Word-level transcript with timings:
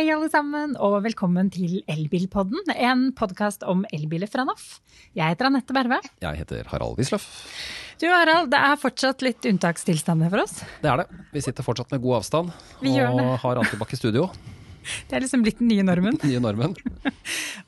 Hei, 0.00 0.06
alle 0.14 0.30
sammen, 0.32 0.70
og 0.80 0.94
velkommen 1.04 1.50
til 1.52 1.82
Elbilpodden, 1.92 2.70
en 2.72 3.02
podkast 3.12 3.66
om 3.68 3.82
elbiler 3.92 4.30
fra 4.32 4.46
NAF. 4.48 4.78
Jeg 5.12 5.34
heter 5.34 5.50
Anette 5.50 5.74
Berve. 5.76 5.98
Jeg 6.24 6.38
heter 6.38 6.70
Harald 6.70 6.96
Wisløff. 6.96 7.26
Du 8.00 8.06
Harald, 8.08 8.48
det 8.48 8.62
er 8.64 8.78
fortsatt 8.80 9.20
litt 9.20 9.44
unntakstilstander 9.50 10.32
for 10.32 10.46
oss. 10.46 10.62
Det 10.80 10.88
er 10.88 11.02
det. 11.02 11.20
Vi 11.36 11.42
sitter 11.44 11.66
fortsatt 11.66 11.92
med 11.92 12.00
god 12.00 12.22
avstand 12.22 12.48
Vi 12.80 12.94
og 12.96 13.20
har 13.44 13.60
antibac 13.60 13.92
i 13.92 14.00
studio. 14.00 14.30
Det 15.10 15.18
er 15.18 15.26
liksom 15.26 15.44
blitt 15.44 15.60
den 15.60 15.68
nye 15.68 15.84
normen. 15.84 16.16
Nye 16.30 16.40
normen. 16.40 16.72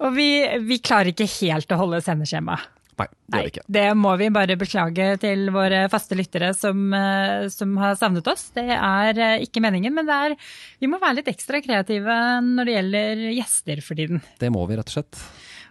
Og 0.01 0.17
vi, 0.17 0.31
vi 0.65 0.81
klarer 0.81 1.13
ikke 1.13 1.29
helt 1.37 1.77
å 1.77 1.83
holde 1.85 2.01
sendeskjemaet. 2.01 2.65
Nei, 3.01 3.09
det 3.09 3.39
gjør 3.39 3.47
vi 3.47 3.53
ikke. 3.53 3.65
det 3.77 3.87
må 3.99 4.11
vi 4.21 4.29
bare 4.35 4.57
beklage 4.61 5.07
til 5.23 5.47
våre 5.55 5.85
faste 5.93 6.17
lyttere 6.19 6.53
som, 6.57 6.83
eh, 6.95 7.47
som 7.53 7.73
har 7.81 7.97
savnet 8.01 8.29
oss. 8.29 8.51
Det 8.57 8.67
er 8.77 9.19
eh, 9.19 9.45
ikke 9.47 9.63
meningen, 9.65 9.95
men 9.97 10.09
det 10.09 10.19
er, 10.27 10.37
vi 10.83 10.91
må 10.91 11.01
være 11.03 11.21
litt 11.21 11.31
ekstra 11.33 11.63
kreative 11.65 12.19
når 12.45 12.69
det 12.69 12.77
gjelder 12.77 13.25
gjester 13.39 13.83
for 13.85 13.99
tiden. 13.99 14.23
Det 14.41 14.53
må 14.53 14.67
vi 14.69 14.79
rett 14.79 14.93
og 14.93 14.99
slett. 14.99 15.23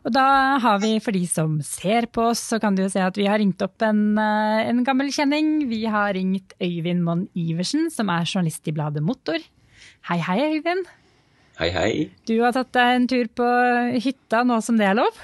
Og 0.02 0.14
da 0.16 0.58
har 0.64 0.80
vi, 0.82 0.96
for 1.04 1.14
de 1.14 1.22
som 1.30 1.60
ser 1.66 2.08
på 2.10 2.32
oss, 2.32 2.42
så 2.54 2.58
kan 2.62 2.74
du 2.74 2.82
jo 2.82 2.90
se 2.90 3.04
at 3.06 3.18
vi 3.20 3.28
har 3.30 3.38
ringt 3.38 3.62
opp 3.62 3.86
en, 3.86 4.18
eh, 4.18 4.70
en 4.72 4.82
gammel 4.88 5.12
kjenning. 5.14 5.70
Vi 5.70 5.84
har 5.86 6.16
ringt 6.18 6.56
Øyvind 6.58 7.06
Monn 7.06 7.28
Iversen, 7.38 7.92
som 7.94 8.10
er 8.10 8.26
journalist 8.26 8.66
i 8.66 8.74
bladet 8.74 9.06
Motor. 9.06 9.38
Hei, 10.10 10.18
hei, 10.18 10.40
Øyvind. 10.56 10.90
Hei, 11.60 11.70
hei. 11.70 11.92
Du 12.26 12.40
har 12.42 12.56
tatt 12.56 12.72
deg 12.74 12.96
en 12.96 13.08
tur 13.12 13.30
på 13.38 13.46
hytta 14.02 14.42
nå 14.48 14.58
som 14.66 14.80
det 14.82 14.90
er 14.90 14.98
lov? 14.98 15.22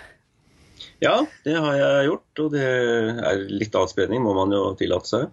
Ja, 1.04 1.20
det 1.46 1.54
har 1.62 1.78
jeg 1.78 2.10
gjort, 2.10 2.42
og 2.42 2.54
det 2.56 2.66
er 2.66 3.46
litt 3.52 3.76
avspenning, 3.78 4.24
må 4.26 4.34
man 4.38 4.54
jo 4.56 4.72
tillate 4.80 5.12
seg. 5.12 5.28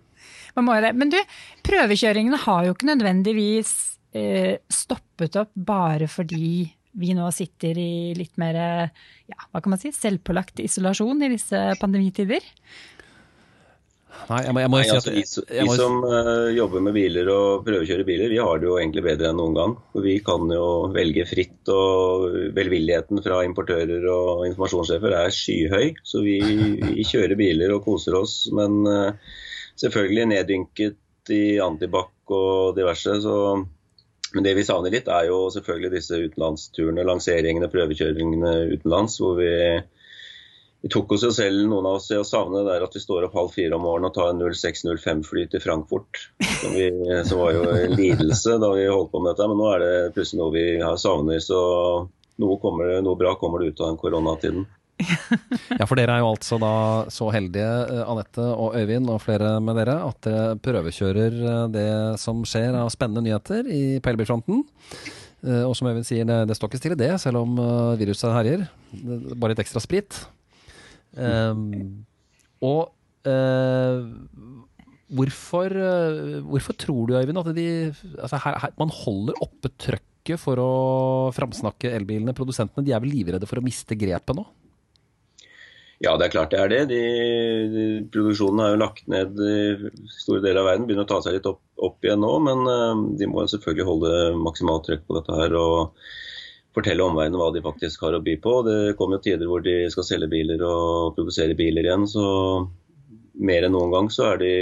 Men 0.55 1.11
du, 1.11 1.19
prøvekjøringene 1.67 2.39
har 2.45 2.67
jo 2.67 2.75
ikke 2.77 2.91
nødvendigvis 2.93 3.73
eh, 4.15 4.61
stoppet 4.71 5.41
opp 5.41 5.55
bare 5.57 6.07
fordi 6.11 6.69
vi 6.95 7.15
nå 7.17 7.27
sitter 7.35 7.79
i 7.81 8.15
litt 8.15 8.37
mer 8.39 8.57
ja, 8.57 9.39
hva 9.51 9.63
kan 9.63 9.73
man 9.73 9.81
si, 9.83 9.91
selvpålagt 9.95 10.63
isolasjon 10.63 11.25
i 11.27 11.33
disse 11.33 11.63
pandemitider. 11.81 12.45
Nei, 14.25 14.39
jeg 14.47 14.55
må, 14.57 14.61
jeg 14.63 14.71
må 14.73 14.79
Nei, 14.79 14.85
si 14.87 14.95
altså, 14.95 15.11
at 15.45 15.51
vi, 15.53 15.67
vi 15.69 15.77
som 15.77 15.99
uh, 16.07 16.49
jobber 16.57 16.85
med 16.87 16.95
biler 16.97 17.29
og 17.33 17.65
prøvekjører 17.67 18.07
biler, 18.09 18.33
vi 18.33 18.41
har 18.41 18.61
det 18.61 18.69
jo 18.69 18.79
egentlig 18.81 19.05
bedre 19.05 19.31
enn 19.31 19.39
noen 19.41 19.57
gang. 19.59 19.75
Vi 20.07 20.15
kan 20.25 20.49
jo 20.55 20.69
velge 20.95 21.27
fritt, 21.29 21.61
og 21.73 22.31
velvilligheten 22.57 23.21
fra 23.25 23.43
importører 23.45 24.07
og 24.09 24.47
informasjonssjefer 24.49 25.17
er 25.21 25.35
skyhøy. 25.35 25.93
Så 26.07 26.25
vi, 26.25 26.39
vi 26.41 27.07
kjører 27.09 27.37
biler 27.41 27.77
og 27.77 27.85
koser 27.85 28.17
oss, 28.17 28.39
men 28.57 28.81
uh, 28.89 29.35
selvfølgelig 29.81 30.31
neddynket 30.33 31.35
i 31.35 31.45
antibac 31.65 32.33
og 32.33 32.79
diverse. 32.79 33.19
Så, 33.25 33.37
men 34.35 34.47
det 34.47 34.57
vi 34.57 34.65
savner 34.67 34.95
litt, 34.95 35.11
er 35.13 35.29
jo 35.29 35.45
selvfølgelig 35.53 35.93
disse 35.99 36.23
utenlandsturene, 36.25 37.05
lanseringene, 37.13 37.69
prøvekjøringene 37.73 38.57
utenlands, 38.73 39.21
hvor 39.21 39.37
vi 39.43 39.53
vi 40.85 40.91
tok 40.93 41.15
oss 41.17 41.23
jo 41.25 41.31
selv, 41.33 41.63
noen 41.65 41.87
av 41.89 41.95
oss, 41.97 42.11
i 42.13 42.17
å 42.21 42.27
savne 42.29 42.61
det 42.61 42.69
der 42.69 42.83
at 42.85 42.93
vi 42.93 43.01
står 43.01 43.25
opp 43.25 43.37
halv 43.39 43.55
fire 43.55 43.73
om 43.73 43.87
morgenen 43.87 44.11
og 44.11 44.17
tar 44.19 44.35
en 44.35 44.43
0605-fly 44.45 45.47
til 45.55 45.63
Frankfurt. 45.65 46.27
Som, 46.61 46.75
vi, 46.77 46.91
som 47.25 47.41
var 47.41 47.55
jo 47.57 47.63
en 47.73 47.95
lidelse 47.97 48.59
da 48.61 48.69
vi 48.77 48.85
holdt 48.85 49.09
på 49.15 49.23
med 49.23 49.31
dette, 49.33 49.47
men 49.49 49.63
nå 49.63 49.71
er 49.73 49.81
det 49.81 49.95
plutselig 50.13 50.43
noe 50.43 50.53
vi 50.53 50.65
har 50.83 51.01
savner. 51.01 51.41
Så 51.41 51.61
noe, 52.05 52.59
kommer, 52.61 52.93
noe 53.01 53.17
bra 53.17 53.33
kommer 53.41 53.65
det 53.65 53.73
ut 53.73 53.81
av 53.81 53.95
den 53.95 53.99
koronatiden. 54.03 54.69
ja, 55.81 55.89
for 55.89 55.97
dere 55.97 56.19
er 56.19 56.21
jo 56.21 56.29
altså 56.35 56.61
da 56.61 56.75
så 57.17 57.31
heldige, 57.33 57.73
eh, 57.89 58.05
Anette 58.05 58.45
og 58.53 58.77
Øyvind 58.77 59.09
og 59.09 59.25
flere 59.25 59.57
med 59.65 59.81
dere, 59.81 59.97
at 60.05 60.21
dere 60.29 60.55
prøvekjører 60.69 61.41
eh, 61.41 61.65
det 61.73 61.89
som 62.21 62.45
skjer 62.45 62.77
av 62.77 62.93
spennende 62.93 63.25
nyheter 63.25 63.73
i 63.73 63.85
på. 64.05 64.61
Eh, 65.49 65.65
Og 65.65 65.73
som 65.81 65.89
Øyvind 65.89 66.05
sier, 66.13 66.29
det, 66.29 66.43
det 66.53 66.61
står 66.61 66.75
ikke 66.75 66.85
stille 66.85 67.01
det, 67.01 67.15
selv 67.25 67.41
om 67.41 67.57
viruset 67.97 68.37
herjer. 68.37 68.69
Er 69.01 69.33
Bare 69.33 69.57
litt 69.57 69.65
ekstra 69.65 69.81
sprit. 69.81 70.27
Um, 71.15 72.05
og 72.65 72.91
uh, 73.29 74.01
hvorfor, 75.15 75.77
uh, 75.79 76.41
hvorfor 76.49 76.77
tror 76.81 77.07
du, 77.11 77.15
Øyvind, 77.19 77.41
at 77.41 77.55
de, 77.57 77.69
altså 78.19 78.41
her, 78.47 78.59
her, 78.65 78.75
man 78.81 78.93
holder 78.95 79.39
oppe 79.45 79.71
trøkket 79.79 80.41
for 80.41 80.61
å 80.61 80.75
framsnakke 81.37 81.93
elbilene? 81.95 82.37
Produsentene 82.37 82.87
de 82.87 82.95
er 82.97 83.03
vel 83.05 83.15
livredde 83.15 83.49
for 83.51 83.61
å 83.61 83.65
miste 83.65 83.99
grepet 83.99 84.39
nå? 84.39 84.47
Ja, 86.03 86.17
det 86.19 86.27
er 86.27 86.35
klart 86.35 86.53
det 86.53 86.61
er 86.61 86.73
det. 86.73 86.83
De, 86.91 87.01
de, 87.71 87.85
produksjonen 88.13 88.61
har 88.61 88.75
jo 88.75 88.83
lagt 88.83 89.07
ned 89.09 89.39
i 89.41 89.57
store 90.19 90.43
deler 90.43 90.61
av 90.61 90.73
verden. 90.73 90.89
Begynner 90.89 91.07
å 91.07 91.13
ta 91.15 91.21
seg 91.25 91.39
litt 91.39 91.49
opp, 91.49 91.63
opp 91.79 92.05
igjen 92.05 92.21
nå, 92.25 92.33
men 92.45 92.67
uh, 92.69 93.05
de 93.17 93.29
må 93.31 93.47
selvfølgelig 93.49 93.89
holde 93.89 94.15
maksimalt 94.43 94.89
trøkk 94.89 95.07
på 95.07 95.19
dette 95.21 95.39
her. 95.39 95.57
og 95.57 96.09
fortelle 96.75 97.05
omverdenen 97.05 97.39
hva 97.39 97.51
de 97.55 97.63
faktisk 97.65 98.03
har 98.05 98.17
å 98.17 98.23
by 98.25 98.37
på. 98.43 98.55
Det 98.67 98.79
kommer 98.99 99.19
jo 99.19 99.27
tider 99.29 99.51
hvor 99.51 99.63
de 99.65 99.77
skal 99.93 100.07
selge 100.07 100.31
biler 100.33 100.63
og 100.67 101.15
produsere 101.19 101.57
biler 101.59 101.87
igjen. 101.87 102.07
Så 102.11 102.25
mer 103.35 103.67
enn 103.67 103.75
noen 103.75 103.93
gang 103.95 104.11
så 104.13 104.33
er 104.33 104.43
de 104.43 104.55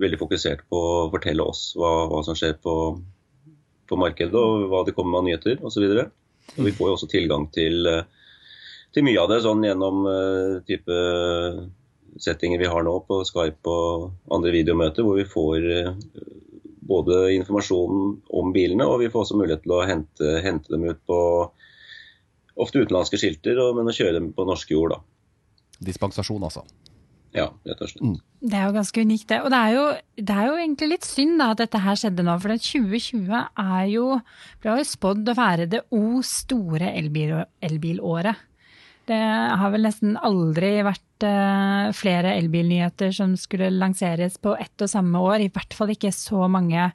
veldig 0.00 0.20
fokusert 0.20 0.66
på 0.70 0.80
å 0.80 1.08
fortelle 1.12 1.44
oss 1.44 1.70
hva, 1.78 1.92
hva 2.10 2.22
som 2.26 2.36
skjer 2.36 2.58
på, 2.62 2.74
på 3.88 3.98
markedet 4.00 4.36
og 4.36 4.68
hva 4.70 4.82
de 4.86 4.94
kommer 4.96 5.16
med 5.16 5.22
av 5.22 5.28
nyheter 5.30 5.64
osv. 5.66 5.86
Vi 6.56 6.74
får 6.76 6.90
jo 6.90 6.96
også 6.98 7.10
tilgang 7.10 7.48
til, 7.54 7.86
eh, 7.90 8.04
til 8.94 9.06
mye 9.06 9.22
av 9.22 9.32
det 9.32 9.42
sånn 9.44 9.64
gjennom 9.66 10.04
uh, 10.06 10.62
type 10.68 10.98
settinger 12.22 12.60
vi 12.62 12.68
har 12.70 12.84
nå 12.86 12.94
på 13.08 13.20
Skype 13.28 13.72
og 13.72 14.12
andre 14.32 14.54
videomøter, 14.54 15.04
hvor 15.04 15.18
vi 15.18 15.26
får 15.28 15.66
uh, 15.66 15.90
både 16.86 17.34
informasjonen 17.36 18.16
om 18.40 18.54
bilene, 18.54 18.86
og 18.86 19.00
vi 19.02 19.10
får 19.12 19.26
også 19.26 19.38
mulighet 19.38 19.64
til 19.66 19.76
å 19.76 19.84
hente, 19.86 20.32
hente 20.44 20.72
dem 20.72 20.86
ut 20.86 21.02
på 21.08 21.20
ofte 22.56 22.80
utenlandske 22.80 23.20
skilter, 23.20 23.58
og, 23.60 23.76
men 23.76 23.90
å 23.90 23.94
kjøre 23.94 24.16
dem 24.18 24.32
på 24.36 24.46
norske 24.48 24.74
jord. 24.74 24.96
da. 24.96 25.76
Dispensasjon, 25.86 26.44
altså. 26.46 26.64
Ja, 27.36 27.50
rett 27.68 27.82
og 27.84 27.90
slett. 27.90 28.22
Det 28.40 28.56
er 28.56 28.68
jo 28.68 28.74
ganske 28.76 29.02
unikt, 29.04 29.26
det. 29.28 29.42
Og 29.44 29.52
det 29.52 29.58
er 29.60 29.74
jo, 29.74 29.84
det 30.16 30.36
er 30.36 30.46
jo 30.48 30.58
egentlig 30.62 30.88
litt 30.94 31.06
synd 31.08 31.36
da, 31.42 31.50
at 31.52 31.60
dette 31.60 31.80
her 31.84 31.98
skjedde 32.00 32.24
nå. 32.24 32.36
For 32.40 32.54
2020 32.64 33.34
er 33.36 33.88
jo 33.92 34.06
ble 34.62 34.76
jo 34.80 34.86
spådd 34.88 35.32
å 35.32 35.36
være 35.36 35.66
det 35.72 35.82
o 35.92 36.22
store 36.24 36.94
elbil, 36.96 37.34
elbilåret. 37.66 38.46
Det 39.06 39.22
har 39.60 39.70
vel 39.70 39.86
nesten 39.86 40.16
aldri 40.18 40.80
vært 40.82 41.26
eh, 41.26 41.90
flere 41.94 42.34
elbilnyheter 42.40 43.12
som 43.14 43.36
skulle 43.38 43.68
lanseres 43.70 44.38
på 44.42 44.56
ett 44.58 44.82
og 44.82 44.90
samme 44.90 45.20
år. 45.22 45.44
I 45.44 45.52
hvert 45.54 45.76
fall 45.78 45.92
ikke 45.94 46.10
så 46.14 46.48
mange 46.50 46.88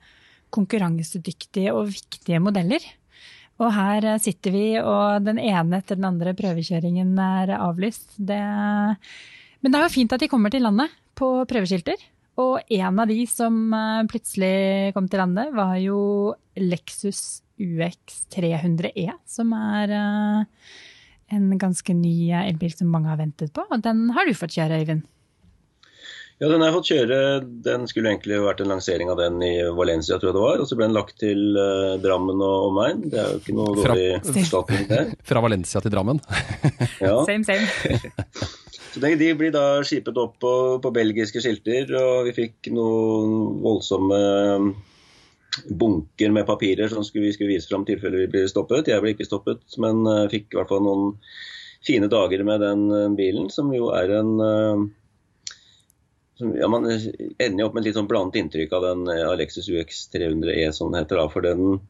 konkurransedyktige 0.52 1.72
og 1.72 1.88
viktige 1.94 2.42
modeller. 2.44 2.84
Og 3.62 3.72
her 3.78 4.10
eh, 4.14 4.22
sitter 4.24 4.56
vi, 4.56 4.66
og 4.82 5.24
den 5.24 5.40
ene 5.40 5.80
etter 5.80 6.00
den 6.00 6.10
andre 6.10 6.36
prøvekjøringen 6.36 7.16
er 7.16 7.56
avlyst. 7.62 8.18
Det, 8.20 8.42
men 9.62 9.72
det 9.72 9.80
er 9.80 9.88
jo 9.88 9.96
fint 9.96 10.12
at 10.12 10.24
de 10.24 10.32
kommer 10.32 10.52
til 10.52 10.68
landet 10.68 10.92
på 11.16 11.32
prøveskilter. 11.48 11.96
Og 12.42 12.60
en 12.76 13.00
av 13.04 13.08
de 13.08 13.22
som 13.30 13.64
eh, 13.78 14.04
plutselig 14.12 14.92
kom 14.98 15.08
til 15.08 15.24
landet, 15.24 15.56
var 15.56 15.78
jo 15.80 16.36
Lexus 16.60 17.40
UX 17.62 18.26
300E, 18.36 19.14
som 19.30 19.56
er 19.56 19.96
en 21.32 21.50
ganske 21.62 21.96
ny 21.96 22.32
elbil 22.44 22.74
som 22.76 22.92
mange 22.92 23.10
har 23.12 23.20
ventet 23.22 23.54
på. 23.56 23.64
Og 23.72 23.82
den 23.86 24.10
har 24.16 24.28
du 24.28 24.34
fått 24.38 24.56
kjøre, 24.58 24.82
Øyvind. 24.84 25.08
Ja, 26.42 26.48
den 26.50 26.64
har 26.64 26.72
jeg 26.72 26.78
fått 26.80 26.90
kjøre. 26.90 27.18
Den 27.68 27.84
skulle 27.86 28.10
egentlig 28.16 28.40
vært 28.42 28.64
en 28.64 28.72
lansering 28.72 29.12
av 29.14 29.20
den 29.20 29.36
i 29.46 29.52
Valencia, 29.78 30.18
tror 30.18 30.32
jeg 30.32 30.38
det 30.40 30.42
var. 30.48 30.62
Og 30.64 30.70
så 30.72 30.78
ble 30.80 30.88
den 30.88 30.96
lagt 30.98 31.20
til 31.22 31.44
uh, 31.54 32.00
Drammen 32.02 32.42
og 32.42 32.72
omegn. 32.72 33.04
Det 33.14 33.20
er 33.22 33.36
jo 33.36 33.42
ikke 33.44 33.58
noe 33.60 33.76
Fra- 33.78 33.94
dårlig 33.94 34.40
erstatning 34.42 34.88
der. 34.90 35.12
Fra 35.30 35.44
Valencia 35.46 35.84
til 35.86 35.94
Drammen. 35.94 36.22
Ja. 37.02 37.14
Same, 37.26 37.46
same. 37.46 37.70
Så 38.92 39.00
de, 39.02 39.14
de 39.22 39.30
blir 39.38 39.54
da 39.54 39.64
skipet 39.86 40.18
opp 40.20 40.36
på, 40.42 40.54
på 40.84 40.92
belgiske 40.94 41.42
skilter, 41.42 41.94
og 41.98 42.26
vi 42.28 42.34
fikk 42.36 42.72
noen 42.74 43.62
voldsomme 43.64 44.18
bunker 45.68 46.32
med 46.32 46.48
papirer 46.48 46.92
som 46.92 47.04
skulle, 47.04 47.28
vi 47.28 47.34
skulle 47.36 47.52
vise 47.52 47.70
fram 47.70 47.84
i 47.84 47.92
tilfelle 47.92 48.24
vi 48.24 48.30
blir 48.32 48.48
stoppet. 48.52 48.88
Jeg 48.92 49.04
ble 49.04 49.16
ikke 49.16 49.28
stoppet, 49.28 49.66
men 49.84 50.06
uh, 50.08 50.30
fikk 50.32 50.54
i 50.54 50.60
hvert 50.60 50.72
fall 50.72 50.84
noen 50.86 51.14
fine 51.86 52.08
dager 52.12 52.44
med 52.46 52.62
den 52.62 53.16
bilen, 53.18 53.50
som 53.50 53.72
jo 53.74 53.90
er 53.98 54.14
en 54.20 54.34
uh, 54.38 54.90
som, 56.42 56.58
ja, 56.58 56.68
Man 56.68 56.90
ender 57.38 57.60
jo 57.62 57.68
opp 57.68 57.76
med 57.76 57.84
et 57.84 57.92
litt 57.92 57.98
sånn 58.00 58.10
blandet 58.10 58.42
inntrykk 58.42 58.72
av 58.74 58.86
den 58.88 59.10
uh, 59.12 59.30
Alexis 59.32 59.70
UX 59.70 60.08
300E, 60.14 60.72
som 60.76 60.92
den 60.92 61.04
heter. 61.04 61.22
da, 61.22 61.28
For 61.30 61.46
den, 61.46 61.82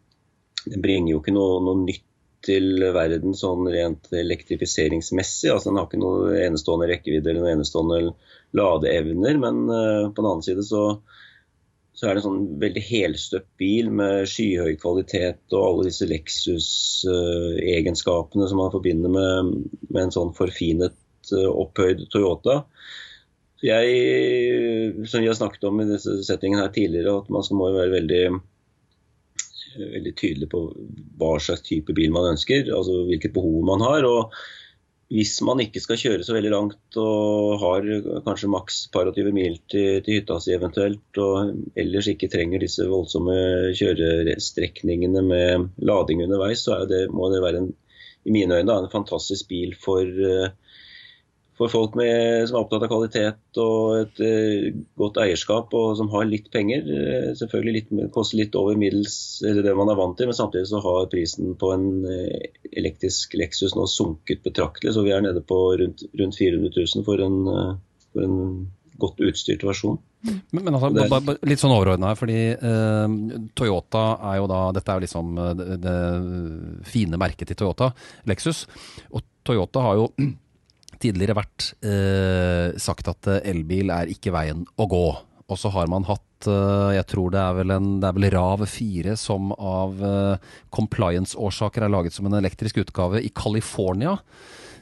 den 0.66 0.84
bringer 0.84 1.16
jo 1.16 1.22
ikke 1.22 1.36
noe, 1.36 1.62
noe 1.64 1.84
nytt 1.86 2.08
til 2.42 2.82
verden 2.96 3.36
sånn 3.38 3.68
rent 3.70 4.10
elektrifiseringsmessig. 4.18 5.52
altså 5.54 5.70
Den 5.70 5.80
har 5.80 5.88
ikke 5.88 6.02
noe 6.02 6.36
enestående 6.42 6.90
rekkevidde 6.90 7.32
eller 7.32 7.46
noe 7.46 7.56
enestående 7.56 8.00
ladeevner. 8.58 9.42
Men 9.46 9.64
uh, 9.70 10.10
på 10.10 10.20
den 10.20 10.32
annen 10.34 10.48
side 10.48 10.66
så, 10.68 10.86
så 11.94 12.08
er 12.08 12.14
det 12.14 12.20
en 12.22 12.30
sånn 12.30 12.60
veldig 12.62 12.84
helstøpt 12.88 13.58
bil 13.60 13.90
med 13.94 14.28
skyhøy 14.32 14.76
kvalitet 14.82 15.40
og 15.52 15.66
alle 15.66 15.86
disse 15.90 16.06
Lexus-egenskapene 16.10 18.46
som 18.48 18.58
man 18.62 18.74
forbinder 18.74 19.10
med, 19.12 19.36
med 19.90 20.02
en 20.06 20.16
sånn 20.16 20.34
forfinet, 20.38 20.96
uh, 21.34 21.52
opphøyd 21.52 22.00
Toyota. 22.14 22.56
Så 23.60 23.64
jeg, 23.68 23.86
som 25.06 25.22
vi 25.22 25.30
har 25.30 25.38
snakket 25.38 25.64
om 25.70 25.76
i 25.84 25.92
disse 25.92 26.12
settingene 26.26 26.64
her 26.64 26.72
tidligere, 26.74 27.18
at 27.22 27.28
man 27.34 27.44
må 27.60 27.66
være 27.76 27.98
veldig 28.00 28.26
veldig 29.72 30.12
tydelig 30.20 30.48
på 30.52 30.60
hva 31.20 31.40
slags 31.40 31.64
type 31.64 31.94
bil 31.96 32.12
man 32.12 32.34
ønsker, 32.34 32.62
altså 32.76 32.94
hvilket 33.08 33.36
behov 33.36 33.62
man 33.70 33.82
har. 33.86 34.02
og 34.08 34.22
hvis 35.12 35.34
man 35.44 35.60
ikke 35.60 35.82
skal 35.84 36.00
kjøre 36.00 36.24
så 36.24 36.36
veldig 36.38 36.52
langt 36.54 36.98
og 37.00 37.58
har 37.60 37.88
kanskje 38.24 38.52
maks 38.52 38.78
par 38.94 39.10
og 39.10 39.18
tyve 39.18 39.34
mil 39.36 39.58
til, 39.72 40.00
til, 40.06 40.22
hytta 40.22 40.38
si 40.40 40.54
eventuelt, 40.56 41.20
og 41.20 41.52
ellers 41.80 42.08
ikke 42.08 42.30
trenger 42.32 42.64
disse 42.64 42.88
voldsomme 42.88 43.36
kjørestrekningene 43.76 45.24
med 45.28 45.68
lading 45.84 46.24
underveis, 46.24 46.64
så 46.64 46.84
det, 46.88 47.10
må 47.12 47.28
det 47.34 47.44
være 47.44 47.64
en, 47.66 47.70
i 48.24 48.32
mine 48.32 48.62
øyne 48.62 48.78
en 48.78 48.92
fantastisk 48.94 49.50
bil 49.52 49.76
for 49.84 50.08
uh, 50.08 50.48
for 51.62 51.72
folk 51.72 51.96
med, 52.00 52.48
som 52.50 52.58
er 52.58 52.64
opptatt 52.64 52.86
av 52.86 52.90
kvalitet 52.90 53.60
og 53.62 54.00
et 54.00 54.22
uh, 54.26 54.82
godt 55.00 55.20
eierskap 55.22 55.74
og 55.78 55.94
som 56.00 56.10
har 56.14 56.28
litt 56.28 56.50
penger. 56.54 56.88
Uh, 56.88 57.30
selvfølgelig 57.38 57.76
litt, 57.78 57.94
koster 58.16 58.42
litt 58.42 58.58
over 58.58 58.80
middels 58.80 59.16
eller 59.46 59.66
det 59.66 59.76
man 59.78 59.92
er 59.94 60.00
vant 60.00 60.18
til, 60.20 60.30
men 60.30 60.38
samtidig 60.38 60.72
så 60.72 60.82
har 60.84 61.10
prisen 61.12 61.56
på 61.62 61.72
en 61.76 61.88
uh, 62.08 62.68
elektrisk 62.72 63.38
Lexus 63.38 63.78
nå 63.78 63.86
sunket 63.92 64.44
betraktelig. 64.48 64.96
Så 64.96 65.06
vi 65.06 65.14
er 65.14 65.24
nede 65.26 65.44
på 65.46 65.60
rundt, 65.82 66.06
rundt 66.18 66.40
400 66.40 66.74
000 66.74 67.08
for 67.08 67.22
en, 67.26 67.42
for 68.12 68.26
en 68.26 68.38
godt 69.02 69.22
utstyrt 69.26 69.66
versjon. 69.66 70.00
Men, 70.22 70.62
men 70.66 70.76
altså, 70.78 70.92
det, 70.94 71.40
litt 71.50 71.62
sånn 71.62 71.74
overordna 71.74 72.12
her, 72.12 72.18
fordi 72.20 72.42
Toyota 73.58 74.04
er 74.30 74.36
jo 74.38 74.44
da 74.52 74.60
Dette 74.78 74.94
er 74.94 75.00
jo 75.00 75.06
liksom 75.08 75.32
det, 75.58 75.80
det 75.82 75.96
fine 76.86 77.18
merket 77.22 77.50
til 77.50 77.58
Toyota, 77.64 77.90
Lexus. 78.30 78.68
Og 79.10 79.26
Toyota 79.48 79.82
har 79.88 79.98
jo 79.98 80.12
tidligere 81.02 81.38
vært 81.38 81.72
eh, 81.86 82.78
sagt 82.82 83.10
at 83.12 83.30
eh, 83.30 83.44
elbil 83.52 83.92
er 83.94 84.12
ikke 84.12 84.34
veien 84.36 84.66
å 84.80 84.88
gå. 84.90 85.06
Og 85.52 85.60
så 85.60 85.72
har 85.74 85.90
man 85.92 86.06
hatt 86.08 86.48
eh, 86.50 86.96
jeg 86.98 87.08
tror 87.12 87.32
det 87.34 87.42
er 87.44 87.56
vel 87.60 87.76
en 87.76 87.94
det 88.02 88.10
er 88.10 88.18
vel 88.18 88.30
Rav 88.34 88.66
4 88.70 89.16
som 89.20 89.52
av 89.58 90.04
eh, 90.08 90.52
compliance-årsaker 90.74 91.86
er 91.86 91.94
laget 91.94 92.16
som 92.16 92.30
en 92.30 92.40
elektrisk 92.40 92.80
utgave 92.84 93.24
i 93.24 93.32
California. 93.36 94.18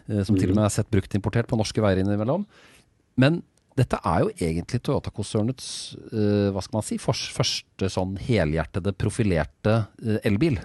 Eh, 0.08 0.22
som 0.28 0.38
til 0.38 0.54
og 0.54 0.60
med 0.60 0.68
er 0.68 0.76
sett 0.78 0.92
brukt 0.94 1.16
importert 1.18 1.50
på 1.50 1.60
norske 1.60 1.82
veier 1.84 2.04
innimellom. 2.04 2.46
Men 3.20 3.42
dette 3.80 3.98
er 4.04 4.26
jo 4.26 4.34
egentlig 4.44 4.82
Toyota-konsernets 4.84 5.68
uh, 6.12 6.50
hva 6.52 6.60
skal 6.66 6.80
man 6.82 6.84
si, 6.84 6.98
første 7.00 7.88
sånn 7.88 8.18
helhjertede, 8.20 8.92
profilerte 9.00 9.76
elbil. 10.28 10.58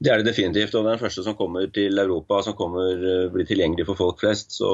Det 0.00 0.08
er 0.10 0.20
det 0.20 0.30
definitivt. 0.30 0.74
og 0.74 0.84
Det 0.84 0.88
er 0.88 0.96
den 0.96 1.04
første 1.04 1.24
som 1.26 1.36
kommer 1.36 1.66
til 1.72 1.98
Europa, 2.00 2.42
som 2.42 2.56
kommer, 2.56 2.92
eh, 2.96 3.30
blir 3.32 3.46
tilgjengelig 3.48 3.86
for 3.86 3.98
folk 3.98 4.20
flest. 4.20 4.56
Så 4.56 4.70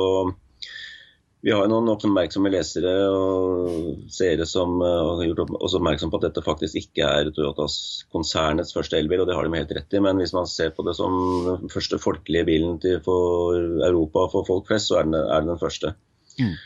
vi 1.43 1.51
har 1.51 1.67
noen 1.71 1.91
oppmerksomme 1.93 2.51
lesere 2.51 2.93
og 3.11 4.07
seere 4.11 4.47
som 4.47 4.81
eh, 4.83 5.03
har 5.19 5.25
gjort 5.27 5.51
oss 5.59 5.75
oppmerksom 5.79 6.11
på 6.11 6.21
at 6.21 6.29
dette 6.29 6.45
faktisk 6.47 6.79
ikke 6.79 7.11
er 7.11 7.33
Toyotas 7.35 8.07
konsernets 8.15 8.75
første 8.75 8.99
elbil, 8.99 9.25
og 9.25 9.27
det 9.27 9.35
har 9.35 9.47
de 9.47 9.59
helt 9.59 9.75
rett 9.75 9.99
i. 9.99 10.03
Men 10.03 10.23
hvis 10.23 10.35
man 10.37 10.47
ser 10.47 10.71
på 10.71 10.87
det 10.87 10.95
som 10.99 11.13
den 11.65 11.75
første 11.75 11.99
folkelige 11.99 12.47
bilen 12.47 12.79
til, 12.83 13.03
for 13.03 13.59
Europa 13.59 14.29
og 14.29 14.33
for 14.33 14.47
folk 14.47 14.71
flest, 14.71 14.93
så 14.93 15.03
er 15.03 15.11
det, 15.11 15.27
er 15.27 15.43
det 15.43 15.53
den 15.53 15.63
første. 15.63 15.95
Mm. 16.39 16.57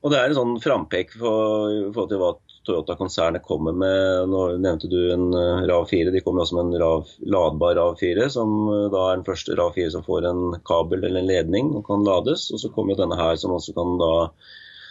Og 0.00 0.12
Det 0.12 0.20
er 0.20 0.28
en 0.28 0.38
sånn 0.38 0.54
frampek 0.60 1.12
for, 1.16 1.72
i 1.72 1.82
forhold 1.92 2.12
til 2.12 2.20
hva 2.20 2.34
Toyota-konsernet 2.66 3.42
kommer 3.42 3.72
med. 3.72 4.28
Nå 4.28 4.40
nevnte 4.60 4.88
du 4.92 4.98
en 5.14 5.30
eh, 5.32 5.62
RAV4. 5.70 6.10
De 6.12 6.20
kommer 6.20 6.44
også 6.44 6.58
med 6.58 6.66
en 6.68 6.80
RAV, 6.82 7.12
ladbar 7.32 7.78
RAV4, 7.78 8.26
som 8.32 8.56
eh, 8.68 8.88
da 8.92 9.04
er 9.06 9.20
den 9.20 9.28
første 9.28 9.56
RAV4 9.56 9.92
som 9.94 10.04
får 10.04 10.26
en 10.28 10.42
kabel 10.68 11.06
eller 11.06 11.22
en 11.22 11.30
ledning 11.30 11.70
og 11.78 11.86
kan 11.88 12.04
lades. 12.04 12.50
Og 12.52 12.60
så 12.60 12.72
kommer 12.74 12.98
denne 12.98 13.16
her 13.16 13.38
som 13.40 13.54
også 13.56 13.76
kan 13.76 13.96
da 14.00 14.10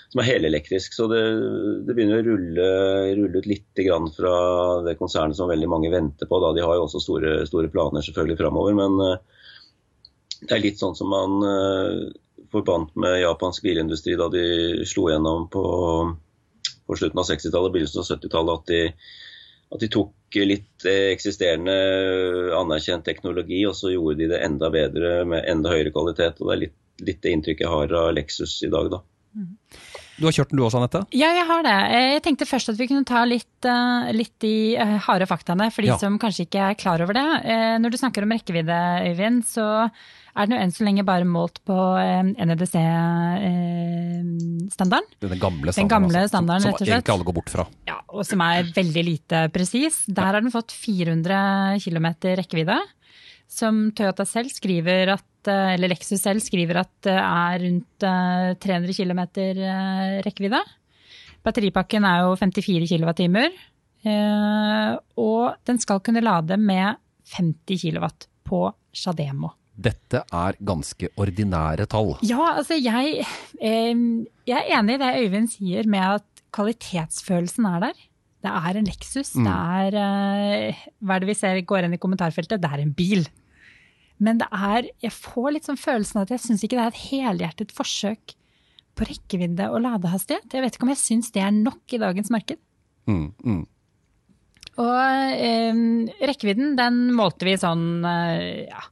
som 0.09 0.23
er 0.23 0.29
helelektrisk. 0.31 0.95
Så 0.97 1.05
det, 1.11 1.21
det, 1.85 1.93
begynner 1.93 2.23
å 2.23 2.25
rulle, 2.25 2.69
rulle 3.19 3.43
ut 3.43 3.49
litt 3.49 3.83
fra 4.15 4.31
det 4.87 4.95
konsernet 4.97 5.37
som 5.37 5.51
veldig 5.51 5.69
mange 5.69 5.91
venter 5.93 6.25
på. 6.25 6.39
Da. 6.41 6.49
De 6.57 6.63
har 6.65 6.79
jo 6.79 6.87
også 6.87 7.03
store, 7.03 7.35
store 7.45 7.69
planer 7.69 8.01
selvfølgelig 8.01 8.39
framover, 8.39 8.73
men 8.79 8.97
uh, 8.97 9.43
det 10.41 10.55
er 10.55 10.63
litt 10.63 10.81
sånn 10.81 10.97
som 10.97 11.13
man 11.13 11.37
forbandt 12.49 12.95
med 12.97 13.19
japansk 13.21 13.61
bilindustri 13.67 14.15
da 14.17 14.25
de 14.33 14.43
slo 14.89 15.09
gjennom 15.11 15.45
på 15.53 15.63
på 16.89 16.97
slutten 16.97 17.21
av 17.21 17.29
60-tallet 17.29 17.69
og 17.69 17.75
begynnelsen 17.75 18.01
av 18.01 18.09
70-tallet 18.09 18.73
at, 18.73 19.05
at, 19.69 19.79
de 19.83 19.91
tok 19.93 20.39
litt 20.49 20.89
eksisterende 20.89 21.77
anerkjent 22.57 23.05
teknologi 23.05 23.61
og 23.69 23.77
så 23.77 23.93
gjorde 23.93 24.17
de 24.23 24.31
det 24.33 24.41
enda 24.45 24.71
bedre 24.73 25.13
med 25.29 25.45
enda 25.49 25.73
høyere 25.75 25.93
kvalitet. 25.93 26.41
og 26.41 26.49
Det 26.49 26.55
er 26.55 26.63
litt, 26.65 26.77
litt 27.05 27.21
det 27.25 27.35
inntrykket 27.37 27.67
jeg 27.67 27.73
har 27.75 27.97
av 28.01 28.11
Lexus 28.17 28.59
i 28.65 28.71
dag. 28.73 28.89
da. 28.97 29.03
Du 30.19 30.27
har 30.27 30.35
kjørt 30.35 30.51
den 30.51 30.59
du 30.59 30.65
også, 30.65 30.81
Anette? 30.81 31.03
Ja, 31.15 31.31
jeg 31.37 31.47
har 31.47 31.65
det. 31.65 31.77
Jeg 31.95 32.23
tenkte 32.25 32.47
først 32.49 32.73
at 32.73 32.79
vi 32.79 32.89
kunne 32.91 33.07
ta 33.07 33.23
litt, 33.27 33.65
eh, 33.65 34.11
litt 34.15 34.35
de 34.43 34.55
eh, 34.75 34.95
harde 35.07 35.27
faktaene, 35.29 35.69
for 35.71 35.85
de 35.85 35.93
ja. 35.93 35.99
som 36.01 36.19
kanskje 36.21 36.47
ikke 36.47 36.69
er 36.69 36.79
klar 36.79 37.03
over 37.05 37.15
det. 37.15 37.27
Eh, 37.47 37.75
når 37.79 37.93
du 37.93 37.99
snakker 38.01 38.27
om 38.27 38.35
rekkevidde, 38.35 38.79
Øyvind, 39.09 39.45
så 39.47 39.67
er 40.39 40.47
den 40.47 40.55
jo 40.55 40.61
enn 40.63 40.75
så 40.75 40.85
lenge 40.87 41.03
bare 41.07 41.27
målt 41.27 41.57
på 41.67 41.77
NEDC-standarden. 42.39 45.07
Eh, 45.19 45.29
den 45.29 45.41
gamle 45.41 45.73
standarden, 45.73 45.79
den 45.79 45.93
gamle 45.95 46.19
standarden 46.29 46.63
altså, 46.63 46.69
som, 46.69 46.77
som 46.85 46.93
egentlig 46.93 47.15
alle 47.15 47.27
går 47.29 47.37
bort 47.39 47.51
fra. 47.53 47.63
Ja, 47.89 47.97
Og 48.13 48.21
som 48.27 48.39
er 48.45 48.71
veldig 48.75 49.03
lite 49.05 49.37
presis. 49.53 49.95
Der 50.07 50.29
har 50.29 50.39
den 50.39 50.53
fått 50.53 50.71
400 50.75 51.79
km 51.83 52.07
rekkevidde. 52.39 52.77
Som 53.49 53.73
Toyota 53.97 54.25
selv 54.29 54.49
skriver 54.53 55.09
at, 55.15 55.28
eh, 55.47 55.73
eller 55.75 55.93
Lexus 55.93 56.21
selv 56.21 56.43
skriver 56.43 56.81
at 56.81 56.91
det 57.07 57.15
er 57.15 57.63
rundt 57.63 58.07
300 58.65 58.93
km 58.97 59.21
rekkevidde. 60.25 60.61
Batteripakken 61.45 62.03
er 62.03 62.25
jo 62.25 62.35
54 62.35 62.89
kWt. 62.91 63.29
Og 65.19 65.55
den 65.67 65.79
skal 65.79 66.01
kunne 66.03 66.23
lade 66.23 66.57
med 66.59 66.99
50 67.35 67.79
kW 67.85 68.07
på 68.47 68.65
Shademo. 68.95 69.53
Dette 69.79 70.25
er 70.35 70.57
ganske 70.59 71.07
ordinære 71.19 71.87
tall. 71.89 72.17
Ja, 72.27 72.55
altså 72.59 72.75
jeg, 72.75 73.23
eh, 73.61 74.01
jeg 74.49 74.57
er 74.59 74.79
enig 74.79 74.97
i 74.97 75.01
det 75.01 75.11
Øyvind 75.23 75.51
sier 75.53 75.87
med 75.87 76.19
at 76.19 76.43
kvalitetsfølelsen 76.55 77.67
er 77.69 77.85
der. 77.87 78.01
Det 78.43 78.51
er 78.55 78.79
en 78.79 78.87
Lexus. 78.87 79.33
Mm. 79.35 79.47
Det 79.47 79.55
er 79.55 79.99
eh, 80.01 80.83
Hva 80.99 81.15
er 81.15 81.23
det 81.23 81.31
vi 81.31 81.37
ser 81.37 81.61
går 81.67 81.87
inn 81.87 81.95
i 81.95 82.01
kommentarfeltet? 82.01 82.59
Det 82.59 82.71
er 82.71 82.83
en 82.83 82.95
bil. 82.95 83.23
Men 84.19 84.41
det 84.41 84.49
er 84.51 84.89
Jeg 84.99 85.15
får 85.15 85.53
litt 85.55 85.69
sånn 85.69 85.79
følelsen 85.79 86.19
av 86.19 86.27
at 86.27 86.35
jeg 86.35 86.45
syns 86.45 86.63
ikke 86.65 86.77
det 86.77 86.85
er 86.85 86.93
et 86.93 87.03
helhjertet 87.09 87.73
forsøk 87.75 88.35
på 88.99 89.07
rekkevidde 89.07 89.69
og 89.71 89.83
ladehastighet. 89.85 90.51
Jeg 90.51 90.65
vet 90.65 90.75
ikke 90.75 90.87
om 90.87 90.93
jeg 90.93 91.01
syns 91.01 91.31
det 91.35 91.43
er 91.45 91.55
nok 91.55 91.95
i 91.95 92.01
dagens 92.01 92.31
marked. 92.33 92.59
Mm, 93.07 93.29
mm. 93.39 93.61
Og 94.79 95.01
eh, 95.33 95.83
rekkevidden, 96.29 96.75
den 96.79 97.09
målte 97.15 97.47
vi 97.47 97.55
sånn 97.59 98.03
eh, 98.07 98.67
ja, 98.67 98.83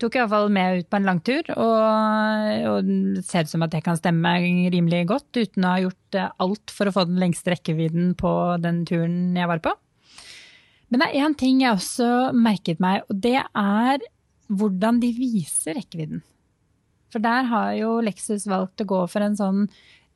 tok 0.00 0.18
iallfall 0.18 0.50
med 0.52 0.82
ut 0.82 0.90
på 0.90 0.98
en 0.98 1.08
langtur, 1.08 1.48
og, 1.54 2.60
og 2.70 2.88
det 2.88 3.24
ser 3.26 3.46
ut 3.46 3.52
som 3.52 3.64
at 3.66 3.72
det 3.74 3.82
kan 3.86 3.98
stemme 3.98 4.34
rimelig 4.72 5.04
godt, 5.10 5.30
uten 5.36 5.64
å 5.64 5.74
ha 5.74 5.82
gjort 5.84 6.20
alt 6.20 6.74
for 6.74 6.88
å 6.88 6.94
få 6.96 7.06
den 7.08 7.20
lengste 7.22 7.54
rekkevidden 7.54 8.14
på 8.20 8.32
den 8.64 8.82
turen 8.88 9.36
jeg 9.38 9.50
var 9.50 9.64
på. 9.64 9.74
Men 10.92 11.00
det 11.00 11.08
er 11.10 11.26
én 11.26 11.36
ting 11.38 11.62
jeg 11.62 11.76
også 11.76 12.08
merket 12.36 12.82
meg, 12.82 13.04
og 13.08 13.20
det 13.24 13.40
er 13.40 14.04
hvordan 14.48 15.00
de 15.02 15.10
viser 15.16 15.78
rekkevidden. 15.78 16.22
For 17.12 17.22
der 17.22 17.46
har 17.50 17.72
jo 17.78 18.00
Lexus 18.02 18.48
valgt 18.50 18.82
å 18.82 18.88
gå 18.90 19.00
for 19.10 19.24
en 19.24 19.36
sånn 19.38 19.66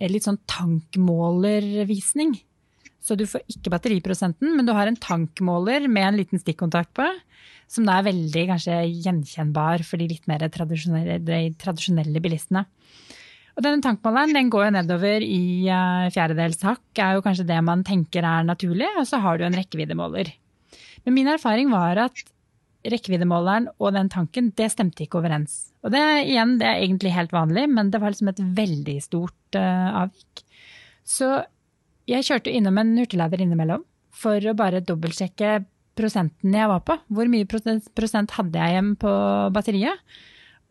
litt 0.07 0.27
sånn 0.27 0.39
tankmålervisning. 0.51 2.37
Så 3.03 3.17
du 3.19 3.25
får 3.27 3.45
ikke 3.51 3.73
batteriprosenten, 3.73 4.53
men 4.57 4.67
du 4.67 4.75
har 4.77 4.91
en 4.91 4.99
tankmåler 4.99 5.87
med 5.91 6.05
en 6.07 6.19
liten 6.21 6.43
stikkontakt 6.43 6.93
på 6.99 7.07
som 7.69 7.85
da 7.85 7.99
er 7.99 8.09
veldig 8.09 8.45
kanskje 8.49 8.77
gjenkjennbar 9.05 9.85
for 9.87 10.01
de 10.01 10.09
litt 10.11 10.25
mer 10.31 10.45
tradisjonelle, 10.53 11.19
de 11.21 11.41
tradisjonelle 11.61 12.23
bilistene. 12.25 12.65
Og 13.59 13.65
denne 13.65 13.83
tankmåleren 13.83 14.37
den 14.37 14.51
går 14.53 14.69
jo 14.69 14.75
nedover 14.77 15.25
i 15.25 15.67
uh, 15.67 16.07
fjerdedels 16.15 16.63
hakk, 16.65 16.85
er 17.03 17.17
jo 17.17 17.25
kanskje 17.25 17.49
det 17.49 17.59
man 17.67 17.83
tenker 17.87 18.25
er 18.25 18.47
naturlig, 18.47 18.89
og 18.97 19.05
så 19.09 19.21
har 19.25 19.39
du 19.39 19.45
en 19.49 19.59
rekkeviddemåler. 19.59 20.31
Men 21.05 21.17
min 21.17 21.31
erfaring 21.33 21.73
var 21.73 21.99
at 22.07 22.23
rekkeviddemåleren 22.93 23.69
og 23.79 23.95
den 23.97 24.11
tanken, 24.13 24.53
det 24.59 24.71
stemte 24.73 25.05
ikke 25.05 25.21
overens. 25.21 25.71
Og 25.85 25.93
det, 25.95 26.03
igjen, 26.29 26.57
det 26.61 26.69
er 26.69 26.83
egentlig 26.83 27.15
helt 27.15 27.35
vanlig, 27.35 27.67
men 27.73 27.93
det 27.93 28.01
var 28.03 28.15
liksom 28.15 28.33
et 28.33 28.43
veldig 28.59 28.97
stort 29.05 29.59
uh, 29.59 30.05
avvik. 30.05 30.45
Så 31.09 31.31
jeg 32.09 32.27
kjørte 32.27 32.53
innom 32.53 32.81
en 32.81 32.95
hurtiglader 33.01 33.43
innimellom 33.45 33.85
for 34.19 34.43
å 34.43 34.57
bare 34.57 34.85
dobbeltsjekke 34.85 35.59
prosenten 35.99 36.55
jeg 36.55 36.71
var 36.71 36.83
på. 36.87 36.97
Hvor 37.13 37.31
mye 37.31 37.49
prosent 37.49 38.37
hadde 38.37 38.59
jeg 38.61 38.75
igjen 38.75 38.93
på 39.01 39.13
batteriet? 39.55 40.03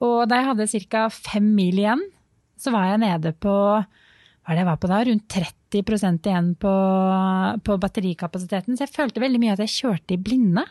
Og 0.03 0.27
da 0.29 0.39
jeg 0.39 0.49
hadde 0.51 0.83
ca. 0.91 1.07
fem 1.13 1.47
mil 1.57 1.79
igjen, 1.81 2.03
så 2.57 2.73
var 2.73 2.91
jeg 2.91 3.01
nede 3.03 3.33
på 3.37 3.53
hva 4.47 4.55
det 4.55 4.61
jeg 4.61 4.69
var 4.69 4.79
på 4.79 4.89
da? 4.89 4.99
Rundt 5.03 5.35
30% 5.35 6.29
igjen 6.29 6.51
på, 6.61 6.73
på 7.67 7.77
batterikapasiteten. 7.83 8.77
Så 8.77 8.85
jeg 8.85 8.93
følte 8.93 9.23
veldig 9.23 9.41
mye 9.43 9.55
at 9.57 9.63
jeg 9.65 9.73
kjørte 9.73 10.15
i 10.15 10.21
blinde. 10.21 10.63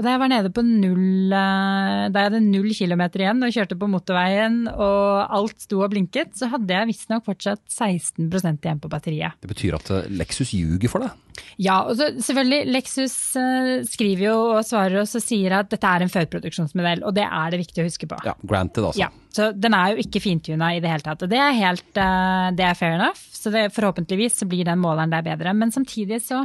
Og 0.00 0.06
da 0.06 0.14
jeg 0.14 0.20
var 0.22 0.30
nede 0.32 0.48
på 0.56 0.62
null 0.64 1.34
eh, 1.36 2.06
Da 2.08 2.22
jeg 2.22 2.30
hadde 2.30 2.38
null 2.46 2.70
kilometer 2.72 3.20
igjen 3.20 3.44
og 3.44 3.52
kjørte 3.52 3.76
på 3.76 3.88
motorveien 3.92 4.62
og 4.70 5.34
alt 5.36 5.66
sto 5.66 5.82
og 5.84 5.90
blinket, 5.92 6.32
så 6.40 6.48
hadde 6.54 6.72
jeg 6.72 6.88
visstnok 6.88 7.26
fortsatt 7.26 7.60
16% 7.68 8.64
igjen 8.64 8.80
på 8.80 8.88
batteriet. 8.88 9.36
Det 9.44 9.50
betyr 9.50 9.76
at 9.76 9.90
eh, 9.92 10.08
Lexus 10.16 10.54
ljuger 10.56 10.88
for 10.88 11.04
deg? 11.04 11.42
Ja, 11.60 11.82
og 11.84 11.98
så 11.98 12.08
selvfølgelig, 12.20 12.72
Lexus 12.72 13.14
uh, 13.38 13.84
skriver 13.88 14.24
jo 14.26 14.34
og 14.56 14.64
svarer 14.66 15.02
oss 15.02 15.14
og 15.16 15.22
sier 15.24 15.54
at 15.56 15.70
dette 15.72 15.88
er 15.88 16.04
en 16.04 16.12
førproduksjonsmodell, 16.12 17.04
og 17.06 17.14
det 17.16 17.24
er 17.24 17.52
det 17.52 17.60
viktig 17.62 17.84
å 17.84 17.86
huske 17.86 18.08
på. 18.10 18.18
Ja, 18.26 18.34
Granted, 18.40 18.88
altså. 18.90 19.00
Ja, 19.00 19.08
så 19.32 19.50
den 19.56 19.76
er 19.76 19.94
jo 19.94 20.04
ikke 20.04 20.20
fintuna 20.24 20.72
i 20.76 20.82
det 20.84 20.90
hele 20.92 21.06
tatt, 21.06 21.24
og 21.24 21.32
det 21.32 21.40
er 21.40 21.56
helt, 21.56 21.86
det 21.94 22.66
er 22.66 22.76
fair 22.76 22.96
enough. 22.98 23.20
Så 23.36 23.52
det, 23.54 23.68
forhåpentligvis 23.76 24.42
så 24.42 24.48
blir 24.50 24.68
den 24.68 24.82
måleren 24.82 25.14
der 25.14 25.24
bedre. 25.24 25.54
Men 25.56 25.72
samtidig 25.72 26.20
så 26.26 26.42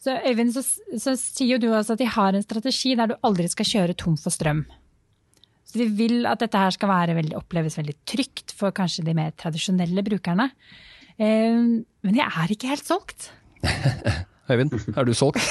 så 0.00 0.16
Øyvind, 0.24 0.54
så, 0.56 0.62
så 0.96 1.12
sier 1.20 1.54
jo 1.54 1.60
du 1.60 1.70
også 1.76 1.94
at 1.96 2.00
de 2.00 2.08
har 2.08 2.36
en 2.36 2.44
strategi 2.44 2.94
der 2.96 3.10
du 3.10 3.18
aldri 3.26 3.48
skal 3.52 3.68
kjøre 3.68 3.96
tom 4.00 4.16
for 4.20 4.32
strøm. 4.32 4.64
Så 5.68 5.78
de 5.78 5.86
vil 5.94 6.24
at 6.26 6.40
dette 6.42 6.58
her 6.58 6.72
skal 6.74 6.90
være 6.90 7.18
veldig, 7.18 7.36
oppleves 7.38 7.76
veldig 7.78 7.98
trygt 8.08 8.54
for 8.56 8.74
kanskje 8.74 9.04
de 9.06 9.14
mer 9.14 9.34
tradisjonelle 9.38 10.02
brukerne. 10.06 10.48
Eh, 11.20 11.60
men 11.60 12.16
jeg 12.16 12.26
er 12.26 12.54
ikke 12.54 12.72
helt 12.72 12.88
solgt. 12.88 13.28
Øyvind, 14.50 14.72
er 14.96 15.04
du 15.06 15.12
solgt? 15.14 15.44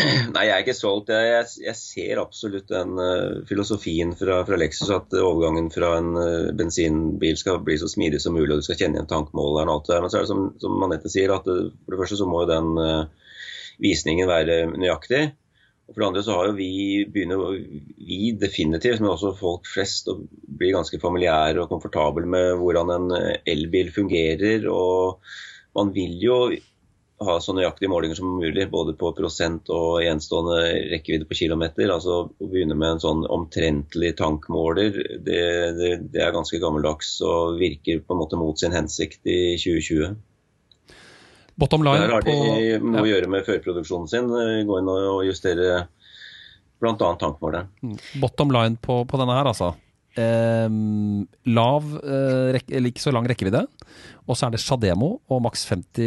Nei, 0.34 0.44
jeg 0.46 0.52
er 0.54 0.62
ikke 0.62 0.76
solgt. 0.76 1.10
Jeg, 1.12 1.30
jeg, 1.32 1.48
jeg 1.64 1.76
ser 1.76 2.20
absolutt 2.22 2.68
den 2.70 3.00
uh, 3.00 3.40
filosofien 3.48 4.12
fra, 4.16 4.40
fra, 4.48 4.58
Lexus 4.60 4.92
at 4.94 5.16
overgangen 5.16 5.72
fra 5.74 5.94
en 5.98 6.12
uh, 6.16 6.52
bensinbil 6.56 7.36
skal 7.40 7.60
bli 7.64 7.76
så 7.80 7.88
smidig 7.90 8.20
som 8.22 8.36
mulig, 8.36 8.52
og 8.54 8.62
du 8.62 8.68
skal 8.68 8.78
kjenne 8.80 9.00
igjen 9.00 9.10
tankmåleren 9.10 9.72
og 9.72 9.80
alt 9.80 9.88
det 9.88 9.96
der. 9.96 10.04
Men 10.04 10.12
så 10.12 10.20
er 10.20 10.26
det 10.26 10.32
som, 10.32 10.46
som 10.62 10.86
Anette 10.86 11.12
sier, 11.12 11.34
at 11.34 11.50
uh, 11.50 11.72
for 11.84 11.96
det 11.96 12.00
første 12.04 12.20
så 12.20 12.28
må 12.30 12.44
jo 12.44 12.52
den 12.52 12.70
visningen 13.80 14.28
være 14.30 14.62
nøyaktig. 14.72 15.22
Og 15.90 15.94
For 15.94 16.02
det 16.04 16.06
andre 16.06 16.22
så 16.22 16.34
har 16.38 16.48
jo 16.48 16.58
vi 16.58 16.72
begynner 17.10 17.40
vi 17.98 18.32
definitivt, 18.38 19.00
men 19.02 19.10
også 19.10 19.34
folk 19.38 19.66
flest, 19.66 20.06
å 20.06 20.20
bli 20.60 20.70
ganske 20.70 21.00
familiære 21.02 21.64
og 21.64 21.70
komfortable 21.72 22.28
med 22.30 22.54
hvordan 22.60 22.92
en 22.94 23.08
elbil 23.42 23.90
fungerer. 23.94 24.68
og 24.70 25.18
Man 25.74 25.90
vil 25.96 26.14
jo 26.22 26.36
ha 27.26 27.34
så 27.42 27.52
nøyaktige 27.52 27.90
målinger 27.92 28.16
som 28.16 28.30
mulig, 28.38 28.68
både 28.72 28.94
på 29.00 29.10
prosent 29.18 29.68
og 29.74 29.98
gjenstående 30.04 30.60
rekkevidde 30.92 31.26
på 31.28 31.40
kilometer. 31.42 31.90
Altså 31.92 32.22
Å 32.30 32.48
begynne 32.48 32.78
med 32.78 32.94
en 32.94 33.02
sånn 33.02 33.26
omtrentlig 33.28 34.14
tankmåler, 34.20 34.94
det, 35.26 35.42
det, 35.76 35.92
det 36.14 36.22
er 36.24 36.36
ganske 36.36 36.62
gammeldags 36.62 37.16
og 37.26 37.58
virker 37.60 38.00
på 38.04 38.14
en 38.14 38.22
måte 38.22 38.40
mot 38.40 38.62
sin 38.62 38.76
hensikt 38.76 39.26
i 39.26 39.56
2020. 39.60 40.14
Bottom 41.60 41.84
line 41.84 42.06
Der 42.06 42.14
har 42.16 42.24
de 42.24 42.34
noe 42.80 43.04
å 43.04 43.08
gjøre 43.08 43.28
med 43.30 43.46
førproduksjonen 43.46 44.10
sin. 44.10 44.30
Eh, 44.40 44.62
gå 44.68 44.80
inn 44.80 44.90
og 44.90 45.22
justere 45.28 45.84
bl.a. 46.80 46.94
tankmåleren. 46.96 47.68
Mm. 47.84 47.96
Bottom 48.22 48.54
line 48.56 48.80
på, 48.80 49.02
på 49.08 49.20
denne 49.20 49.36
her, 49.36 49.50
altså. 49.50 49.74
Eh, 50.18 50.68
lav, 51.54 51.90
eh, 52.00 52.60
eller 52.64 52.90
ikke 52.90 53.04
så 53.04 53.12
lang 53.14 53.28
rekkevidde. 53.28 53.66
Og 54.26 54.38
så 54.38 54.46
er 54.46 54.54
det 54.54 54.62
Shademo 54.62 55.12
og 55.30 55.44
maks 55.44 55.66
50 55.68 56.00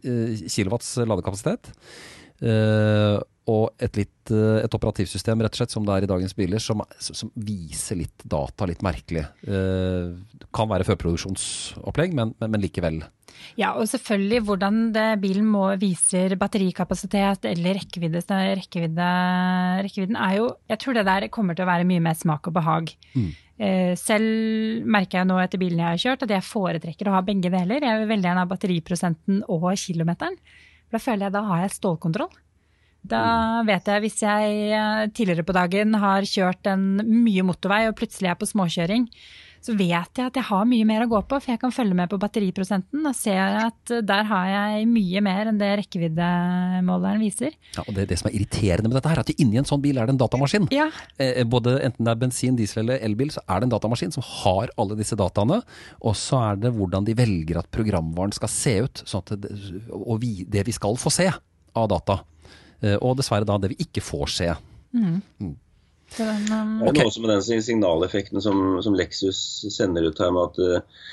eh, 0.00 0.42
kW 0.50 1.06
ladekapasitet. 1.10 1.70
Eh, 2.42 3.18
og 3.50 3.74
et, 3.82 3.98
litt, 4.00 4.30
eh, 4.32 4.62
et, 4.64 4.76
operativsystem 4.76 5.42
rett 5.44 5.52
og 5.52 5.60
slett 5.60 5.74
som 5.74 5.84
det 5.84 5.92
er 5.92 6.06
i 6.06 6.08
dagens 6.08 6.32
biler, 6.36 6.62
som, 6.62 6.80
som 6.96 7.32
viser 7.36 8.00
litt 8.00 8.24
data 8.24 8.68
litt 8.68 8.80
merkelig. 8.84 9.26
Eh, 9.44 10.46
kan 10.54 10.70
være 10.70 10.86
førproduksjonsopplegg, 10.88 12.16
men, 12.16 12.32
men, 12.40 12.54
men, 12.54 12.62
likevel. 12.62 13.02
Ja, 13.60 13.74
og 13.76 13.88
selvfølgelig 13.90 14.40
hvordan 14.46 14.80
det, 14.94 15.06
bilen 15.20 15.46
må 15.50 15.66
viser 15.80 16.36
batterikapasitet 16.40 17.44
eller 17.50 17.76
rekkevidde, 17.80 18.22
rekkevidde, 18.62 19.08
Rekkevidden 19.84 20.16
er 20.16 20.36
jo 20.38 20.46
Jeg 20.70 20.80
tror 20.80 20.96
det 20.96 21.04
der 21.08 21.26
kommer 21.34 21.56
til 21.56 21.66
å 21.66 21.68
være 21.68 21.88
mye 21.88 22.02
mer 22.04 22.16
smak 22.16 22.48
og 22.48 22.54
behag. 22.56 22.94
Mm. 23.12 23.32
Eh, 23.54 23.92
selv 24.00 24.86
merker 24.88 25.20
jeg 25.20 25.28
nå 25.28 25.36
etter 25.42 25.60
bilen 25.60 25.82
jeg 25.82 25.90
har 25.90 26.00
kjørt, 26.06 26.24
at 26.24 26.32
jeg 26.38 26.48
foretrekker 26.48 27.10
å 27.10 27.18
ha 27.18 27.26
begge 27.26 27.52
deler. 27.52 27.84
Jeg 27.84 28.00
vil 28.00 28.10
veldig 28.14 28.30
gjerne 28.30 28.46
ha 28.46 28.50
batteriprosenten 28.54 29.44
og 29.52 29.68
kilometeren. 29.82 30.40
For 30.88 30.96
da 30.96 31.02
føler 31.02 31.26
jeg 31.26 31.36
da 31.36 31.44
har 31.50 31.66
jeg 31.66 31.76
stålkontroll. 31.76 32.32
Da 33.04 33.62
vet 33.68 33.88
jeg 33.90 34.04
hvis 34.06 34.20
jeg 34.24 34.58
eh, 34.72 35.06
tidligere 35.12 35.44
på 35.44 35.56
dagen 35.56 35.96
har 36.00 36.24
kjørt 36.28 36.70
en 36.72 36.86
mye 37.04 37.44
motorvei 37.44 37.84
og 37.90 37.98
plutselig 37.98 38.32
er 38.32 38.38
på 38.40 38.48
småkjøring, 38.48 39.08
så 39.64 39.72
vet 39.76 40.18
jeg 40.18 40.28
at 40.28 40.36
jeg 40.36 40.44
har 40.44 40.66
mye 40.68 40.84
mer 40.84 41.04
å 41.04 41.08
gå 41.08 41.20
på, 41.24 41.38
for 41.40 41.52
jeg 41.54 41.60
kan 41.62 41.72
følge 41.72 41.96
med 41.96 42.10
på 42.12 42.18
batteriprosenten 42.20 43.06
og 43.08 43.14
se 43.16 43.32
at 43.32 43.92
der 44.04 44.26
har 44.28 44.48
jeg 44.50 44.88
mye 44.90 45.22
mer 45.24 45.48
enn 45.48 45.60
det 45.60 45.70
rekkeviddemåleren 45.80 47.22
viser. 47.22 47.56
Ja, 47.76 47.84
og 47.86 47.96
det, 47.96 48.10
det 48.10 48.18
som 48.20 48.28
er 48.28 48.36
irriterende 48.36 48.90
med 48.90 48.98
dette 48.98 49.08
her, 49.08 49.22
er 49.22 49.24
at 49.24 49.40
inni 49.40 49.60
en 49.60 49.68
sånn 49.68 49.80
bil 49.84 49.96
er 49.96 50.08
det 50.08 50.16
en 50.16 50.20
datamaskin. 50.20 50.68
Ja. 50.74 50.90
Eh, 51.16 51.40
både 51.48 51.78
enten 51.86 52.04
det 52.04 52.12
er 52.12 52.20
bensin, 52.20 52.58
diesel 52.60 52.82
eller 52.84 53.00
elbil, 53.08 53.32
så 53.32 53.44
er 53.46 53.62
det 53.62 53.70
en 53.70 53.74
datamaskin 53.76 54.12
som 54.16 54.26
har 54.42 54.72
alle 54.80 55.00
disse 55.00 55.16
dataene. 55.16 55.62
Og 56.04 56.18
så 56.20 56.42
er 56.50 56.60
det 56.66 56.74
hvordan 56.76 57.08
de 57.08 57.16
velger 57.16 57.62
at 57.62 57.72
programvaren 57.72 58.36
skal 58.36 58.52
se 58.52 58.76
ut, 58.84 59.04
sånn 59.08 59.24
at 59.24 59.36
det, 59.46 59.56
og 59.96 60.20
vi, 60.24 60.36
det 60.44 60.68
vi 60.68 60.76
skal 60.76 61.00
få 61.00 61.12
se 61.12 61.30
av 61.32 61.88
data. 61.90 62.20
Eh, 62.84 62.96
og 63.00 63.18
dessverre 63.18 63.48
da 63.48 63.58
det 63.60 63.72
vi 63.72 63.82
ikke 63.86 64.04
får 64.04 64.32
se. 64.38 64.54
Mm. 64.94 65.20
Mm. 65.40 65.52
Den, 66.18 66.48
um... 66.52 66.80
Det 66.84 67.00
er 67.00 67.08
også 67.08 67.24
med 67.24 67.32
den 67.32 67.62
signaleffekten 67.64 68.42
som, 68.44 68.64
som, 68.84 68.96
Lexus 68.98 69.38
sender 69.74 70.06
ut 70.06 70.20
her, 70.20 70.32
med 70.34 70.50
at 70.50 70.58
du 70.58 70.66
uh, 70.76 71.06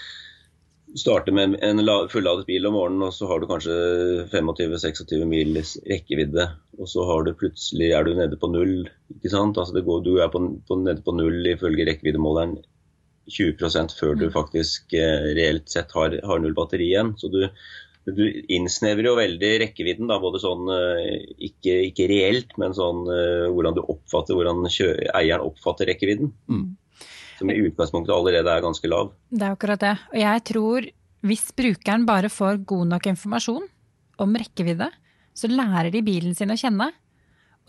starter 1.00 1.34
med 1.34 1.56
en 1.64 1.80
fulladet 2.12 2.46
bil 2.50 2.68
om 2.68 2.76
morgenen, 2.76 3.06
og 3.08 3.16
så 3.16 3.30
har 3.30 3.40
du 3.40 3.48
kanskje 3.50 3.76
25-26 4.34 5.24
mil 5.30 5.62
rekkevidde. 5.88 6.50
Og 6.80 6.90
så 6.92 7.06
har 7.08 7.24
du 7.24 7.38
plutselig 7.40 7.94
er 7.96 8.04
du 8.06 8.14
nede 8.18 8.40
på 8.40 8.52
null. 8.52 8.90
ikke 9.16 9.32
sant? 9.32 9.58
Altså 9.58 9.86
går, 9.86 10.04
du 10.04 10.18
er 10.20 10.32
på, 10.34 10.44
på, 10.68 10.82
nede 10.84 11.06
på 11.06 11.16
null 11.16 11.48
ifølge 11.54 11.88
rekkeviddemåleren 11.88 12.58
20% 13.32 13.96
før 13.96 14.18
du 14.18 14.26
mm. 14.28 14.34
faktisk 14.34 14.94
eh, 14.98 15.32
reelt 15.38 15.70
sett 15.72 15.94
har, 15.96 16.18
har 16.28 16.44
null 16.44 16.58
batteri 16.58 16.90
igjen. 16.92 17.14
Så 17.22 17.32
du, 17.32 17.46
du 18.10 18.24
innsnevrer 18.50 19.06
jo 19.12 19.18
veldig 19.20 19.50
rekkevidden, 19.62 20.08
da, 20.10 20.18
både 20.22 20.42
sånn 20.42 20.70
eh, 20.74 21.20
ikke, 21.50 21.76
ikke 21.92 22.08
reelt, 22.10 22.56
men 22.62 22.74
sånn 22.74 23.04
uh, 23.06 23.50
hvordan 23.54 23.78
du 23.78 23.84
oppfatter, 23.84 24.38
hvordan 24.38 24.66
eieren 24.66 25.46
oppfatter 25.46 25.92
rekkevidden. 25.92 26.32
Mm. 26.50 26.64
Som 27.38 27.52
i 27.54 27.60
utgangspunktet 27.62 28.14
allerede 28.16 28.50
er 28.54 28.66
ganske 28.66 28.90
lav. 28.90 29.14
Det 29.30 29.46
er 29.46 29.54
akkurat 29.54 29.84
det. 29.84 29.94
Og 30.14 30.18
jeg 30.22 30.44
tror 30.50 30.90
hvis 31.30 31.52
brukeren 31.58 32.08
bare 32.10 32.32
får 32.34 32.64
god 32.70 32.96
nok 32.96 33.12
informasjon 33.12 33.70
om 34.22 34.36
rekkevidde, 34.38 34.90
så 35.38 35.50
lærer 35.50 35.92
de 35.94 36.02
bilen 36.06 36.34
sin 36.38 36.54
å 36.54 36.58
kjenne. 36.58 36.90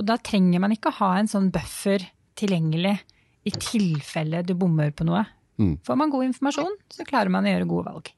Og 0.01 0.09
da 0.09 0.17
trenger 0.17 0.63
man 0.65 0.73
ikke 0.73 0.95
ha 0.97 1.13
en 1.19 1.29
sånn 1.31 1.51
buffer 1.53 2.05
tilgjengelig 2.41 2.97
i 3.45 3.53
tilfelle 3.53 4.41
du 4.47 4.55
bommer 4.57 4.93
på 4.97 5.05
noe. 5.09 5.27
Mm. 5.61 5.77
Får 5.85 5.99
man 6.01 6.13
god 6.13 6.31
informasjon, 6.31 6.79
så 6.89 7.05
klarer 7.09 7.33
man 7.33 7.47
å 7.47 7.53
gjøre 7.53 7.69
gode 7.69 7.93
valg. 7.93 8.13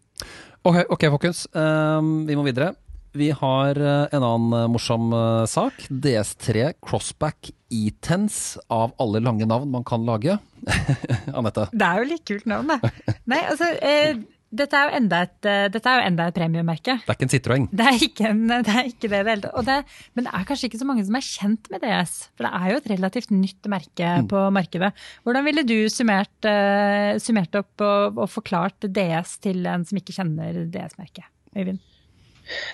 Ok, 0.64 0.78
okay 0.88 1.10
folkens. 1.12 1.44
Um, 1.52 2.24
vi 2.24 2.36
må 2.38 2.42
videre. 2.46 2.70
Vi 3.14 3.26
har 3.36 3.76
uh, 3.76 4.06
en 4.08 4.24
annen 4.24 4.54
uh, 4.56 4.68
morsom 4.72 5.12
uh, 5.12 5.44
sak. 5.44 5.84
DS3 5.92 6.70
Crossback 6.80 7.50
E-Tense 7.68 8.62
av 8.72 8.94
alle 9.02 9.20
lange 9.20 9.44
navn 9.44 9.68
man 9.74 9.84
kan 9.84 10.06
lage. 10.08 10.38
Anette? 11.36 11.66
Det 11.68 11.84
er 11.84 12.00
jo 12.00 12.08
litt 12.14 12.24
kult 12.30 12.48
navn, 12.48 12.72
det. 12.72 12.94
Nei, 13.28 13.42
altså, 13.44 13.68
eh, 13.84 14.16
dette 14.58 14.78
er 14.78 14.88
jo 14.88 14.98
enda 15.00 15.20
et, 15.26 15.36
uh, 15.46 15.66
dette 15.72 15.90
er 15.90 16.00
jo 16.00 16.08
enda 16.10 16.26
et 16.30 16.36
premiummerke. 16.36 16.96
Det 17.04 17.12
er 17.12 17.18
ikke 17.18 17.26
en 17.26 17.32
Citroën? 17.34 17.68
Det 17.70 17.86
er 17.90 18.04
ikke, 18.08 18.30
en, 18.30 18.42
det, 18.66 18.74
er 18.74 18.90
ikke 18.90 19.10
det 19.10 19.20
i 19.20 19.26
det 19.28 19.34
hele 19.34 19.46
tatt. 19.46 19.94
Men 20.14 20.28
det 20.28 20.34
er 20.38 20.48
kanskje 20.50 20.70
ikke 20.70 20.82
så 20.82 20.88
mange 20.88 21.06
som 21.08 21.18
er 21.18 21.26
kjent 21.28 21.72
med 21.72 21.84
DS. 21.84 22.14
For 22.34 22.48
det 22.48 22.52
er 22.60 22.70
jo 22.70 22.80
et 22.80 22.90
relativt 22.94 23.34
nytt 23.34 23.70
merke 23.72 24.12
mm. 24.24 24.28
på 24.32 24.44
markedet. 24.54 24.92
Hvordan 25.26 25.48
ville 25.48 25.66
du 25.68 25.76
summert, 25.92 26.36
uh, 26.48 27.14
summert 27.22 27.60
opp 27.60 27.84
og, 27.84 28.20
og, 28.20 28.28
forklart 28.34 28.88
DS 28.88 29.38
til 29.44 29.66
en 29.70 29.86
som 29.88 30.00
ikke 30.00 30.16
kjenner 30.16 30.64
DS-merket? 30.72 31.28
Øyvind? 31.54 31.82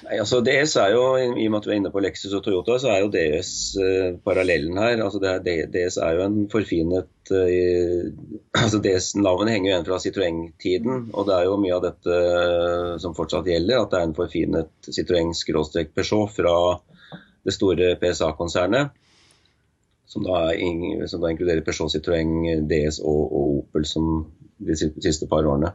Nei, 0.05 0.17
altså 0.19 0.41
DS 0.43 0.75
er 0.83 0.95
jo, 0.97 1.03
I 1.21 1.47
og 1.47 1.53
med 1.53 1.59
at 1.61 1.67
vi 1.69 1.73
er 1.73 1.79
inne 1.79 1.93
på 1.95 2.03
Lexus 2.03 2.33
og 2.35 2.43
Toyota, 2.43 2.77
så 2.83 2.91
er 2.91 3.05
jo 3.05 3.11
DS 3.15 3.51
eh, 3.79 4.09
parallellen 4.25 4.79
her. 4.81 5.03
Altså 5.05 5.21
er, 5.23 5.43
DS 5.71 5.99
er 6.03 6.17
jo 6.17 6.25
en 6.25 6.39
forfinet 6.51 7.33
eh, 7.37 8.09
altså 8.65 8.81
DS 8.83 9.13
Navnet 9.21 9.55
henger 9.55 9.71
jo 9.71 9.75
igjen 9.75 9.87
fra 9.87 10.01
Citroën-tiden. 10.03 11.11
og 11.15 11.29
Det 11.29 11.37
er 11.37 11.47
jo 11.47 11.61
mye 11.63 11.77
av 11.77 11.85
dette 11.87 12.17
uh, 12.17 12.97
som 13.03 13.15
fortsatt 13.15 13.51
gjelder. 13.51 13.85
At 13.85 13.95
det 13.95 14.01
er 14.01 14.09
en 14.09 14.17
forfinet 14.19 14.91
Citroën-Peugeot 14.91 16.35
fra 16.35 16.57
det 17.47 17.55
store 17.57 17.95
PSA-konsernet. 18.01 18.97
Som 20.11 20.27
som 20.27 20.27
da, 20.27 21.31
inkluderer 21.31 21.63
Peugeot, 21.63 21.93
Citroën, 21.95 22.67
DS 22.67 22.99
og, 23.07 23.21
og 23.31 23.59
Opel 23.61 23.87
som 23.87 24.25
de 24.59 24.75
siste 24.75 25.29
par 25.31 25.47
årene. 25.47 25.71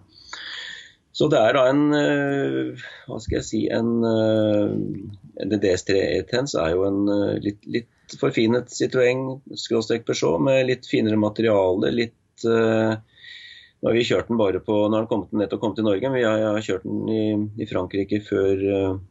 Så 1.15 1.29
det 1.31 1.39
er 1.39 1.55
da 1.55 1.65
en 1.71 1.83
eh, 1.95 2.85
Hva 3.07 3.19
skal 3.23 3.39
jeg 3.39 3.47
si 3.47 3.61
en, 3.71 3.91
en 4.03 5.53
eh, 5.55 5.59
DS3 5.63 5.99
E-Tens 6.19 6.57
er 6.59 6.73
jo 6.73 6.83
en 6.89 7.05
eh, 7.11 7.37
litt, 7.45 7.61
litt 7.71 8.17
forfinet 8.19 8.73
Citroën 8.73 9.23
Peugeot 9.55 10.43
med 10.43 10.65
litt 10.67 10.89
finere 10.89 11.19
materiale. 11.19 11.93
litt 11.95 12.43
nå 12.45 13.87
har 13.87 13.95
vi 13.95 14.03
kjørt 14.03 14.27
den 14.27 14.39
bare 14.39 14.59
på, 14.59 14.75
når 14.89 15.03
den 15.03 15.07
kommet, 15.07 15.31
nettopp 15.39 15.61
kommet 15.61 15.77
til 15.79 15.85
Norge, 15.87 16.09
men 16.11 16.19
jeg, 16.19 16.43
har 16.43 16.65
kjørt 16.65 16.83
den 16.83 17.09
i, 17.09 17.23
i 17.63 17.67
Frankrike 17.69 18.19
før, 18.27 18.63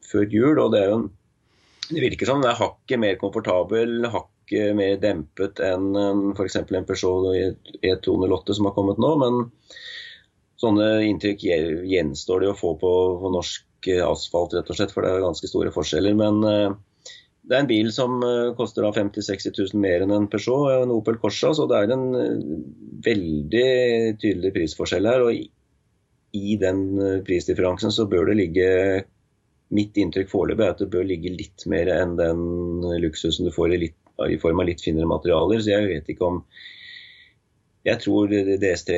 før, 0.05 0.27
jul. 0.29 0.61
og 0.61 0.75
Det 0.75 0.83
er 0.83 0.91
jo 0.91 0.99
en, 0.99 1.07
det 1.89 2.03
virker 2.05 2.29
som 2.29 2.43
den 2.43 2.51
er 2.51 2.59
hakket 2.59 3.01
mer 3.01 3.17
komfortabel, 3.21 4.07
hakket 4.13 4.77
mer 4.77 5.01
dempet 5.01 5.63
enn 5.65 5.89
f.eks. 6.37 6.61
en 6.61 6.89
Peugeot 6.91 7.33
E208 7.81 8.59
som 8.59 8.69
har 8.69 8.77
kommet 8.77 9.01
nå. 9.03 9.15
Men 9.25 9.41
sånne 10.65 10.89
inntrykk 11.07 11.45
gjenstår 11.91 12.43
det 12.43 12.51
å 12.53 12.59
få 12.59 12.75
på, 12.81 12.91
på, 13.21 13.31
norsk 13.35 13.91
asfalt, 14.05 14.57
rett 14.57 14.71
og 14.73 14.79
slett, 14.79 14.93
for 14.95 15.05
det 15.05 15.13
er 15.13 15.25
ganske 15.25 15.49
store 15.51 15.73
forskjeller. 15.75 16.17
Men 16.17 16.41
uh, 16.45 16.77
det 17.45 17.57
er 17.57 17.65
en 17.65 17.71
bil 17.71 17.91
som 17.93 18.17
uh, 18.25 18.55
koster 18.59 18.87
50 18.87 19.21
000-60 19.21 19.59
000 19.75 19.83
mer 19.85 20.05
enn 20.05 20.15
en 20.17 20.29
Peugeot, 20.33 20.71
en 20.79 20.95
Opel 20.95 21.19
Corsa, 21.21 21.53
så 21.57 21.69
det 21.71 21.81
er 21.81 21.95
en 21.95 22.07
uh, 22.17 22.55
veldig 23.05 23.67
tydelig 24.23 24.55
prisforskjell 24.57 25.11
her. 25.11 25.27
og 25.27 25.37
i, 25.37 25.45
i 26.35 26.57
den 26.59 26.87
prisdifferansen 27.27 27.93
så 27.95 28.09
bør 28.11 28.33
det 28.33 28.41
ligge 28.41 28.71
Mitt 29.75 29.97
inntrykk 29.99 30.29
foreløpig 30.31 30.63
er 30.63 30.73
at 30.75 30.81
det 30.83 30.91
bør 30.93 31.07
ligge 31.09 31.31
litt 31.33 31.63
mer 31.73 31.89
enn 31.91 32.13
den 32.19 32.41
luksusen 33.03 33.49
du 33.49 33.51
får 33.51 33.73
i, 33.75 33.79
litt, 33.87 33.97
i 34.31 34.37
form 34.39 34.61
av 34.63 34.69
litt 34.69 34.83
finere 34.85 35.09
materialer. 35.09 35.63
Så 35.65 35.73
jeg 35.73 35.89
vet 35.89 36.11
ikke 36.13 36.29
om 36.29 36.43
jeg 37.85 38.01
tror 38.01 38.33
DS3 38.33 38.95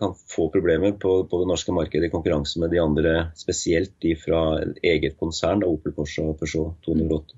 kan 0.00 0.14
få 0.16 0.48
problemer 0.52 0.94
på, 0.96 1.18
på, 1.28 1.40
det 1.42 1.48
norske 1.50 1.74
markedet 1.76 2.08
i 2.08 2.12
konkurranse 2.12 2.60
med 2.62 2.72
de 2.72 2.80
andre, 2.80 3.14
spesielt 3.36 3.92
de 4.04 4.14
fra 4.16 4.42
eget 4.80 5.18
konsern, 5.20 5.60
da, 5.60 5.68
Opel 5.68 5.92
Corsa 5.96 6.24
og 6.24 6.38
Peugeot 6.40 6.78
208. 6.86 7.36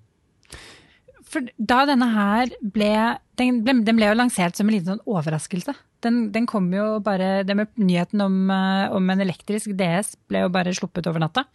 For 1.34 1.50
da 1.58 1.80
denne 1.90 2.06
her 2.14 2.52
ble 2.62 2.92
den, 3.40 3.64
ble 3.66 3.80
den, 3.82 3.96
ble, 3.98 4.06
jo 4.06 4.18
lansert 4.20 4.54
som 4.54 4.68
en 4.68 4.76
liten 4.76 4.92
sånn 4.92 5.02
overraskelse. 5.10 5.74
Den, 6.04 6.28
den, 6.30 6.46
kom 6.46 6.68
jo 6.70 7.00
bare 7.02 7.42
det 7.48 7.56
med 7.58 7.72
Nyheten 7.80 8.22
om, 8.22 8.36
eh, 8.54 8.92
om 8.94 9.10
en 9.10 9.24
elektrisk 9.24 9.72
DS 9.74 10.14
ble 10.30 10.44
jo 10.44 10.52
bare 10.54 10.74
sluppet 10.76 11.08
over 11.10 11.24
natta. 11.24 11.46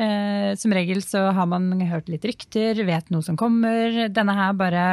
Eh, 0.00 0.54
som 0.56 0.72
regel 0.72 1.02
så 1.04 1.26
har 1.36 1.48
man 1.50 1.66
hørt 1.84 2.06
litt 2.08 2.24
rykter, 2.24 2.78
vet 2.88 3.10
noe 3.12 3.24
som 3.24 3.36
kommer. 3.36 4.06
Denne 4.08 4.36
her 4.38 4.54
bare 4.56 4.84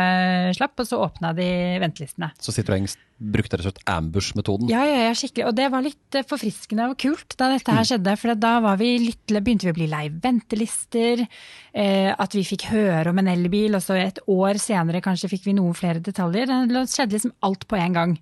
slapp, 0.58 0.76
og 0.76 0.90
så 0.90 1.00
åpna 1.06 1.32
de 1.38 1.48
ventelistene. 1.80 2.34
Så 2.44 2.52
Citroën 2.52 2.90
brukte 3.20 3.56
rett 3.56 3.64
og 3.64 3.70
slett 3.70 3.90
ambush-metoden? 3.92 4.68
Ja, 4.72 4.84
ja, 4.88 5.06
ja, 5.08 5.16
skikkelig. 5.16 5.48
Og 5.48 5.56
det 5.56 5.70
var 5.72 5.86
litt 5.86 6.20
eh, 6.20 6.28
forfriskende 6.28 6.90
og 6.92 7.00
kult 7.00 7.38
da 7.40 7.52
dette 7.54 7.72
her 7.72 7.86
mm. 7.86 7.90
skjedde. 7.94 8.18
For 8.20 8.44
da 8.44 8.76
vi 8.82 8.92
litt, 9.06 9.24
begynte 9.32 9.70
vi 9.70 9.74
å 9.74 9.80
bli 9.80 9.90
lei 9.92 10.06
ventelister. 10.12 11.24
Eh, 11.72 12.12
at 12.12 12.36
vi 12.36 12.44
fikk 12.48 12.70
høre 12.74 13.14
om 13.14 13.24
en 13.24 13.32
elbil, 13.32 13.80
og 13.80 13.86
så 13.86 13.96
et 14.00 14.20
år 14.28 14.60
senere 14.60 15.04
kanskje 15.06 15.32
fikk 15.32 15.48
vi 15.48 15.58
noen 15.60 15.78
flere 15.80 16.04
detaljer. 16.04 16.52
Det 16.68 16.88
skjedde 16.92 17.16
liksom 17.16 17.38
alt 17.48 17.70
på 17.72 17.80
en 17.80 18.00
gang. 18.02 18.18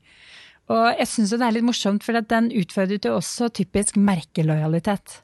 Og 0.67 0.89
jeg 0.99 1.09
syns 1.09 1.31
det 1.31 1.45
er 1.45 1.55
litt 1.55 1.65
morsomt, 1.65 2.03
for 2.03 2.17
den 2.21 2.51
utfordret 2.53 3.07
jo 3.07 3.17
også 3.17 3.49
typisk 3.55 3.97
merkelojalitet. 3.97 5.23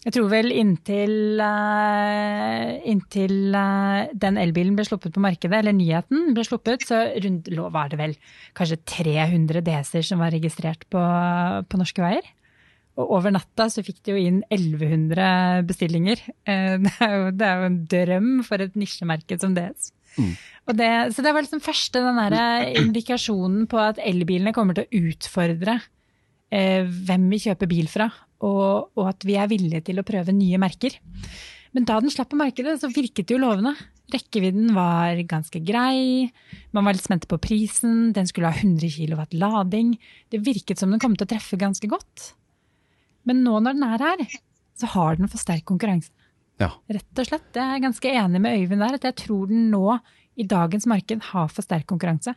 Jeg 0.00 0.14
tror 0.16 0.30
vel 0.32 0.48
inntil, 0.56 1.36
uh, 1.44 2.68
inntil 2.88 3.52
uh, 3.52 4.08
den 4.16 4.38
elbilen 4.40 4.78
ble 4.78 4.86
sluppet 4.88 5.12
på 5.12 5.20
markedet, 5.20 5.58
eller 5.58 5.76
nyheten 5.76 6.30
ble 6.32 6.44
sluppet, 6.46 6.86
så 6.88 7.02
rundt, 7.20 7.50
var 7.74 7.90
det 7.92 7.98
vel 8.00 8.14
kanskje 8.56 8.78
300 8.88 9.60
DC-er 9.66 10.06
som 10.08 10.22
var 10.24 10.32
registrert 10.32 10.86
på, 10.88 11.02
på, 11.68 11.80
norske 11.80 12.00
veier. 12.00 12.30
Og 12.96 13.12
over 13.18 13.34
natta 13.36 13.66
så 13.72 13.84
fikk 13.84 14.00
de 14.06 14.14
jo 14.14 14.22
inn 14.22 14.40
1100 14.48 15.68
bestillinger. 15.68 16.24
Uh, 16.48 16.80
det, 16.86 16.94
er 16.96 17.14
jo, 17.18 17.28
det, 17.36 17.50
er 17.50 17.60
jo, 17.60 17.68
en 17.68 17.78
drøm 17.92 18.32
for 18.48 18.64
et 18.64 18.80
nisjemerke 18.80 19.36
som 19.44 19.52
DS. 19.58 19.92
Mm. 20.16 20.32
Det, 20.80 20.90
så 21.12 21.26
det 21.26 21.36
var 21.36 21.44
liksom 21.44 21.60
første 21.64 22.00
den 22.06 22.24
der 22.24 22.72
indikasjonen 22.80 23.68
på 23.68 23.84
at 23.84 24.00
elbilene 24.00 24.56
kommer 24.56 24.80
til 24.80 24.88
å 24.88 25.04
utfordre 25.10 25.76
hvem 26.50 27.28
vi 27.30 27.38
kjøper 27.44 27.68
bil 27.70 27.86
fra, 27.86 28.08
og, 28.40 28.90
og, 28.96 29.06
at 29.10 29.24
vi 29.26 29.36
er 29.38 29.50
villige 29.50 29.84
til 29.90 30.00
å 30.00 30.06
prøve 30.06 30.34
nye 30.34 30.60
merker. 30.60 30.96
Men 31.76 31.86
da 31.86 32.00
den 32.02 32.12
slapp 32.12 32.32
på 32.32 32.38
markedet, 32.40 32.78
så 32.80 32.90
virket 32.90 33.28
det 33.28 33.36
jo 33.36 33.42
lovende. 33.42 33.74
Rekkevidden 34.10 34.72
var 34.74 35.20
ganske 35.30 35.60
grei, 35.62 36.30
man 36.74 36.86
var 36.86 36.96
litt 36.96 37.06
spent 37.06 37.28
på 37.30 37.38
prisen, 37.42 38.10
den 38.16 38.26
skulle 38.26 38.50
ha 38.50 38.58
100 38.58 38.90
kW 38.96 39.38
lading. 39.38 39.92
Det 40.32 40.42
virket 40.42 40.82
som 40.82 40.90
den 40.90 41.02
kom 41.02 41.14
til 41.14 41.28
å 41.28 41.30
treffe 41.30 41.60
ganske 41.60 41.90
godt. 41.90 42.32
Men 43.28 43.44
nå 43.46 43.60
når 43.62 43.76
den 43.76 43.86
er 43.86 44.02
her, 44.02 44.24
så 44.80 44.90
har 44.96 45.20
den 45.20 45.30
for 45.30 45.38
sterk 45.42 45.68
konkurranse. 45.68 46.10
Ja. 46.60 46.72
Rett 46.92 47.22
og 47.22 47.28
slett. 47.28 47.48
Jeg 47.56 47.76
er 47.76 47.84
ganske 47.84 48.10
enig 48.10 48.40
med 48.42 48.58
Øyvind 48.58 48.82
der, 48.84 48.98
at 48.98 49.06
jeg 49.06 49.18
tror 49.22 49.46
den 49.48 49.70
nå 49.72 49.84
i 50.40 50.46
dagens 50.48 50.88
marked 50.90 51.22
har 51.30 51.48
for 51.52 51.64
sterk 51.64 51.86
konkurranse. 51.88 52.34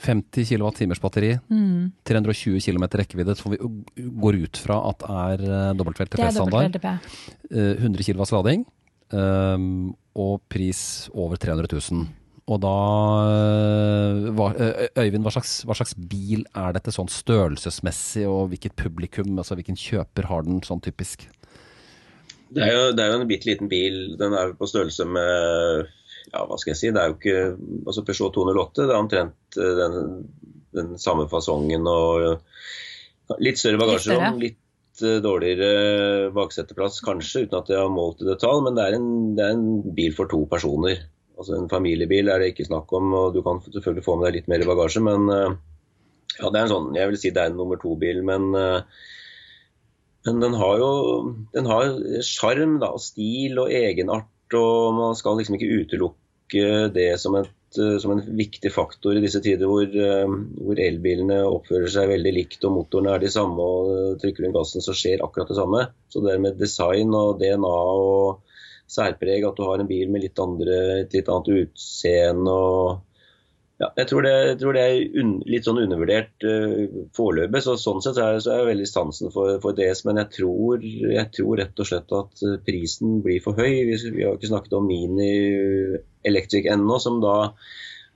50 0.00 0.46
kWh 0.48 1.00
batteri, 1.02 1.34
mm. 1.50 1.90
320 2.08 2.60
km 2.64 2.86
rekkevidde, 3.02 3.36
som 3.36 3.52
vi 3.52 3.58
går 4.22 4.38
ut 4.46 4.60
fra 4.60 4.78
at 4.90 5.04
er 5.04 5.44
WLTP-standard. 5.76 6.78
100 7.50 8.06
kW 8.08 8.24
lading, 8.36 8.64
um, 9.12 9.92
og 10.16 10.40
pris 10.52 11.10
over 11.12 11.36
300 11.40 11.68
000. 11.92 12.08
Og 12.50 12.58
da 12.58 12.76
hva, 14.34 14.48
Øyvind, 14.98 15.22
hva 15.22 15.32
slags, 15.36 15.60
hva 15.68 15.76
slags, 15.78 15.94
bil 15.94 16.42
er 16.58 16.74
dette 16.74 16.94
sånn 16.94 17.10
størrelsesmessig, 17.12 18.24
og 18.26 18.50
hvilket 18.54 18.74
publikum, 18.80 19.36
altså 19.38 19.58
hvilken 19.58 19.78
kjøper 19.78 20.30
har 20.30 20.48
den 20.48 20.64
sånn 20.66 20.82
typisk? 20.82 21.28
Det 22.50 22.64
er 22.66 22.74
jo, 22.74 22.84
det 22.96 23.04
er 23.04 23.12
jo 23.12 23.20
en 23.20 23.30
bitte 23.30 23.46
liten 23.46 23.70
bil. 23.70 24.16
Den 24.18 24.34
er 24.34 24.56
på 24.58 24.66
størrelse 24.66 25.06
med 25.06 25.90
ja, 26.30 26.44
hva 26.46 26.58
skal 26.60 26.72
jeg 26.72 26.78
si, 26.78 26.90
det 26.94 27.02
er 27.02 27.10
jo 27.10 27.18
ikke 27.18 27.40
altså 27.90 28.04
Peugeot 28.06 28.34
208 28.36 28.86
det 28.86 28.94
er 28.94 29.02
omtrent 29.02 29.58
eh, 29.58 29.76
den, 29.80 29.94
den 30.76 30.92
samme 31.02 31.26
fasongen 31.30 31.88
og 31.90 32.26
litt 33.42 33.60
større 33.60 33.80
bagasjerom. 33.80 34.40
Litt 34.42 35.02
uh, 35.04 35.18
dårligere 35.22 36.30
bakseteplass 36.34 37.00
kanskje, 37.06 37.46
uten 37.46 37.60
at 37.60 37.70
jeg 37.70 37.78
har 37.82 37.92
målt 37.92 38.24
i 38.24 38.28
detalj. 38.30 38.64
Men 38.66 38.78
det 38.78 38.86
er, 38.86 38.98
en, 38.98 39.10
det 39.38 39.46
er, 39.46 39.56
en, 39.56 39.94
bil 39.96 40.16
for 40.16 40.30
to 40.30 40.42
personer. 40.50 41.04
Altså 41.38 41.56
En 41.56 41.70
familiebil 41.70 42.28
er 42.28 42.42
det 42.42 42.52
ikke 42.52 42.68
snakk 42.68 42.90
om. 42.96 43.14
og 43.16 43.36
Du 43.36 43.42
kan 43.46 43.62
selvfølgelig 43.66 44.06
få 44.06 44.18
med 44.18 44.30
deg 44.30 44.40
litt 44.40 44.50
mer 44.50 44.66
bagasje, 44.72 45.04
men 45.06 45.30
uh, 45.30 45.54
ja, 46.40 46.48
det 46.48 46.56
er 46.56 46.64
en 46.64 46.74
sånn, 46.74 46.90
jeg 46.96 47.10
vil 47.10 47.20
si 47.20 47.32
det 47.34 47.44
er 47.44 47.52
en 47.52 47.58
nummer 47.60 47.78
to-bil. 47.80 48.22
Men, 48.26 48.50
men 50.24 50.44
den 50.44 50.54
har 50.56 50.76
jo 50.80 50.90
den 51.52 51.66
har 51.68 51.96
sjarm 52.24 52.78
og 52.86 53.00
stil 53.02 53.58
og 53.60 53.74
egenart 53.74 54.30
og 54.58 54.94
man 54.96 55.16
skal 55.18 55.38
liksom 55.38 55.56
ikke 55.56 55.80
utelukke 55.80 56.68
det 56.94 57.08
som, 57.22 57.36
et, 57.38 57.50
eh, 57.78 57.96
som 58.02 58.14
en 58.14 58.22
viktig 58.36 58.72
faktor 58.74 59.16
i 59.16 59.22
disse 59.22 59.42
tider 59.44 59.70
hvor, 59.70 59.86
eh, 59.86 60.36
hvor, 60.58 60.80
elbilene 60.82 61.40
oppfører 61.46 61.90
seg 61.92 62.10
veldig 62.10 62.32
likt 62.34 62.66
og 62.66 62.74
motorene 62.78 63.14
er 63.14 63.22
de 63.22 63.32
samme 63.32 63.62
og 63.62 63.92
eh, 63.94 64.16
trykker 64.22 64.42
du 64.42 64.48
inn 64.48 64.56
gassen 64.56 64.84
så 64.84 64.96
skjer 64.96 65.22
akkurat 65.24 65.50
det 65.52 65.58
samme. 65.60 65.84
Så 66.10 66.24
det 66.24 66.38
med 66.42 66.58
design 66.60 67.14
og 67.16 67.38
DNA 67.42 67.76
og 68.04 68.40
særpreg, 68.90 69.46
at 69.46 69.54
du 69.54 69.62
har 69.68 69.78
en 69.78 69.90
bil 69.90 70.10
med 70.10 70.24
litt 70.24 70.40
andre, 70.42 70.80
litt 71.04 71.30
annet 71.30 71.52
utseende 71.60 72.56
og 72.56 73.09
ja, 73.80 73.88
jeg 73.96 74.08
tror 74.10 74.26
det, 74.26 74.32
jeg 74.50 74.56
tror 74.60 74.76
det 74.76 74.80
er 74.84 75.20
un, 75.22 75.30
litt 75.48 75.64
sånn 75.64 75.80
undervurdert 75.80 76.44
uh, 76.44 77.04
foreløpig. 77.16 77.62
Så, 77.64 77.78
sånn 77.80 78.02
sett 78.04 78.18
er, 78.20 78.36
så 78.44 78.52
er 78.52 78.60
jeg 78.60 78.70
veldig 78.74 78.88
sansen 78.90 79.32
for, 79.32 79.54
for 79.62 79.76
DS, 79.76 80.02
men 80.08 80.20
jeg 80.20 80.28
tror, 80.36 80.84
jeg 80.84 81.30
tror, 81.36 81.54
rett 81.62 81.80
og 81.80 81.88
slett 81.88 82.12
at 82.18 82.44
eh, 82.44 82.58
prisen 82.66 83.22
blir 83.24 83.40
for 83.44 83.56
høy. 83.56 83.70
Vi, 83.88 83.96
vi 84.18 84.26
har 84.26 84.36
ikke 84.36 84.50
snakket 84.52 84.76
om 84.76 84.90
Mini 84.90 85.30
Electric 86.28 86.68
ennå, 86.68 87.00
som 87.00 87.22
da 87.24 87.38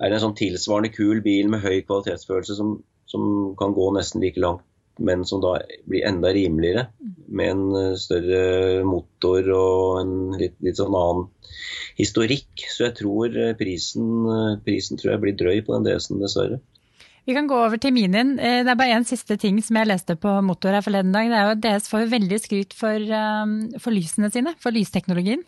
er 0.04 0.12
en 0.12 0.24
sånn 0.26 0.36
tilsvarende 0.36 0.92
kul 0.92 1.24
bil 1.24 1.48
med 1.48 1.64
høy 1.64 1.80
kvalitetsfølelse 1.86 2.58
som, 2.58 2.76
som 3.08 3.54
kan 3.56 3.72
gå 3.76 3.88
nesten 3.96 4.20
like 4.24 4.42
langt 4.44 4.66
men 4.98 5.24
som 5.24 5.40
da 5.42 5.56
blir 5.88 6.06
enda 6.06 6.32
rimeligere. 6.34 6.86
Med 7.26 7.50
en 7.50 7.64
eh, 7.78 7.96
større 7.98 8.84
motor 8.86 9.48
og 9.54 10.02
en 10.02 10.14
litt, 10.38 10.56
litt 10.64 10.78
sånn 10.78 10.94
annen 10.94 11.26
historikk. 11.98 12.66
Så 12.70 12.88
jeg 12.88 12.98
tror 13.00 13.34
eh, 13.34 13.56
prisen, 13.58 14.06
eh, 14.30 14.60
prisen 14.64 15.00
tror 15.00 15.14
jeg 15.14 15.24
blir 15.24 15.36
drøy 15.40 15.64
på 15.66 15.76
den 15.76 15.88
DS-en, 15.88 16.22
dessverre. 16.22 16.60
Vi 17.24 17.32
kan 17.32 17.48
gå 17.48 17.56
over 17.56 17.80
til 17.80 17.94
Minien. 17.96 18.34
Det 18.36 18.68
er 18.68 18.76
bare 18.76 18.98
én 18.98 19.06
siste 19.08 19.38
ting 19.40 19.56
som 19.64 19.78
jeg 19.80 19.88
leste 19.88 20.12
på 20.20 20.28
motor 20.44 20.76
her 20.76 20.84
forleden 20.84 21.14
dag. 21.14 21.30
Det 21.32 21.38
er 21.38 21.46
jo 21.46 21.54
at 21.54 21.62
DS 21.64 21.88
får 21.88 22.10
veldig 22.12 22.38
skryt 22.42 22.76
for, 22.76 23.14
for 23.80 23.96
lysene 23.96 24.28
sine, 24.28 24.52
for 24.60 24.76
lysteknologien. 24.76 25.40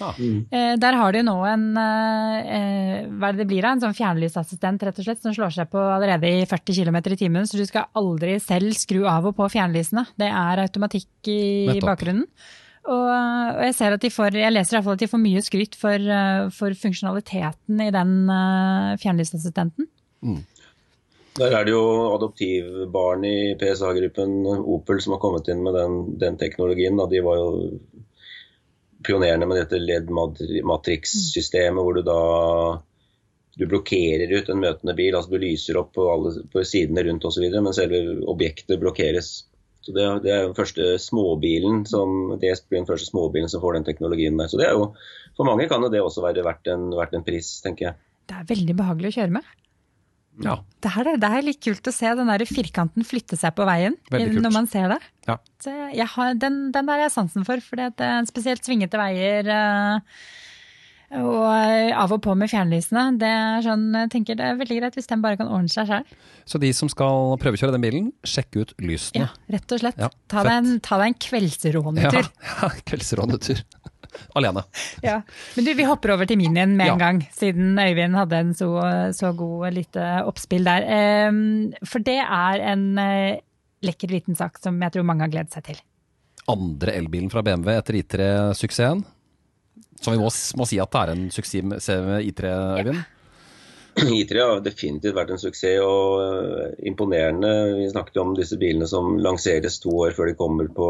Mm. 0.00 0.46
Eh, 0.50 0.72
der 0.80 0.96
har 0.98 1.14
de 1.14 1.22
nå 1.26 1.34
en 1.46 1.66
eh, 1.78 3.04
hva 3.06 3.30
er 3.30 3.36
det 3.36 3.44
det 3.44 3.48
blir 3.52 3.66
en 3.68 3.82
sånn 3.82 3.96
fjernlysassistent 3.96 4.82
rett 4.86 4.98
og 4.98 5.06
slett, 5.06 5.22
som 5.22 5.34
slår 5.36 5.54
seg 5.54 5.70
på 5.72 5.78
allerede 5.78 6.30
i 6.30 6.44
40 6.50 6.80
km 6.80 6.98
i 6.98 7.20
timen. 7.20 7.48
Så 7.48 7.60
du 7.60 7.64
skal 7.68 7.90
aldri 7.98 8.36
selv 8.42 8.74
skru 8.78 9.04
av 9.10 9.30
og 9.30 9.36
på 9.38 9.48
fjernlysene. 9.54 10.06
Det 10.20 10.30
er 10.30 10.64
automatikk 10.66 11.30
i 11.30 11.40
Nettopp. 11.70 11.88
bakgrunnen. 11.92 12.26
Og, 12.84 13.06
og, 13.08 13.62
jeg 13.64 13.76
ser 13.78 13.94
at 13.96 14.02
de 14.02 14.10
får, 14.12 14.34
jeg 14.36 14.52
leser 14.52 14.74
i 14.74 14.76
hvert 14.76 14.88
fall 14.88 14.98
at 14.98 15.04
de 15.04 15.08
får 15.08 15.22
mye 15.22 15.44
skryt 15.44 15.78
for, 15.80 16.10
eh, 16.16 16.48
for 16.52 16.80
funksjonaliteten 16.80 17.86
i 17.86 17.92
den 17.94 18.18
fjernlysassistenten. 19.00 19.88
Mm. 20.24 20.42
Der 21.34 21.50
er 21.50 21.64
det 21.66 21.72
jo 21.72 21.86
adoptivbarn 22.12 23.24
i 23.26 23.54
PSA-gruppen 23.58 24.44
Opel 24.46 25.00
som 25.02 25.16
har 25.16 25.22
kommet 25.24 25.48
inn 25.50 25.64
med 25.66 25.74
den, 25.74 25.96
den 26.20 26.36
teknologien. 26.38 26.94
Da. 27.00 27.08
De 27.10 27.22
var 27.26 27.40
jo 27.40 27.48
pionerende 29.06 29.46
med 29.48 29.58
dette 29.62 29.80
LED-matrix-systemet, 29.80 31.82
hvor 31.82 31.94
du 31.98 32.02
da 32.06 32.20
du 33.54 33.68
blokkerer 33.70 34.32
ut 34.34 34.48
en 34.50 34.62
møtende 34.62 34.94
bil. 34.98 35.14
altså 35.14 35.30
Du 35.30 35.38
lyser 35.38 35.78
opp 35.78 35.92
på, 35.94 36.02
alle, 36.10 36.30
på 36.50 36.64
sidene 36.66 37.04
rundt 37.06 37.26
osv., 37.28 37.44
men 37.54 37.76
selve 37.76 37.98
objektet 38.30 38.80
blokkeres. 38.82 39.28
Så 39.84 39.92
Det, 39.92 40.06
det 40.24 40.32
er 40.32 40.46
den 40.46 40.56
første 40.56 40.94
småbilen 40.98 41.84
som, 41.86 42.38
det 42.40 42.54
den 42.72 42.88
første 42.88 43.10
småbilen 43.10 43.50
som 43.52 43.62
får 43.62 43.78
den 43.78 43.86
teknologien 43.86 44.38
der. 44.40 44.48
Så 44.48 44.58
det 44.58 44.70
er 44.70 44.78
jo, 44.78 44.94
For 45.36 45.46
mange 45.46 45.68
kan 45.68 45.82
jo 45.82 45.92
det 45.92 46.02
også 46.02 46.24
være 46.24 46.46
verdt 46.46 46.72
en, 46.72 46.88
verdt 46.96 47.14
en 47.18 47.26
pris, 47.26 47.60
tenker 47.62 47.90
jeg. 47.90 48.00
det 48.30 48.40
er 48.40 48.48
veldig 48.48 48.76
behagelig 48.80 49.12
å 49.12 49.16
kjøre 49.18 49.36
med. 49.36 49.52
Ja. 50.42 50.56
Det 50.82 50.90
er, 50.90 51.12
det 51.20 51.28
er 51.30 51.44
litt 51.46 51.60
kult 51.62 51.86
å 51.86 51.92
se 51.94 52.10
den 52.18 52.30
der 52.32 52.42
firkanten 52.48 53.06
flytte 53.06 53.36
seg 53.38 53.54
på 53.54 53.66
veien 53.68 53.94
når 54.10 54.54
man 54.54 54.66
ser 54.70 54.88
det. 54.90 54.98
Ja. 55.28 55.36
Jeg 55.94 56.08
har, 56.16 56.34
den, 56.34 56.72
den 56.74 56.88
der 56.88 56.98
har 56.98 57.06
jeg 57.06 57.14
sansen 57.14 57.46
for, 57.46 57.62
for 57.62 57.78
det 57.80 57.92
er 58.02 58.26
spesielt 58.28 58.66
svingete 58.66 58.98
veier. 59.00 59.46
eh, 59.54 60.18
og 61.14 61.92
av 61.94 62.10
og 62.16 62.22
på 62.24 62.32
med 62.34 62.50
fjernlysene. 62.50 63.04
Det 63.20 63.28
er 63.30 63.62
sånn, 63.62 63.84
jeg 63.94 64.10
tenker 64.10 64.38
det 64.38 64.48
er 64.48 64.56
veldig 64.58 64.78
greit 64.80 64.96
hvis 64.98 65.06
den 65.10 65.22
bare 65.22 65.38
kan 65.38 65.50
ordne 65.52 65.70
seg 65.70 65.86
sjøl. 65.86 66.16
Så 66.48 66.58
de 66.62 66.72
som 66.74 66.90
skal 66.90 67.36
prøvekjøre 67.42 67.76
den 67.76 67.84
bilen, 67.84 68.08
sjekk 68.26 68.58
ut 68.58 68.74
lysene. 68.82 69.28
Ja, 69.28 69.54
rett 69.54 69.74
og 69.76 69.82
slett. 69.84 70.00
Ja, 70.00 70.10
ta, 70.32 70.42
deg 70.46 70.56
en, 70.56 70.80
ta 70.84 70.98
deg 70.98 71.12
en 71.12 71.18
Ja, 71.20 71.20
kveldsrånetur. 71.30 72.30
ja 72.50 72.72
kveldsrånetur. 72.90 73.62
Alene. 74.36 74.62
Ja. 75.02 75.20
Men 75.56 75.64
du, 75.66 75.72
vi 75.78 75.86
hopper 75.88 76.14
over 76.14 76.26
til 76.30 76.38
minien 76.40 76.76
med 76.76 76.86
Ja. 76.86 76.92
en 76.94 77.02
gang, 77.02 77.22
siden 77.34 77.78
Øyvind 77.78 78.14
hadde 78.18 78.40
en 78.44 78.52
så, 78.54 78.68
så 79.16 79.32
god 79.36 79.72
lite 79.74 80.04
oppspill 80.26 80.64
der. 80.64 80.86
Ehm, 80.88 81.72
for 81.84 81.98
det 82.04 82.18
er 82.22 82.62
en 82.72 82.86
eh, 82.98 83.40
lekker 83.84 84.08
liten 84.14 84.36
sak 84.38 84.58
som 84.62 84.80
jeg 84.80 84.92
tror 84.94 85.04
mange 85.04 85.26
har 85.26 85.32
gledet 85.32 85.52
seg 85.52 85.64
til. 85.72 85.80
Andre 86.48 86.92
elbilen 86.98 87.30
fra 87.32 87.42
BMW 87.42 87.72
etter 87.78 87.94
I3-suksessen. 88.02 89.04
Som 90.00 90.12
vi 90.12 90.20
må, 90.20 90.28
må 90.58 90.66
si 90.68 90.76
at 90.82 90.90
det 90.92 91.00
er 91.00 91.12
en 91.14 91.26
suksess 91.32 91.64
med 91.64 92.26
I3, 92.28 92.50
Øyvind. 92.80 93.04
I3 94.18 94.40
har 94.42 94.60
definitivt 94.64 95.14
vært 95.14 95.28
en 95.30 95.38
suksess 95.38 95.78
og 95.84 96.18
øh, 96.18 96.70
imponerende. 96.88 97.50
Vi 97.78 97.84
snakket 97.92 98.16
jo 98.18 98.24
om 98.24 98.32
disse 98.34 98.58
bilene 98.58 98.88
som 98.90 99.12
lanseres 99.22 99.78
to 99.82 99.92
år 100.02 100.16
før 100.16 100.30
de 100.30 100.34
kommer 100.38 100.66
på, 100.74 100.88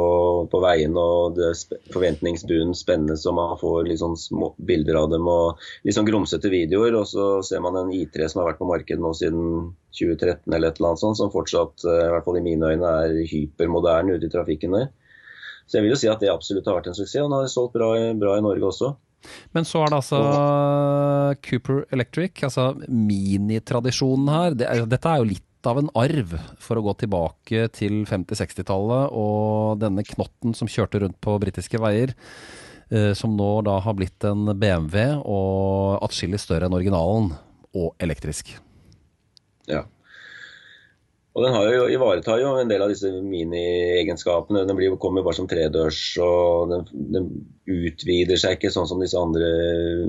på 0.49 0.61
veien, 0.65 0.97
og 0.97 1.37
det 1.37 1.51
sp 1.59 1.77
forventningsbunnen 1.93 2.73
spennende 2.79 3.19
som 3.21 3.37
man 3.37 3.59
får 3.61 3.91
litt 3.91 4.01
sånn 4.01 4.17
små 4.17 4.55
bilder 4.57 5.03
av 5.03 5.11
dem 5.13 5.29
og 5.29 5.61
litt 5.85 5.99
sånn 5.99 6.09
grumsete 6.09 6.49
videoer. 6.53 6.97
Og 6.97 7.05
så 7.13 7.29
ser 7.45 7.61
man 7.65 7.77
en 7.83 7.93
I3 7.93 8.31
som 8.33 8.41
har 8.41 8.53
vært 8.53 8.63
på 8.63 8.71
markedet 8.73 9.05
nå 9.05 9.13
siden 9.19 9.75
2013 9.93 10.49
eller 10.49 10.73
et 10.73 10.81
eller 10.81 10.95
annet 10.95 11.05
sånt, 11.05 11.21
som 11.21 11.33
fortsatt, 11.35 11.85
øh, 11.85 12.03
i 12.09 12.13
hvert 12.15 12.29
fall 12.29 12.41
i 12.41 12.47
mine 12.49 12.73
øyne, 12.73 12.99
er 13.05 13.33
hypermoderne 13.35 14.17
ute 14.17 14.31
i 14.31 14.33
trafikken 14.33 14.79
der. 14.81 14.89
Så 15.69 15.77
jeg 15.77 15.85
vil 15.85 15.95
jo 15.95 16.01
si 16.01 16.09
at 16.13 16.25
det 16.25 16.33
absolutt 16.33 16.67
har 16.69 16.81
vært 16.81 16.93
en 16.93 16.97
suksess, 16.97 17.21
og 17.21 17.29
den 17.29 17.37
har 17.37 17.53
solgt 17.53 17.77
bra, 17.77 17.93
bra 18.17 18.39
i 18.41 18.45
Norge 18.45 18.73
også. 18.73 18.95
Men 19.57 19.67
så 19.69 19.85
er 19.85 19.93
det 19.93 19.99
altså 20.01 20.21
Cooper 21.45 21.85
Electric, 21.95 22.43
altså 22.47 22.71
minitradisjonen 22.89 24.31
her. 24.33 24.57
Det 24.59 24.69
er, 24.71 24.85
dette 24.91 25.11
er 25.11 25.23
jo 25.23 25.31
litt 25.33 25.69
av 25.69 25.81
en 25.81 25.89
arv 25.97 26.35
for 26.61 26.77
å 26.77 26.85
gå 26.85 26.93
tilbake 27.05 27.69
til 27.73 28.03
50-60-tallet 28.09 29.15
og 29.17 29.81
denne 29.81 30.05
knotten 30.05 30.53
som 30.57 30.69
kjørte 30.69 31.01
rundt 31.01 31.17
på 31.25 31.39
britiske 31.41 31.81
veier. 31.81 32.13
eh, 32.91 33.13
Som 33.17 33.37
nå 33.39 33.63
da 33.65 33.79
har 33.81 33.97
blitt 33.97 34.25
en 34.29 34.53
BMW 34.53 35.17
og 35.25 36.05
atskillig 36.05 36.43
større 36.43 36.69
enn 36.69 36.77
originalen, 36.77 37.33
og 37.75 37.97
elektrisk. 37.99 38.53
Ja. 39.67 39.81
Og 41.35 41.43
Den 41.43 41.55
har 41.57 41.65
jo, 41.67 41.87
ivaretar 41.91 42.39
jo 42.39 42.53
en 42.61 42.69
del 42.71 42.83
av 42.85 42.93
disse 42.93 43.09
miniegenskapene. 43.11 44.63
Den 44.69 44.77
blir, 44.79 44.93
kommer 45.03 45.25
bare 45.27 45.35
som 45.41 45.49
tredørs, 45.51 45.99
og 46.23 46.71
den, 46.71 46.85
den 47.11 47.27
utvider 47.67 48.39
seg 48.39 48.55
ikke 48.55 48.71
sånn 48.71 48.87
som 48.87 49.03
disse 49.03 49.19
andre 49.19 49.49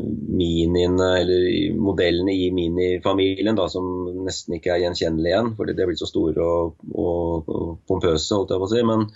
miniene 0.05 1.07
eller 1.23 1.47
modellene 1.81 2.35
i 2.35 2.51
minifamilien, 2.53 3.57
som 3.73 3.87
nesten 4.27 4.59
ikke 4.59 4.75
er 4.75 4.83
gjenkjennelige 4.83 5.33
igjen. 5.33 5.53
fordi 5.57 5.73
de 5.73 5.81
er 5.81 5.89
blitt 5.89 6.03
så 6.03 6.09
store 6.11 6.45
og, 6.45 6.75
og, 6.93 7.49
og 7.49 7.71
pompøse, 7.89 8.29
holdt 8.35 8.53
jeg 8.53 8.61
på 8.61 8.67
å 8.69 8.73
si. 8.75 8.83
Men 8.85 9.07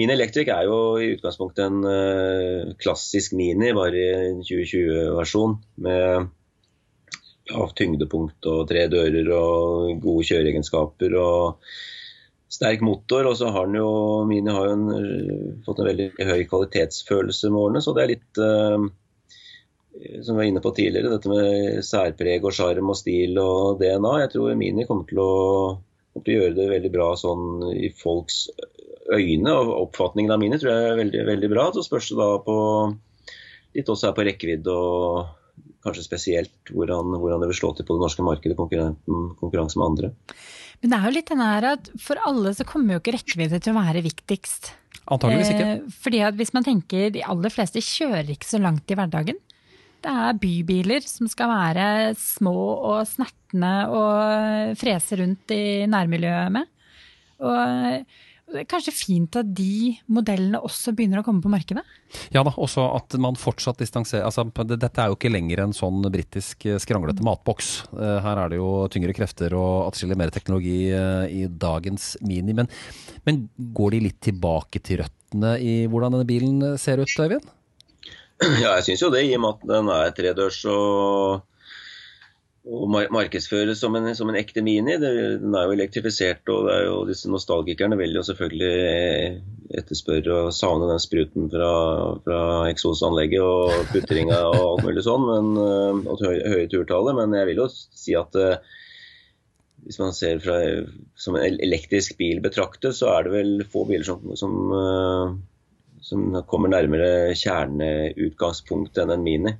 Mini 0.00 0.16
Electric 0.16 0.48
er 0.48 0.64
jo 0.70 0.78
i 0.96 1.10
utgangspunktet 1.18 1.66
en 1.66 1.84
uh, 1.84 2.72
klassisk 2.80 3.36
Mini, 3.36 3.74
bare 3.76 4.00
i 4.00 4.08
en 4.30 4.40
2020-versjon. 4.48 5.58
med 5.84 6.32
lavt 7.52 7.76
tyngdepunkt 7.80 8.48
og 8.48 8.64
tre 8.70 8.86
dører 8.92 9.28
og 9.36 10.00
gode 10.02 10.26
kjøreegenskaper 10.30 11.16
og 11.20 11.64
sterk 12.54 12.84
motor. 12.86 13.28
Og 13.30 13.38
så 13.40 13.52
har 13.54 13.68
den 13.68 13.80
jo 13.80 13.88
Mini 14.28 14.52
har 14.54 14.68
jo 14.70 14.76
en, 14.76 15.56
fått 15.66 15.82
en 15.82 15.90
veldig 15.90 16.10
høy 16.18 16.44
kvalitetsfølelse 16.50 17.50
med 17.52 17.62
årene, 17.62 17.84
så 17.84 17.96
det 17.96 18.04
er 18.04 18.12
litt 18.14 18.44
eh, 18.44 18.86
som 19.94 20.34
vi 20.34 20.40
var 20.40 20.50
inne 20.50 20.62
på 20.64 20.74
tidligere, 20.74 21.12
dette 21.12 21.30
med 21.30 21.84
særpreg 21.86 22.44
og 22.44 22.54
sjarm 22.56 22.90
og 22.90 22.98
stil 22.98 23.38
og 23.40 23.80
DNA. 23.82 24.14
Jeg 24.24 24.32
tror 24.34 24.56
Mini 24.58 24.86
kommer 24.88 25.06
til, 25.10 25.20
å, 25.22 25.34
kommer 26.12 26.26
til 26.26 26.34
å 26.34 26.40
gjøre 26.42 26.58
det 26.58 26.70
veldig 26.72 26.94
bra 26.96 27.12
sånn 27.18 27.68
i 27.76 27.92
folks 27.94 28.46
øyne. 29.12 29.52
og 29.52 29.74
Oppfatningen 29.84 30.34
av 30.34 30.42
Mini 30.42 30.58
tror 30.58 30.72
jeg 30.72 30.90
er 30.90 31.00
veldig, 31.02 31.24
veldig 31.30 31.52
bra. 31.52 31.68
Så 31.74 31.86
spørs 31.86 32.10
det 32.10 32.18
da 32.18 32.30
på 32.42 32.58
litt 33.74 33.90
også 33.90 34.10
her 34.10 34.16
på 34.16 34.26
rekkevidde 34.26 34.74
og 34.74 35.43
kanskje 35.84 36.06
spesielt 36.06 36.72
hvordan, 36.72 37.14
hvordan 37.20 37.42
det 37.44 37.50
vil 37.52 37.58
slå 37.58 37.72
til 37.76 37.86
på 37.86 37.96
det 37.96 38.04
norske 38.04 38.24
markedet 38.26 38.56
i 38.56 38.58
konkurranse 38.58 39.80
med 39.80 39.86
andre. 39.86 40.12
Men 40.82 40.92
det 40.92 40.98
er 40.98 41.06
jo 41.06 41.14
litt 41.16 41.30
denne 41.30 41.50
her 41.50 41.66
at 41.74 41.90
for 42.02 42.20
alle 42.28 42.54
så 42.56 42.66
kommer 42.68 42.96
jo 42.96 43.02
ikke 43.02 43.16
rekkevidde 43.16 43.60
til 43.62 43.74
å 43.74 43.80
være 43.80 44.04
viktigst. 44.04 44.72
Antageligvis 45.04 45.52
ikke. 45.52 45.70
Eh, 45.70 45.96
fordi 46.04 46.22
at 46.24 46.36
hvis 46.38 46.54
man 46.56 46.66
tenker 46.66 47.10
de 47.14 47.24
aller 47.24 47.52
fleste 47.52 47.82
kjører 47.84 48.32
ikke 48.34 48.48
så 48.48 48.60
langt 48.62 48.90
i 48.90 48.98
hverdagen. 48.98 49.40
Det 50.04 50.12
er 50.12 50.36
bybiler 50.36 51.04
som 51.08 51.28
skal 51.32 51.48
være 51.48 51.86
små 52.20 52.58
og 52.90 53.06
snertne 53.08 53.72
og 53.88 54.76
frese 54.76 55.16
rundt 55.20 55.54
i 55.56 55.64
nærmiljøet 55.88 56.52
med. 56.52 56.68
Og 57.44 58.04
kanskje 58.68 58.92
fint 58.94 59.36
at 59.40 59.48
de 59.56 59.94
modellene 60.12 60.60
også 60.62 60.92
begynner 60.96 61.20
å 61.20 61.24
komme 61.26 61.42
på 61.42 61.50
markedet? 61.52 61.82
Ja 62.34 62.44
da, 62.46 62.52
også 62.54 62.84
at 62.94 63.16
man 63.20 63.38
fortsatt 63.40 63.80
distanserer 63.82 64.26
altså, 64.28 64.44
Dette 64.74 64.92
er 65.00 65.10
jo 65.10 65.16
ikke 65.16 65.32
lenger 65.32 65.64
en 65.64 65.74
sånn 65.74 66.04
britisk 66.12 66.66
eh, 66.68 66.78
skranglete 66.82 67.24
matboks. 67.26 67.72
Eh, 67.96 68.18
Her 68.24 68.44
er 68.44 68.52
det 68.52 68.60
jo 68.60 68.70
tyngre 68.92 69.16
krefter 69.16 69.56
og 69.58 69.88
atskillig 69.88 70.18
mer 70.20 70.32
teknologi 70.34 70.92
eh, 70.92 71.24
i 71.32 71.46
dagens 71.48 72.14
Mini. 72.22 72.54
Men, 72.56 72.70
men 73.26 73.46
går 73.74 73.96
de 73.96 74.04
litt 74.08 74.20
tilbake 74.28 74.82
til 74.84 75.02
røttene 75.02 75.56
i 75.58 75.74
hvordan 75.90 76.14
denne 76.14 76.28
bilen 76.28 76.78
ser 76.80 77.02
ut, 77.02 77.10
Øyvind? 77.10 77.48
Ja, 78.60 78.74
jeg 78.76 78.84
syns 78.90 79.02
jo 79.04 79.10
det, 79.14 79.24
i 79.24 79.34
og 79.36 79.42
med 79.44 79.56
at 79.56 79.68
den 79.70 79.90
er 79.94 80.14
tredørs 80.14 80.60
og, 80.68 81.44
og 82.64 82.86
markedsføre 83.12 83.74
som 83.76 83.96
en, 83.98 84.06
som 84.16 84.30
en 84.30 84.38
ekte 84.40 84.62
Mini. 84.64 84.96
Den 85.00 85.52
er 85.52 85.66
jo 85.66 85.74
elektrifisert, 85.74 86.48
og 86.48 86.68
det 86.68 86.76
er 86.78 86.86
jo 86.86 87.02
disse 87.08 87.28
nostalgikerne 87.28 87.98
vil 88.00 88.16
jo 88.16 88.22
selvfølgelig 88.24 88.70
eh, 88.88 89.34
etterspørre 89.80 90.38
og 90.46 90.54
savne 90.56 90.88
den 90.88 91.02
spruten 91.02 91.50
fra, 91.52 91.72
fra 92.24 92.38
eksosanlegget 92.70 93.44
og 93.44 93.90
putringa 93.92 94.38
og 94.48 94.62
alt 94.62 94.86
mulig 94.88 95.04
sånn, 95.04 95.26
men, 95.28 95.50
eh, 95.60 96.00
og 96.08 96.24
høye, 96.24 96.40
høye 96.54 96.70
turtallet. 96.72 97.18
Men 97.20 97.36
jeg 97.36 97.50
vil 97.50 97.60
jo 97.66 97.68
si 97.74 98.16
at 98.16 98.40
eh, 98.40 98.72
hvis 99.84 100.00
man 100.00 100.16
ser 100.16 100.40
fra, 100.40 100.56
som 101.20 101.36
en 101.36 101.60
elektrisk 101.68 102.16
bil 102.16 102.40
betraktet, 102.44 102.96
så 102.96 103.12
er 103.12 103.26
det 103.26 103.34
vel 103.34 103.54
få 103.68 103.84
biler 103.90 104.08
som, 104.08 104.24
som, 104.40 104.56
som 106.00 106.40
kommer 106.48 106.72
nærmere 106.72 107.36
kjerneutgangspunktet 107.36 109.04
enn 109.04 109.18
en 109.18 109.28
Mini. 109.28 109.56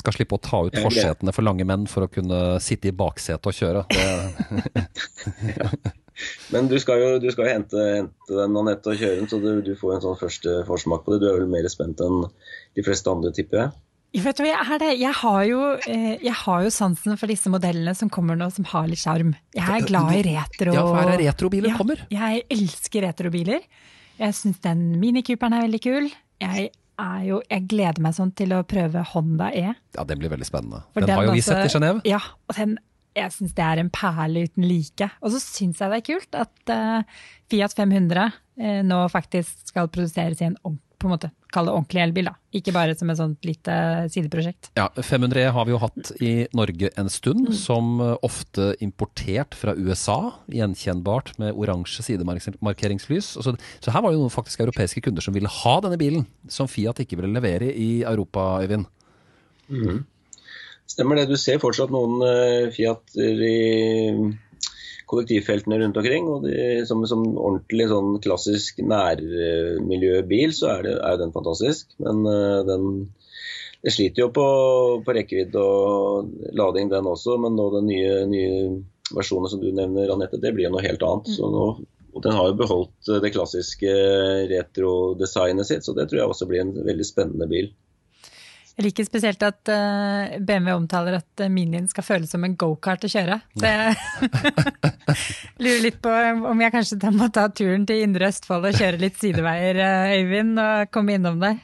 Skal 0.00 0.16
slippe 0.16 0.38
å 0.38 0.42
ta 0.42 0.62
ut 0.66 0.76
Ja, 0.76 0.84
forsetene 0.86 1.34
for 1.34 1.46
lange 1.46 1.66
menn 1.68 1.88
for 1.90 2.06
å 2.06 2.10
kunne 2.12 2.60
sitte 2.64 2.90
i 2.90 2.94
baksetet 2.96 3.48
og 3.48 3.56
kjøre. 3.56 3.84
Det, 3.92 4.86
Men 6.52 6.68
du 6.68 6.76
skal 6.80 7.00
jo, 7.00 7.12
du 7.22 7.30
skal 7.32 7.48
jo 7.48 7.54
hente, 7.54 7.84
hente 7.96 8.36
den 8.36 8.58
Anette 8.60 8.92
og 8.92 9.00
kjøre 9.00 9.20
den, 9.22 9.30
så 9.30 9.38
du, 9.42 9.48
du 9.64 9.72
får 9.78 9.96
en 9.96 10.04
sånn 10.04 10.20
første 10.20 10.58
forsmak 10.68 11.06
på 11.06 11.14
det. 11.14 11.22
Du 11.24 11.30
er 11.30 11.40
vel 11.40 11.50
mer 11.50 11.66
spent 11.72 12.02
enn 12.04 12.26
de 12.76 12.84
fleste 12.84 13.10
andre, 13.10 13.32
tipper 13.34 13.62
jeg. 13.62 13.72
Vet, 14.12 14.36
du 14.36 14.42
hva, 14.44 14.50
jeg, 14.50 14.66
er 14.74 14.80
det. 14.82 14.90
jeg, 15.00 15.14
har 15.22 15.44
jo, 15.48 15.60
eh, 15.88 16.18
jeg 16.20 16.34
har 16.42 16.66
jo 16.66 16.72
sansen 16.74 17.16
for 17.16 17.32
disse 17.32 17.48
modellene 17.48 17.94
som 17.96 18.10
kommer 18.12 18.36
nå, 18.36 18.50
som 18.52 18.66
har 18.68 18.90
litt 18.90 19.00
sjarm. 19.00 19.32
Jeg 19.56 19.64
er 19.64 19.86
glad 19.88 20.18
i 20.18 20.24
retro. 20.26 20.74
ja, 20.76 20.84
for 20.84 21.00
her 21.00 21.14
er 21.14 21.22
retrobiler 21.30 21.72
Ja, 21.72 21.78
kommer. 21.80 22.02
Jeg 22.12 22.44
elsker 22.52 23.06
retrobiler. 23.08 23.64
Jeg 24.20 24.36
syns 24.36 24.60
den 24.60 24.84
Mini-Cooperen 25.00 25.56
er 25.56 25.64
veldig 25.64 25.80
kul. 25.80 26.10
Jeg, 26.44 26.68
er 27.00 27.24
jo, 27.26 27.40
jeg 27.50 27.66
gleder 27.70 28.02
meg 28.04 28.14
sånn 28.16 28.32
til 28.36 28.52
å 28.56 28.62
prøve 28.68 29.02
Honda 29.12 29.50
E. 29.56 29.74
Ja, 29.96 30.04
det 30.04 30.18
blir 30.20 30.32
veldig 30.32 30.48
spennende. 30.48 30.82
For 30.92 31.00
Den 31.04 31.16
har 31.16 31.24
jo 31.24 31.32
vi 31.32 31.40
også- 31.40 31.54
sett 31.54 31.70
i 31.70 31.78
Genéve. 31.78 32.00
Ja, 32.04 32.20
og 32.48 32.56
den, 32.56 32.78
jeg 33.16 33.32
syns 33.32 33.54
det 33.54 33.64
er 33.64 33.78
en 33.78 33.90
perle 33.90 34.44
uten 34.48 34.68
like. 34.68 35.10
Og 35.22 35.32
så 35.32 35.40
syns 35.40 35.78
jeg 35.78 35.90
det 35.90 35.98
er 36.00 36.06
kult 36.12 36.34
at 36.34 36.70
uh, 36.70 37.02
Fiat 37.50 37.74
500 37.74 38.32
uh, 38.32 38.82
nå 38.82 39.10
faktisk 39.10 39.68
skal 39.68 39.88
produseres 39.88 40.40
i 40.40 40.44
en 40.50 40.56
ordentlig 40.64 40.91
på 41.02 41.08
en 41.08 41.14
måte, 41.16 41.30
kall 41.52 41.66
det 41.68 41.74
ordentlig 41.74 42.02
elbil, 42.04 42.28
da. 42.30 42.34
Ikke 42.54 42.74
bare 42.74 42.94
som 42.98 43.10
et 43.10 43.18
sånt 43.18 43.46
lite 43.46 43.74
sideprosjekt. 44.12 44.70
Ja, 44.78 44.86
500 44.94 45.50
har 45.56 45.66
vi 45.66 45.74
jo 45.74 45.80
hatt 45.82 46.12
i 46.22 46.32
Norge 46.56 46.92
en 47.00 47.10
stund, 47.12 47.50
som 47.58 47.98
eh, 48.00 48.14
ofte 48.24 48.72
importert 48.84 49.56
fra 49.58 49.74
USA. 49.76 50.18
Gjenkjennbart 50.52 51.34
med 51.42 51.58
oransje 51.58 52.06
sidemarkeringslys. 52.06 53.34
Så, 53.34 53.56
så 53.56 53.94
her 53.94 54.04
var 54.04 54.12
det 54.12 54.20
jo 54.20 54.24
noen 54.24 54.34
faktisk 54.34 54.62
europeiske 54.64 55.02
kunder 55.04 55.24
som 55.24 55.36
ville 55.36 55.50
ha 55.50 55.74
denne 55.84 56.00
bilen, 56.00 56.26
som 56.52 56.70
Fiat 56.70 57.02
ikke 57.02 57.18
ville 57.20 57.34
levere 57.34 57.72
i 57.74 57.90
Europa, 58.06 58.62
Øyvind. 58.62 58.88
Stemmer 60.92 61.18
det. 61.18 61.28
Du 61.30 61.38
ser 61.40 61.60
fortsatt 61.62 61.92
noen 61.92 62.20
uh, 62.20 62.72
Fiater 62.74 63.44
i 63.46 63.58
kollektivfeltene 65.12 65.78
rundt 65.82 65.98
omkring. 66.00 66.28
og 66.32 66.46
de, 66.48 66.82
Som, 66.88 67.04
som 67.08 67.24
ordentlig 67.36 67.88
sånn 67.92 68.16
klassisk 68.24 68.80
nærmiljøbil, 68.82 70.54
så 70.56 70.72
er, 70.78 70.86
det, 70.88 70.94
er 71.04 71.20
den 71.20 71.34
fantastisk. 71.36 71.92
Men 72.02 72.24
uh, 72.26 72.62
den 72.68 72.88
det 73.82 73.90
sliter 73.90 74.22
jo 74.22 74.28
på, 74.30 74.42
på 75.02 75.14
rekkevidde 75.16 75.58
og 75.58 76.28
lading, 76.54 76.90
den 76.92 77.08
også. 77.10 77.34
Men 77.42 77.56
nå 77.58 77.66
den 77.74 77.88
nye, 77.90 78.12
nye 78.30 78.52
versjonen 79.10 79.50
som 79.50 79.62
du 79.62 79.72
nevner, 79.74 80.12
Anette, 80.14 80.38
det 80.38 80.52
blir 80.54 80.68
jo 80.68 80.76
noe 80.76 80.84
helt 80.84 81.02
annet. 81.02 81.32
Så 81.34 81.48
nå, 81.50 81.64
og 82.12 82.22
den 82.22 82.36
har 82.36 82.50
jo 82.50 82.58
beholdt 82.60 83.10
det 83.24 83.32
klassiske 83.34 83.92
retro-designet 84.52 85.68
sitt, 85.68 85.86
så 85.86 85.96
det 85.96 86.06
tror 86.08 86.22
jeg 86.22 86.30
også 86.30 86.48
blir 86.50 86.62
en 86.62 86.74
veldig 86.86 87.08
spennende 87.08 87.48
bil. 87.50 87.72
Jeg 88.72 88.86
liker 88.86 89.04
spesielt 89.04 89.42
at 89.44 89.68
uh, 89.68 90.38
BMW 90.40 90.72
omtaler 90.72 91.18
at 91.18 91.42
Minien 91.52 91.84
skal 91.90 92.06
føles 92.06 92.30
som 92.32 92.44
en 92.46 92.54
gokart 92.56 93.04
å 93.04 93.10
kjøre. 93.12 93.36
Så 93.60 93.68
jeg 93.68 95.16
lurer 95.60 95.82
litt 95.84 95.98
på 96.00 96.12
om 96.48 96.62
jeg 96.64 96.72
kanskje 96.72 97.10
må 97.12 97.28
ta 97.34 97.50
turen 97.52 97.84
til 97.88 98.00
Indre 98.06 98.30
Østfold 98.30 98.70
og 98.70 98.78
kjøre 98.78 99.00
litt 99.02 99.18
sideveier, 99.20 99.76
uh, 99.76 100.14
Øyvind, 100.16 100.56
og 100.62 100.88
komme 100.94 101.18
innom 101.18 101.36
deg. 101.42 101.60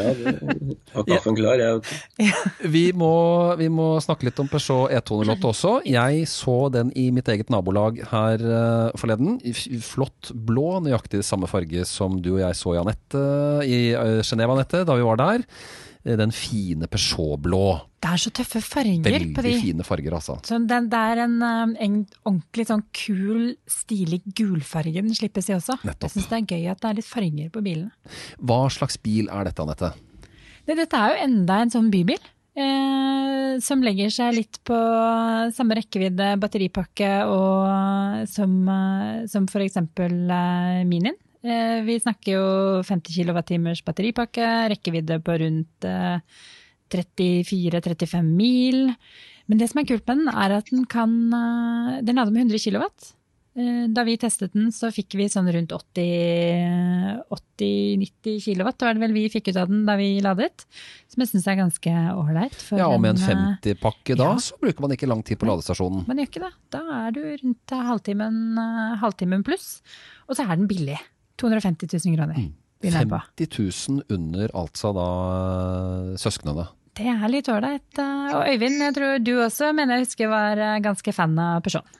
ja, 0.00 0.08
du 0.16 0.72
har 0.96 1.06
kaffen 1.12 1.38
klar, 1.38 1.62
jeg. 1.62 1.94
Ja. 2.18 2.42
Vi, 2.74 2.82
må, 2.96 3.12
vi, 3.60 3.70
må, 3.70 3.86
snakke 4.02 4.26
litt 4.26 4.42
om 4.42 4.50
Peugeot 4.50 4.90
E208 4.98 5.48
også. 5.52 5.76
Jeg 5.86 6.26
så 6.32 6.56
den 6.74 6.90
i 6.98 7.06
mitt 7.14 7.30
eget 7.30 7.54
nabolag 7.54 8.02
her 8.10 8.42
forleden. 8.98 9.38
Flott 9.84 10.32
blå, 10.34 10.80
nøyaktig 10.82 11.22
samme 11.28 11.46
farge 11.50 11.86
som 11.86 12.18
du 12.18 12.32
og 12.34 12.42
jeg 12.42 12.58
så 12.58 12.74
i 12.74 12.82
Anette, 12.82 13.24
i 13.62 13.80
Genéve, 14.26 14.58
Anette, 14.58 14.82
da 14.88 14.98
vi 14.98 15.06
var 15.06 15.22
der. 15.22 15.46
Eh, 16.04 16.16
den 16.18 16.32
fine 16.34 16.88
Peugeot-blå. 16.90 17.64
Det 18.02 18.10
er 18.10 18.18
så 18.18 18.32
tøffe 18.34 18.60
farger 18.64 19.04
Veldig 19.04 19.34
på 19.36 19.44
de. 19.46 19.54
fine 19.62 19.86
farger, 19.86 20.16
altså. 20.18 20.38
Så 20.46 20.58
den, 20.58 20.88
det 20.90 20.98
er 20.98 21.24
en, 21.24 21.36
eh, 21.46 21.84
en, 21.86 21.98
ordentlig 22.24 22.66
sånn 22.66 22.84
kul, 22.96 23.54
stilig 23.70 24.22
gulfarge 24.34 24.98
den 24.98 25.14
slippes 25.14 25.50
i 25.50 25.56
også. 25.56 25.78
Nettopp. 25.86 26.10
Jeg 26.10 26.16
syns 26.16 26.30
det 26.30 26.40
er 26.40 26.56
gøy 26.56 26.70
at 26.72 26.82
det 26.82 26.90
er 26.90 26.98
litt 26.98 27.10
farger 27.10 27.50
på 27.54 27.62
bilene. 27.62 28.14
Hva 28.42 28.62
slags 28.70 28.98
bil 28.98 29.30
er 29.30 29.46
dette, 29.46 29.62
Anette? 29.62 29.94
Det, 30.66 30.76
dette 30.78 30.98
er 30.98 31.14
jo 31.14 31.26
enda 31.28 31.62
en 31.62 31.74
sånn 31.74 31.90
bybil. 31.92 32.22
Eh, 32.52 33.58
som 33.64 33.80
legger 33.80 34.10
seg 34.12 34.34
litt 34.36 34.58
på 34.68 34.76
samme 35.56 35.76
rekkevidde 35.78 36.34
batteripakke 36.40 37.22
og 37.24 38.26
som, 38.28 38.58
eh, 38.68 39.22
som 39.30 39.46
f.eks. 39.48 39.78
Eh, 39.78 40.82
Minien. 40.84 41.16
Eh, 41.42 41.82
vi 41.82 41.98
snakker 41.98 42.36
jo 42.36 42.82
50 42.86 43.16
kWt 43.18 43.82
batteripakke, 43.86 44.46
rekkevidde 44.70 45.18
på 45.26 45.38
rundt 45.42 45.86
34-35 46.92 48.14
eh, 48.14 48.22
mil. 48.22 48.94
Men 49.50 49.58
det 49.58 49.68
som 49.72 49.80
er 49.82 49.88
kult 49.90 50.06
med 50.06 50.16
den, 50.22 50.28
er 50.30 50.50
at 50.60 50.70
den 50.70 50.84
kan 50.86 51.10
eh, 51.34 51.98
Den 52.06 52.16
lader 52.16 52.32
med 52.32 52.46
100 52.46 52.62
kW. 52.62 52.84
Da 53.52 54.00
vi 54.08 54.14
testet 54.16 54.54
den, 54.54 54.70
så 54.72 54.88
fikk 54.88 55.12
vi 55.18 55.28
sånn 55.28 55.44
rundt 55.52 55.74
80-90 55.76 57.28
kW, 58.46 58.64
var 58.64 58.96
det 58.96 59.02
vel 59.02 59.12
vi 59.12 59.28
fikk 59.28 59.50
ut 59.50 59.58
av 59.60 59.68
den 59.68 59.84
da 59.84 59.92
vi 60.00 60.24
ladet. 60.24 60.64
Som 61.12 61.20
jeg 61.20 61.28
syns 61.34 61.44
er 61.52 61.60
ganske 61.60 61.92
ålreit. 62.16 62.56
Ja, 62.72 62.88
og 62.88 63.04
med 63.04 63.12
en 63.12 63.20
50-pakke 63.60 64.16
da, 64.16 64.30
ja. 64.32 64.40
så 64.40 64.56
bruker 64.56 64.80
man 64.86 64.96
ikke 64.96 65.10
lang 65.10 65.20
tid 65.20 65.36
på 65.36 65.44
ladestasjonen. 65.50 66.08
Man 66.08 66.16
gjør 66.22 66.30
ikke 66.30 66.46
det. 66.46 66.54
Da 66.72 66.80
er 67.02 67.12
du 67.12 67.20
rundt 67.28 67.76
halvtimen, 67.92 68.36
halvtimen 69.04 69.44
pluss. 69.44 69.84
Og 70.30 70.32
så 70.38 70.48
er 70.48 70.56
den 70.56 70.70
billig. 70.72 70.96
250 71.42 71.90
000 71.98 72.18
kroner. 72.18 72.38
Mm. 72.38 72.52
50 72.90 73.46
000 73.88 74.02
under 74.10 74.50
altså 74.58 74.92
da 74.96 75.08
eh, 75.32 76.14
søsknene. 76.18 76.66
Det 76.98 77.08
er 77.08 77.30
litt 77.30 77.48
ålreit. 77.48 77.98
Eh, 77.98 78.30
og 78.34 78.46
Øyvind, 78.50 78.82
jeg 78.82 78.94
tror 78.96 79.18
du 79.22 79.34
også 79.40 79.72
mener 79.76 80.00
jeg 80.00 80.08
husker 80.08 80.32
var 80.32 80.58
eh, 80.58 80.80
ganske 80.82 81.14
fan 81.14 81.38
av 81.38 81.62
Peugeot? 81.64 81.98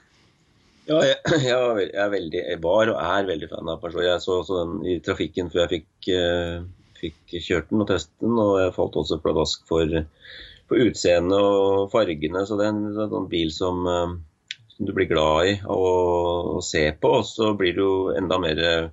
Ja, 0.89 0.99
jeg, 1.07 1.17
jeg, 1.47 1.91
er 1.93 2.09
veldig, 2.11 2.41
jeg 2.41 2.63
var 2.63 2.91
og 2.91 2.99
er 2.99 3.29
veldig 3.31 3.51
fan 3.53 3.71
av 3.71 3.79
Peugeot. 3.83 4.07
Jeg 4.09 4.25
så 4.25 4.39
også 4.41 4.63
den 4.63 4.89
i 4.91 4.97
trafikken 5.03 5.53
før 5.53 5.63
jeg 5.63 5.85
fikk, 5.85 6.11
fikk 6.99 7.37
kjørt 7.47 7.71
den 7.71 7.85
og 7.85 7.91
testet 7.93 8.25
den. 8.25 8.35
Og 8.43 8.59
jeg 8.59 8.75
falt 8.75 8.99
også 8.99 9.21
pladask 9.23 9.63
for, 9.69 9.95
for 10.67 10.89
utseendet 10.89 11.39
og 11.39 11.87
fargene. 11.95 12.43
Så 12.49 12.59
det 12.59 12.67
er 12.67 12.75
en, 12.75 13.15
en 13.23 13.31
bil 13.31 13.55
som, 13.55 13.87
som, 13.87 14.83
du 14.83 14.91
blir 14.91 15.07
glad 15.07 15.53
i 15.53 15.55
å, 15.63 15.79
å 16.59 16.65
se 16.65 16.89
på. 16.99 17.15
Og 17.21 17.25
så 17.29 17.53
blir 17.55 17.79
du 17.79 17.87
enda 18.19 18.41
mer 18.43 18.91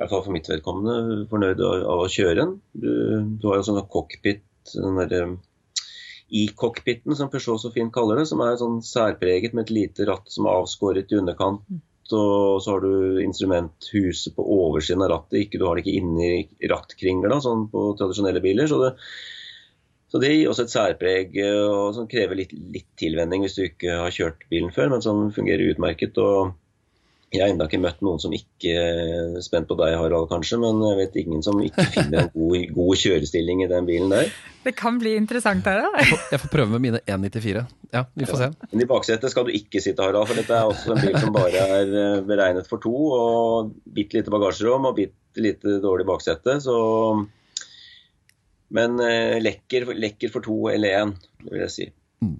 hvert 0.00 0.14
fall 0.14 0.24
for 0.24 0.34
mitt 0.34 0.48
vedkommende, 0.48 1.26
fornøyd 1.30 1.60
av, 1.66 1.84
å 2.04 2.08
kjøre 2.10 2.38
den. 2.38 2.56
Du, 2.72 2.90
du, 3.36 3.46
har 3.50 3.60
jo 3.60 3.66
sånn 3.68 3.80
cockpit, 3.92 4.44
den 4.72 5.00
der 5.00 5.16
eh, 5.18 5.34
i-cockpiten 6.40 7.16
som 7.18 7.30
Peugeot 7.32 7.60
så 7.60 7.72
fint 7.74 7.92
kaller 7.92 8.20
det, 8.20 8.28
som 8.30 8.40
er 8.44 8.58
sånn 8.60 8.80
særpreget 8.86 9.56
med 9.56 9.66
et 9.66 9.74
lite 9.74 10.06
ratt 10.08 10.30
som 10.30 10.46
er 10.46 10.62
avskåret 10.62 11.12
i 11.12 11.18
underkant. 11.20 11.66
Og 12.10 12.62
så 12.62 12.72
har 12.72 12.82
du 12.82 13.20
instrumenthuset 13.22 14.34
på 14.34 14.46
oversiden 14.56 15.04
av 15.04 15.12
rattet, 15.12 15.44
ikke, 15.44 15.60
du 15.60 15.66
har 15.68 15.78
det 15.78 15.84
ikke 15.84 16.00
inni 16.00 16.70
rattkringla, 16.72 17.38
sånn 17.44 17.68
på 17.70 17.84
tradisjonelle 17.98 18.42
biler. 18.42 18.66
Så 18.70 18.80
det, 18.82 18.94
så 20.10 20.22
det, 20.22 20.32
gir 20.34 20.50
også 20.50 20.66
et 20.66 20.72
særpreg 20.72 21.36
og 21.44 21.92
som 21.94 22.08
krever 22.10 22.40
litt, 22.40 22.56
litt 22.74 22.88
tilvenning 22.98 23.44
hvis 23.44 23.58
du 23.58 23.62
ikke 23.68 24.00
har 24.00 24.16
kjørt 24.16 24.48
bilen 24.50 24.74
før, 24.74 24.90
men 24.94 25.04
som 25.04 25.28
fungerer 25.34 25.70
utmerket. 25.70 26.18
og 26.18 26.56
jeg 27.30 27.44
har 27.44 27.52
ennå 27.52 27.66
ikke 27.68 27.78
møtt 27.78 28.00
noen 28.02 28.18
som 28.18 28.32
ikke 28.34 28.72
er 28.74 29.42
spent 29.44 29.68
på 29.70 29.76
deg, 29.78 29.92
Harald, 29.94 30.26
kanskje, 30.32 30.56
men 30.58 30.80
jeg 30.82 30.96
vet 30.98 31.18
ingen 31.22 31.44
som 31.46 31.60
ikke 31.62 31.84
finner 31.94 32.24
en 32.24 32.30
god, 32.34 32.64
god 32.78 33.02
kjørestilling 33.04 33.62
i 33.62 33.68
den 33.70 33.86
bilen 33.86 34.10
der. 34.10 34.32
Det 34.64 34.72
kan 34.76 34.98
bli 34.98 35.12
interessant, 35.14 35.68
Harald. 35.70 35.94
Jeg 36.00 36.08
får, 36.10 36.24
jeg 36.34 36.42
får 36.42 36.50
prøve 36.56 36.74
med 36.74 36.82
mine 36.88 37.00
194. 37.04 37.62
Ja, 37.94 38.02
vi 38.18 38.26
får 38.26 38.42
ja. 38.42 38.48
se. 38.50 38.70
Men 38.72 38.82
i 38.82 38.88
baksetet 38.90 39.30
skal 39.30 39.46
du 39.46 39.52
ikke 39.54 39.82
sitte, 39.82 40.02
Harald, 40.02 40.26
for 40.26 40.40
dette 40.40 40.56
er 40.56 40.72
også 40.72 40.96
en 40.96 41.04
bil 41.04 41.14
som 41.22 41.36
bare 41.36 41.62
er 41.78 41.94
eh, 42.02 42.24
beregnet 42.26 42.70
for 42.70 42.82
to. 42.82 42.94
Og 43.14 43.70
bitte 43.86 44.18
lite 44.18 44.34
bagasjerom 44.34 44.90
og 44.90 44.98
bitte 44.98 45.44
lite 45.44 45.76
dårlig 45.84 46.08
baksete. 46.10 46.58
Så 46.66 46.74
Men 48.74 48.98
eh, 49.06 49.38
lekker, 49.42 49.86
lekker 49.94 50.34
for 50.34 50.42
to 50.42 50.58
eller 50.74 50.98
én, 50.98 51.14
vil 51.46 51.62
jeg 51.62 51.74
si. 51.76 51.88
Mm. 52.26 52.36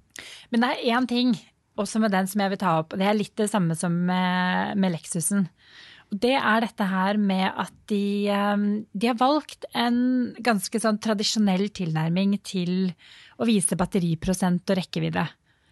Men 0.51 0.67
det 0.67 0.73
er 0.75 0.99
én 0.99 1.07
ting 1.07 1.31
også 1.81 2.01
med 2.03 2.13
den 2.13 2.29
som 2.29 2.43
jeg 2.43 2.53
vil 2.53 2.61
ta 2.61 2.77
opp. 2.81 2.95
Det 2.97 3.07
er 3.07 3.17
litt 3.17 3.35
det 3.39 3.49
samme 3.51 3.77
som 3.77 3.95
med, 4.07 4.77
med 4.81 4.93
Lexusen. 4.95 5.47
Det 6.11 6.33
er 6.35 6.63
dette 6.65 6.85
her 6.91 7.17
med 7.19 7.45
at 7.47 7.75
de, 7.87 8.27
ehm, 8.35 8.65
de, 8.91 9.07
har 9.07 9.19
valgt 9.19 9.67
en 9.71 10.33
ganske 10.43 10.81
sånn 10.83 10.99
tradisjonell 10.99 11.69
tilnærming 11.71 12.35
til 12.43 12.89
å 13.39 13.47
vise 13.47 13.77
batteriprosent 13.79 14.73
og 14.73 14.79
rekkevidde. 14.81 15.23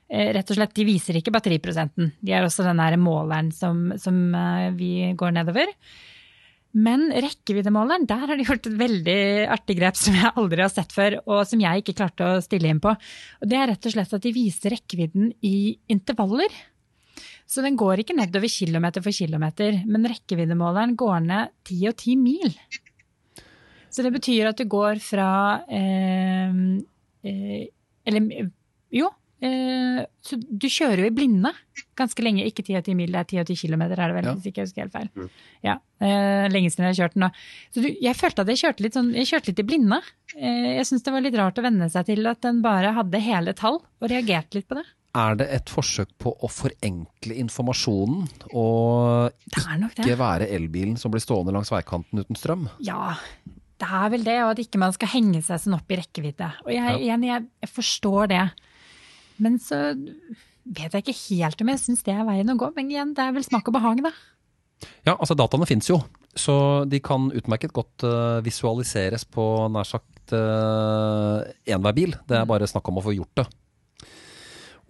Eh, 0.10 0.32
rett 0.34 0.50
og 0.50 0.58
slett, 0.58 0.74
De 0.74 0.88
viser 0.88 1.20
ikke 1.20 1.34
batteriprosenten. 1.36 2.14
De 2.24 2.32
har 2.34 2.48
også 2.48 2.64
den 2.64 2.80
måleren 3.04 3.52
som, 3.52 3.92
som 4.00 4.34
eh, 4.34 4.72
vi 4.80 5.12
går 5.20 5.36
nedover. 5.36 5.68
Men 6.78 7.08
rekkeviddemåleren, 7.10 8.06
der 8.06 8.28
har 8.28 8.38
de 8.38 8.46
gjort 8.46 8.68
et 8.70 8.76
veldig 8.78 9.22
artig 9.50 9.76
grep 9.80 9.98
som 9.98 10.14
jeg 10.14 10.34
aldri 10.38 10.62
har 10.62 10.70
sett 10.70 10.92
før, 10.94 11.16
og 11.26 11.42
som 11.50 11.62
jeg 11.64 11.82
ikke 11.82 11.96
klarte 11.98 12.28
å 12.28 12.44
stille 12.46 12.70
inn 12.70 12.82
på. 12.84 12.94
Og 12.94 13.50
det 13.50 13.58
er 13.58 13.72
rett 13.72 13.88
og 13.90 13.96
slett 13.96 14.14
at 14.14 14.26
de 14.26 14.34
viser 14.36 14.76
rekkevidden 14.76 15.32
i 15.50 15.56
intervaller. 15.90 16.54
Så 17.50 17.66
den 17.66 17.80
går 17.80 18.04
ikke 18.04 18.14
nedover 18.14 18.52
kilometer 18.54 19.02
for 19.02 19.16
kilometer, 19.16 19.80
men 19.90 20.06
rekkeviddemåleren 20.12 20.94
går 21.00 21.26
ned 21.26 21.56
ti 21.66 21.80
og 21.90 21.98
ti 21.98 22.14
mil. 22.20 22.54
Så 23.90 24.06
det 24.06 24.14
betyr 24.14 24.52
at 24.52 24.62
du 24.62 24.68
går 24.70 25.02
fra 25.02 25.32
eh, 25.66 26.54
eh, 27.26 27.64
Eller 28.06 28.52
jo, 28.94 29.10
Eh, 29.40 30.00
så 30.26 30.36
du 30.36 30.66
kjører 30.68 31.06
jo 31.06 31.08
i 31.08 31.16
blinde 31.16 31.52
ganske 32.00 32.24
lenge. 32.24 32.44
Ikke 32.48 32.66
10 32.66 32.80
og 32.82 32.90
10 32.90 32.98
mil, 33.00 33.14
det 33.14 33.22
er 33.22 33.30
10 33.30 33.42
og 33.44 33.52
10 33.54 33.58
km, 33.62 33.84
er 33.88 33.96
det 33.96 34.16
vel, 34.18 34.30
ja. 34.30 34.36
hvis 34.36 34.52
ikke 34.52 34.62
jeg 34.62 34.70
husker 34.70 34.86
helt 34.86 34.96
feil. 34.96 35.10
Mm. 35.16 35.42
Ja, 35.66 35.76
eh, 36.04 36.46
Lenge 36.52 36.72
siden 36.74 36.88
jeg 36.88 36.94
har 36.94 37.00
kjørt 37.02 37.18
den. 37.18 37.28
Så 37.72 37.84
du, 37.86 37.90
jeg 38.04 38.20
følte 38.20 38.46
at 38.46 38.54
jeg 38.54 38.62
kjørte 38.64 38.86
litt, 38.86 39.00
sånn, 39.00 39.12
jeg 39.16 39.32
kjørte 39.32 39.52
litt 39.52 39.64
i 39.64 39.68
blinde. 39.72 40.00
Eh, 40.36 40.70
jeg 40.80 40.88
syns 40.90 41.06
det 41.06 41.16
var 41.16 41.26
litt 41.26 41.40
rart 41.40 41.60
å 41.62 41.66
venne 41.66 41.92
seg 41.92 42.10
til 42.12 42.32
at 42.32 42.42
den 42.46 42.64
bare 42.66 42.96
hadde 42.98 43.24
hele 43.24 43.56
tall, 43.58 43.80
og 43.80 44.12
reagerte 44.12 44.60
litt 44.60 44.70
på 44.70 44.80
det. 44.80 44.88
Er 45.18 45.40
det 45.40 45.48
et 45.56 45.72
forsøk 45.74 46.12
på 46.22 46.36
å 46.38 46.48
forenkle 46.54 47.34
informasjonen 47.42 48.28
og 48.54 49.32
ikke 49.50 50.20
være 50.20 50.46
elbilen 50.54 51.00
som 51.02 51.10
blir 51.10 51.24
stående 51.24 51.56
langs 51.56 51.72
veikanten 51.74 52.22
uten 52.22 52.38
strøm? 52.38 52.68
Ja, 52.86 53.16
det 53.82 53.90
er 53.90 54.12
vel 54.14 54.28
det, 54.28 54.38
og 54.44 54.54
at 54.54 54.62
ikke 54.62 54.82
man 54.82 54.94
skal 54.94 55.10
henge 55.16 55.42
seg 55.46 55.64
sånn 55.64 55.80
opp 55.80 55.90
i 55.90 55.98
rekkevidde. 55.98 56.52
Og 56.68 56.74
jeg, 56.76 57.00
ja. 57.08 57.18
jeg, 57.18 57.48
jeg 57.64 57.72
forstår 57.74 58.30
det. 58.30 58.44
Men 59.44 59.58
så 59.62 59.80
vet 60.70 60.94
jeg 60.94 61.04
ikke 61.04 61.20
helt 61.20 61.64
om 61.64 61.72
jeg 61.74 61.82
syns 61.82 62.04
det 62.06 62.14
er 62.16 62.28
veien 62.28 62.52
å 62.54 62.58
gå. 62.60 62.72
Men 62.76 62.92
igjen, 62.92 63.16
det 63.18 63.26
er 63.26 63.36
vel 63.36 63.46
smak 63.46 63.72
og 63.72 63.78
behag, 63.78 64.04
da. 64.06 64.14
Ja, 65.04 65.16
altså 65.16 65.36
dataene 65.36 65.68
fins 65.68 65.90
jo, 65.90 65.98
så 66.40 66.86
de 66.88 67.02
kan 67.04 67.28
utmerket 67.36 67.74
godt 67.76 68.06
uh, 68.08 68.40
visualiseres 68.46 69.26
på 69.28 69.44
nær 69.74 69.88
sagt 69.88 70.32
uh, 70.32 71.92
bil. 71.96 72.16
Det 72.30 72.38
er 72.38 72.48
bare 72.48 72.70
snakk 72.70 72.88
om 72.92 73.02
å 73.02 73.04
få 73.04 73.16
gjort 73.18 73.42
det. 73.42 73.48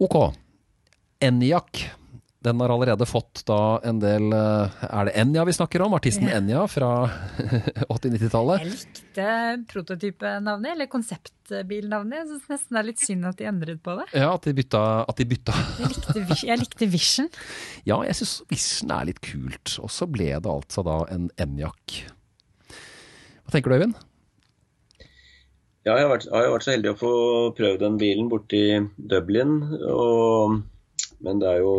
Ok. 0.00 0.16
Eniac 1.20 1.82
den 2.40 2.60
har 2.60 2.72
allerede 2.72 3.04
fått 3.04 3.42
da 3.48 3.80
en 3.84 3.98
del 4.00 4.32
eh, 4.32 4.84
Er 4.88 5.08
det 5.08 5.12
Enja 5.20 5.44
vi 5.44 5.52
snakker 5.52 5.82
om? 5.84 5.92
Artisten 5.96 6.24
ja. 6.28 6.38
Enja 6.38 6.62
fra 6.72 6.88
80-90-tallet. 7.92 8.64
Jeg 8.64 8.70
likte 8.72 9.26
prototypenavnet, 9.68 10.72
eller 10.72 10.88
konseptbilnavnet. 10.88 12.22
Jeg 12.22 12.28
syns 12.30 12.48
nesten 12.54 12.78
det 12.78 12.80
er 12.80 12.88
litt 12.88 13.04
synd 13.04 13.28
at 13.28 13.40
de 13.40 13.48
endret 13.50 13.82
på 13.84 13.98
det. 14.00 14.08
Ja, 14.16 14.32
at 14.38 14.48
de 14.48 14.56
bytta. 14.56 14.82
At 15.04 15.20
de 15.20 15.28
bytta. 15.28 15.56
Jeg, 15.82 15.92
likte, 15.92 16.24
jeg, 16.48 16.62
likte, 16.64 16.90
Vision. 16.96 17.28
Ja, 17.90 18.00
jeg 18.08 18.16
syns 18.22 18.34
Vision 18.48 18.96
er 18.96 19.10
litt 19.10 19.20
kult. 19.24 19.76
Og 19.84 19.92
så 19.92 20.08
ble 20.08 20.32
det 20.32 20.54
altså 20.56 20.86
da 20.86 21.02
en 21.12 21.28
Enjak. 21.40 22.00
Hva 23.44 23.52
tenker 23.52 23.68
du, 23.68 23.76
Øyvind? 23.82 24.00
Ja, 25.84 25.94
jeg 25.96 26.04
har 26.06 26.10
vært, 26.14 26.28
jeg 26.28 26.44
har 26.44 26.52
vært 26.56 26.64
så 26.64 26.72
heldig 26.72 26.90
å 26.94 26.98
få 27.00 27.14
prøvd 27.56 27.80
den 27.84 28.00
bilen 28.00 28.32
borti 28.32 28.64
Dublin. 28.96 29.58
og 29.92 30.60
men 31.24 31.40
det 31.40 31.48
er 31.50 31.58
jo 31.60 31.72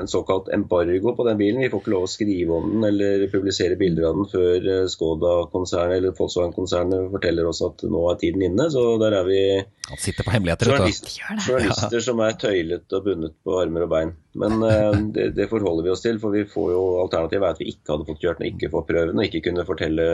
en 0.00 0.08
såkalt 0.08 0.48
embargo 0.54 1.12
på 1.16 1.24
den 1.26 1.36
bilen. 1.36 1.60
Vi 1.60 1.68
får 1.72 1.82
ikke 1.82 1.92
lov 1.92 2.06
å 2.06 2.10
skrive 2.10 2.56
om 2.56 2.70
den 2.72 2.86
eller 2.88 3.26
publisere 3.32 3.76
bilder 3.76 4.06
av 4.08 4.16
den 4.16 4.28
før 4.30 4.68
eh, 4.72 4.86
Skoda-konsernet 4.88 5.98
eller 5.98 6.14
Volkswagen-konsernet 6.16 7.10
forteller 7.12 7.48
oss 7.50 7.60
at 7.66 7.84
nå 7.84 8.06
er 8.08 8.20
tiden 8.22 8.46
inne. 8.48 8.70
Så 8.72 8.84
der 9.02 9.18
er 9.18 9.28
vi 9.28 9.42
Han 9.60 10.00
sitter 10.00 10.24
på 10.24 10.32
hemmeligheter, 10.32 10.72
journalist, 10.72 11.12
journalister 11.44 12.06
som 12.06 12.22
er 12.24 12.38
tøylet 12.40 12.96
og 12.96 13.04
bundet 13.04 13.36
på 13.44 13.58
armer 13.60 13.84
og 13.84 13.92
bein. 13.92 14.14
Men 14.40 14.64
uh, 14.64 14.96
det, 15.12 15.28
det, 15.36 15.50
forholder 15.52 15.84
vi 15.84 15.92
oss 15.92 16.04
til, 16.04 16.18
for 16.22 16.32
vi 16.32 16.46
får 16.48 16.72
jo 16.72 16.82
alternativet 17.04 17.44
er 17.44 17.54
at 17.54 17.62
vi 17.62 17.70
ikke 17.74 17.94
hadde 17.94 18.08
fått 18.08 18.24
kjørt 18.24 18.40
den, 18.40 18.50
ikke 18.56 18.72
fått 18.72 18.88
prøven 18.88 19.20
og 19.20 19.28
ikke 19.28 19.44
kunne 19.50 19.68
fortelle 19.68 20.08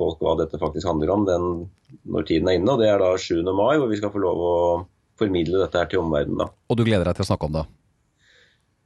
folk 0.00 0.24
hva 0.24 0.34
dette 0.40 0.60
faktisk 0.60 0.88
handler 0.88 1.12
om 1.14 1.28
den, 1.28 1.46
når 2.08 2.28
tiden 2.32 2.48
er 2.48 2.58
inne. 2.58 2.72
Og 2.72 2.80
det 2.80 2.88
er 2.88 3.00
da 3.04 3.12
7. 3.20 3.44
mai, 3.52 3.76
hvor 3.76 3.88
vi 3.92 4.00
skal 4.00 4.12
få 4.16 4.24
lov 4.24 4.44
å 4.48 4.58
formidle 5.20 5.60
dette 5.62 5.80
her 5.80 5.92
til 5.92 6.02
omverdenen. 6.02 6.48
Og 6.48 6.80
du 6.80 6.88
gleder 6.88 7.12
deg 7.12 7.20
til 7.20 7.28
å 7.28 7.34
snakke 7.34 7.52
om 7.52 7.58
det? 7.60 7.68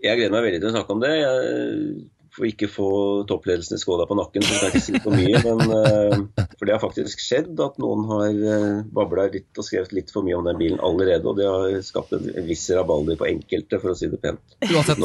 Jeg 0.03 0.21
gleder 0.21 0.35
meg 0.35 0.47
veldig 0.47 0.63
til 0.63 0.71
å 0.71 0.77
snakke 0.77 0.95
om 0.95 1.03
det. 1.03 1.15
Jeg 1.19 2.09
får 2.39 2.47
ikke 2.53 2.69
få 2.71 2.91
toppledelsen 3.29 3.79
i 3.79 3.81
Skoda 3.83 4.07
på 4.07 4.17
nakken, 4.19 4.45
så 4.45 4.55
jeg 4.55 4.61
kan 4.61 4.71
ikke 4.71 4.85
si 4.85 5.01
for 5.03 5.17
mye. 5.17 5.41
Men, 5.43 5.73
uh, 5.73 6.47
for 6.55 6.69
det 6.69 6.75
har 6.77 6.83
faktisk 6.83 7.23
skjedd 7.23 7.59
at 7.65 7.81
noen 7.83 8.05
har 8.09 8.29
eh, 8.29 8.79
babla 8.95 9.27
litt 9.33 9.59
og 9.59 9.67
skrevet 9.67 9.95
litt 9.97 10.13
for 10.15 10.27
mye 10.27 10.39
om 10.39 10.47
den 10.47 10.59
bilen 10.61 10.83
allerede. 10.85 11.27
Og 11.27 11.39
det 11.39 11.49
har 11.49 11.75
skapt 11.87 12.15
en 12.15 12.29
viss 12.47 12.65
rabalder 12.75 13.19
på 13.19 13.29
enkelte, 13.29 13.81
for 13.83 13.95
å 13.95 13.99
si 13.99 14.11
det 14.11 14.21
pent. 14.23 14.43
Uansett. 14.69 15.03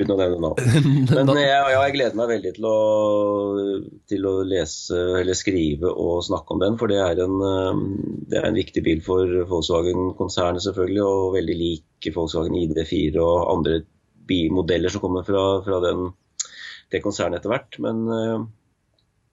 Uten 0.00 0.14
å 0.14 0.18
nevne 0.18 0.40
navn. 0.40 0.72
Men 1.12 1.40
jeg, 1.40 1.52
ja, 1.52 1.70
jeg 1.76 1.96
gleder 1.98 2.20
meg 2.20 2.32
veldig 2.32 2.54
til 2.56 2.68
å, 2.68 2.76
til 4.12 4.28
å, 4.28 4.34
lese 4.48 5.00
eller 5.20 5.36
skrive 5.38 5.92
og 5.92 6.24
snakke 6.26 6.56
om 6.56 6.62
den. 6.64 6.80
For 6.80 6.92
det 6.92 7.00
er 7.04 7.24
en, 7.24 7.38
det 8.28 8.40
er 8.40 8.48
en 8.48 8.58
viktig 8.58 8.84
bil 8.84 9.04
for 9.04 9.44
Volkswagen-konsernet 9.50 10.64
selvfølgelig, 10.64 11.04
og 11.04 11.34
veldig 11.38 11.58
lik 11.60 12.12
Volkswagen 12.12 12.56
ID4 12.58 13.20
og 13.22 13.50
andre 13.52 13.82
modeller 14.52 14.92
som 14.92 15.02
kommer 15.02 15.26
fra, 15.26 15.44
fra 15.66 15.78
den, 15.84 16.10
det 16.92 17.02
konsernet 17.04 17.40
etter 17.40 17.52
hvert. 17.52 17.78
Men 17.82 18.04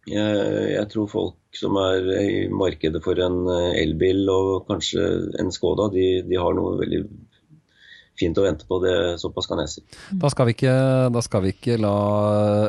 jeg, 0.09 0.69
jeg, 0.73 0.89
tror 0.93 1.09
folk 1.11 1.57
som 1.57 1.77
er 1.81 2.05
i 2.19 2.35
markedet 2.53 3.01
for 3.05 3.19
en 3.21 3.41
eh, 3.51 3.81
elbil 3.83 4.29
og 4.31 4.69
kanskje 4.69 5.05
en 5.41 5.51
Skoda, 5.53 5.89
de, 5.93 6.21
de 6.25 6.39
har 6.39 6.55
noe 6.57 6.77
veldig 6.79 7.03
fint 8.19 8.35
å 8.39 8.43
vente 8.43 8.67
på. 8.67 8.79
det 8.83 8.93
Såpass 9.21 9.47
kan 9.47 9.61
jeg 9.63 9.71
si. 9.71 9.83
Da 10.19 10.31
skal 10.31 10.49
vi 10.49 10.55
ikke, 10.57 10.73
skal 11.23 11.43
vi 11.45 11.53
ikke 11.53 11.77
la 11.79 11.93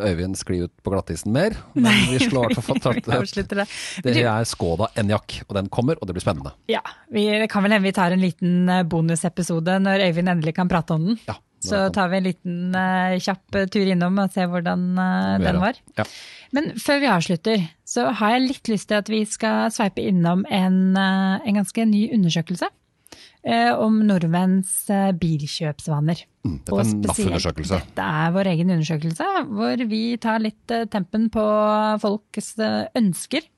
Øyvind 0.07 0.39
skli 0.39 0.61
ut 0.63 0.75
på 0.85 0.93
glattisen 0.95 1.35
mer. 1.35 1.57
Men 1.75 1.89
Nei. 1.89 2.13
vi 2.13 2.21
slår 2.29 2.53
hvert 2.53 2.67
fall 2.69 2.83
tatt 2.85 3.03
det. 3.11 3.67
Det 4.07 4.15
er 4.21 4.47
Skoda 4.47 4.93
Enjak, 5.01 5.41
og 5.49 5.57
den 5.59 5.71
kommer, 5.73 5.99
og 5.99 6.07
det 6.07 6.15
blir 6.17 6.25
spennende. 6.25 6.55
Ja, 6.71 6.85
vi, 7.11 7.27
kan 7.51 7.67
vel 7.67 7.75
hende 7.75 7.89
vi 7.89 7.97
tar 7.97 8.15
en 8.15 8.23
liten 8.23 8.71
eh, 8.71 8.87
bonusepisode 8.87 9.81
når 9.83 10.07
Øyvind 10.11 10.35
endelig 10.37 10.55
kan 10.61 10.71
prate 10.71 10.99
om 10.99 11.11
den. 11.11 11.23
Ja. 11.27 11.41
Så 11.61 11.81
tar 11.93 12.09
vi 12.09 12.19
en 12.19 12.25
liten 12.25 12.59
uh, 12.77 13.19
kjapp 13.21 13.59
tur 13.73 13.85
innom 13.93 14.19
og 14.23 14.33
ser 14.33 14.49
hvordan 14.49 14.85
uh, 14.97 15.37
den 15.43 15.61
var. 15.61 15.79
Ja. 15.99 16.07
Men 16.57 16.73
før 16.81 17.03
vi 17.03 17.11
avslutter, 17.13 17.65
så 17.85 18.09
har 18.17 18.37
jeg 18.37 18.47
litt 18.47 18.71
lyst 18.73 18.89
til 18.91 19.01
at 19.01 19.11
vi 19.13 19.23
skal 19.29 19.69
sveipe 19.75 20.03
innom 20.09 20.47
en, 20.49 20.81
uh, 20.97 21.37
en 21.45 21.61
ganske 21.61 21.89
ny 21.89 22.07
undersøkelse. 22.17 22.77
om 23.81 23.95
nordmenns 24.05 24.73
bilkjøpsvaner. 25.17 26.19
Mm, 26.45 26.59
dette 26.61 26.77
er 26.77 26.91
en 26.91 26.99
NAF-undersøkelse. 27.07 27.79
Dette 27.87 28.09
er 28.21 28.35
vår 28.35 28.51
egen 28.53 28.73
undersøkelse, 28.75 29.29
hvor 29.49 29.85
vi 29.89 30.03
tar 30.21 30.43
litt 30.45 30.75
tempen 30.93 31.31
på 31.33 31.45
folks 32.03 32.53
ønsker. 33.01 33.49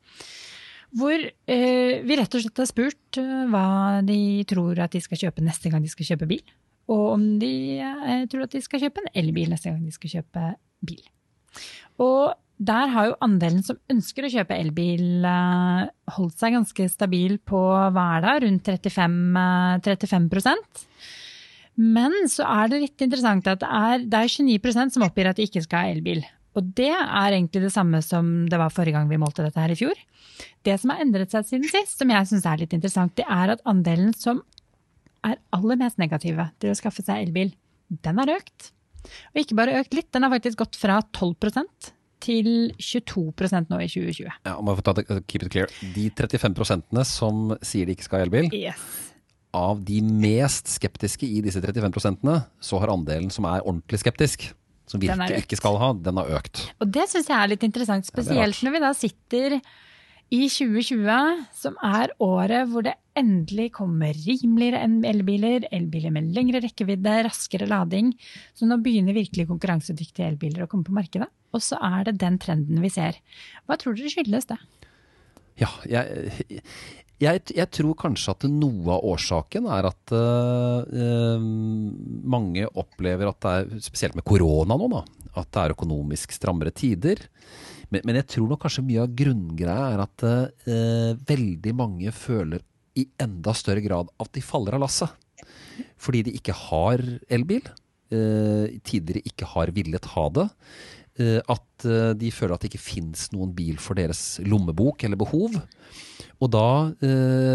Hvor 0.94 1.18
vi 1.18 2.18
rett 2.20 2.38
og 2.38 2.44
slett 2.44 2.62
har 2.62 2.70
spurt 2.70 3.20
hva 3.50 3.66
de 4.06 4.20
tror 4.46 4.78
at 4.86 4.94
de 4.94 5.02
skal 5.02 5.24
kjøpe 5.24 5.42
neste 5.42 5.72
gang 5.72 5.82
de 5.82 5.90
skal 5.90 6.12
kjøpe 6.12 6.30
bil 6.30 6.46
og 6.90 7.04
om 7.14 7.26
de 7.40 7.54
eh, 7.78 8.24
tror 8.30 8.46
at 8.46 8.54
de 8.54 8.62
skal 8.64 8.82
kjøpe 8.82 9.02
en 9.02 9.12
elbil 9.22 9.52
neste 9.52 9.70
gang 9.70 9.82
de 9.84 9.94
skal 9.94 10.16
kjøpe 10.18 10.46
bil. 10.82 11.02
Og 12.02 12.32
der 12.62 12.90
har 12.94 13.08
jo 13.08 13.18
andelen 13.24 13.62
som 13.66 13.78
ønsker 13.90 14.26
å 14.26 14.32
kjøpe 14.32 14.58
elbil 14.58 15.26
eh, 15.26 15.86
holdt 16.16 16.38
seg 16.38 16.56
ganske 16.56 16.88
stabil 16.90 17.38
på 17.38 17.62
hverdag, 17.94 18.44
rundt 18.46 18.70
35, 18.70 19.80
35 19.86 20.28
eh, 20.52 20.84
Men 21.96 22.14
så 22.30 22.46
er 22.50 22.70
det 22.70 22.84
litt 22.84 23.06
interessant 23.08 23.50
at 23.50 23.62
det 23.62 23.72
er, 23.72 24.06
det 24.06 24.20
er 24.20 24.36
29 24.36 24.94
som 24.94 25.06
oppgir 25.06 25.30
at 25.30 25.40
de 25.40 25.48
ikke 25.48 25.64
skal 25.64 25.86
ha 25.86 25.96
elbil. 25.96 26.22
Og 26.52 26.72
det 26.76 26.92
er 26.92 27.32
egentlig 27.32 27.64
det 27.64 27.72
samme 27.72 28.02
som 28.04 28.46
det 28.50 28.58
var 28.60 28.72
forrige 28.74 28.98
gang 28.98 29.08
vi 29.08 29.20
målte 29.20 29.44
dette 29.44 29.60
her 29.60 29.72
i 29.72 29.78
fjor. 29.78 29.96
Det 30.66 30.74
som 30.78 30.92
har 30.92 31.00
endret 31.02 31.32
seg 31.32 31.46
siden 31.48 31.70
sist, 31.70 31.96
som 31.98 32.10
jeg 32.12 32.28
syns 32.28 32.46
er 32.46 32.60
litt 32.60 32.74
interessant, 32.76 33.14
det 33.16 33.24
er 33.24 33.54
at 33.54 33.64
andelen 33.68 34.12
som 34.14 34.42
er 35.26 35.40
aller 35.54 35.80
mest 35.80 36.00
negative 36.02 36.48
til 36.62 36.72
å 36.72 36.78
skaffe 36.78 37.04
seg 37.04 37.26
elbil, 37.26 37.52
den 38.02 38.20
har 38.22 38.32
økt. 38.32 38.72
Og 39.32 39.42
ikke 39.42 39.58
bare 39.58 39.80
økt 39.80 39.96
litt, 39.96 40.11
den 40.14 40.26
har 40.26 40.32
faktisk 40.32 40.62
gått 40.62 40.78
fra 40.78 41.00
12% 41.14 41.92
til 42.22 42.48
22% 42.78 43.72
nå 43.72 43.78
i 43.82 43.88
2020. 43.90 44.28
Ja, 44.46 44.56
om 44.56 44.70
jeg 44.70 44.78
får 44.78 44.87
ta 44.87 44.96
det, 44.98 45.06
keep 45.26 45.46
it 45.46 45.52
clear. 45.54 45.72
De 45.96 46.08
35 46.14 47.02
som 47.08 47.56
sier 47.66 47.88
de 47.88 47.96
ikke 47.96 48.06
skal 48.06 48.22
ha 48.22 48.28
elbil, 48.28 48.50
yes. 48.54 48.82
av 49.58 49.82
de 49.87 49.98
mest 50.06 50.70
skeptiske 50.70 51.26
i 51.26 51.42
disse 51.44 51.62
35 51.62 52.37
så 52.62 52.82
har 52.82 52.94
andelen 52.94 53.32
som 53.35 53.48
er 53.50 53.64
ordentlig 53.64 54.02
skeptisk, 54.04 54.52
som 54.90 55.02
virkelig 55.02 55.44
ikke 55.44 55.58
skal 55.58 55.78
ha, 55.80 55.92
den 55.98 56.18
har 56.20 56.30
økt. 56.38 56.66
Og 56.82 56.90
det 56.94 57.08
syns 57.11 57.30
jeg 57.30 57.38
er 57.38 57.50
litt 57.50 57.66
interessant, 57.66 58.06
spesielt 58.06 58.58
ja, 58.58 58.66
når 58.66 58.76
vi 58.76 58.85
da 58.85 58.92
sitter 58.96 59.58
i 60.32 60.46
2020, 60.48 61.46
som 61.56 61.74
er 61.85 62.12
året 62.22 62.68
hvor 62.70 62.85
det 62.87 62.94
endelig 63.18 63.68
kommer 63.76 64.16
rimeligere 64.16 64.80
elbiler, 65.11 65.66
elbiler 65.74 66.14
med 66.14 66.30
lengre 66.32 66.62
rekkevidde, 66.64 67.18
raskere 67.26 67.68
lading. 67.68 68.14
Så 68.56 68.68
nå 68.68 68.78
begynner 68.80 69.16
virkelig 69.16 69.48
konkurransedyktige 69.50 70.30
elbiler 70.30 70.64
å 70.64 70.70
komme 70.70 70.87
på 70.88 70.96
markedet. 70.96 71.28
Og 71.52 71.61
så 71.64 71.76
er 71.85 72.08
det 72.08 72.20
den 72.22 72.38
trenden 72.40 72.80
vi 72.80 72.92
ser. 72.92 73.18
Hva 73.68 73.76
tror 73.80 73.98
dere 73.98 74.12
skyldes 74.12 74.48
det? 74.54 74.58
Ja, 75.61 75.68
jeg, 75.85 76.32
jeg, 77.20 77.42
jeg, 77.52 77.68
tror 77.76 77.92
kanskje 78.00 78.32
at 78.32 78.46
noe 78.48 78.96
av 78.96 79.04
årsaken 79.12 79.68
er 79.68 79.90
at 79.90 80.14
uh, 80.16 81.37
mange 81.38 82.64
opplever 82.72 83.28
at 83.28 83.42
det 83.44 83.52
er, 83.52 83.85
spesielt 83.85 84.16
med 84.16 84.24
korona 84.26 84.80
nå, 84.80 84.88
da, 84.96 85.04
at 85.37 85.52
det 85.52 85.66
er 85.66 85.76
økonomisk 85.76 86.32
strammere 86.35 86.72
tider. 86.72 87.20
Men, 87.92 88.05
men, 88.09 88.18
jeg 88.22 88.31
tror 88.35 88.48
nok 88.50 88.62
kanskje 88.64 88.85
mye 88.87 89.05
av 89.05 89.12
grunngreia 89.16 89.90
er 89.92 90.02
at 90.07 90.24
eh, 90.28 91.12
veldig 91.28 91.74
mange 91.76 92.12
føler 92.16 92.64
i 92.98 93.07
enda 93.20 93.55
større 93.57 93.85
grad 93.85 94.11
at 94.20 94.33
de 94.37 94.44
faller 94.44 94.76
av 94.76 94.85
lasset. 94.85 95.12
Fordi 96.00 96.24
de 96.26 96.35
ikke 96.38 96.57
har 96.57 97.02
elbil. 97.33 97.68
Eh, 98.12 98.81
tidligere 98.85 99.24
ikke 99.28 99.48
har 99.55 99.72
villet 99.76 100.09
ha 100.14 100.26
det. 100.38 100.48
Eh, 101.20 101.38
at 101.40 101.85
uh, 101.85 102.12
de 102.16 102.31
føler 102.33 102.55
at 102.57 102.64
det 102.64 102.72
ikke 102.72 102.87
fins 102.87 103.26
noen 103.35 103.50
bil 103.57 103.76
for 103.81 103.98
deres 103.98 104.40
lommebok 104.48 105.05
eller 105.05 105.20
behov. 105.20 105.59
Og 106.42 106.50
da, 106.50 106.90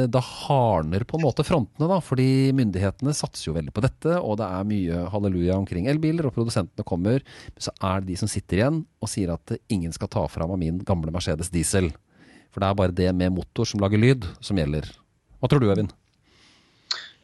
da 0.08 0.22
hardner 0.24 1.04
på 1.04 1.18
en 1.18 1.26
måte 1.26 1.44
frontene, 1.44 1.90
da, 1.92 1.98
fordi 2.00 2.54
myndighetene 2.56 3.12
satser 3.12 3.50
jo 3.50 3.56
veldig 3.58 3.74
på 3.76 3.84
dette. 3.84 4.14
Og 4.22 4.38
det 4.40 4.48
er 4.48 4.70
mye 4.70 5.02
halleluja 5.12 5.58
omkring 5.60 5.90
elbiler, 5.92 6.30
og 6.30 6.36
produsentene 6.38 6.88
kommer. 6.88 7.20
Men 7.52 7.66
så 7.66 7.74
er 7.84 8.00
det 8.00 8.14
de 8.14 8.20
som 8.22 8.32
sitter 8.32 8.62
igjen 8.62 8.82
og 9.04 9.12
sier 9.12 9.34
at 9.36 9.58
ingen 9.74 9.92
skal 9.92 10.12
ta 10.14 10.24
fra 10.32 10.48
meg 10.48 10.62
min 10.64 10.80
gamle 10.88 11.12
Mercedes 11.12 11.52
diesel. 11.52 11.92
For 12.54 12.64
det 12.64 12.70
er 12.70 12.80
bare 12.80 12.96
det 12.96 13.12
med 13.20 13.36
motor 13.36 13.68
som 13.68 13.84
lager 13.84 14.00
lyd, 14.00 14.24
som 14.40 14.58
gjelder. 14.58 14.88
Hva 15.42 15.52
tror 15.52 15.62
du, 15.62 15.68
Øyvind? 15.68 15.92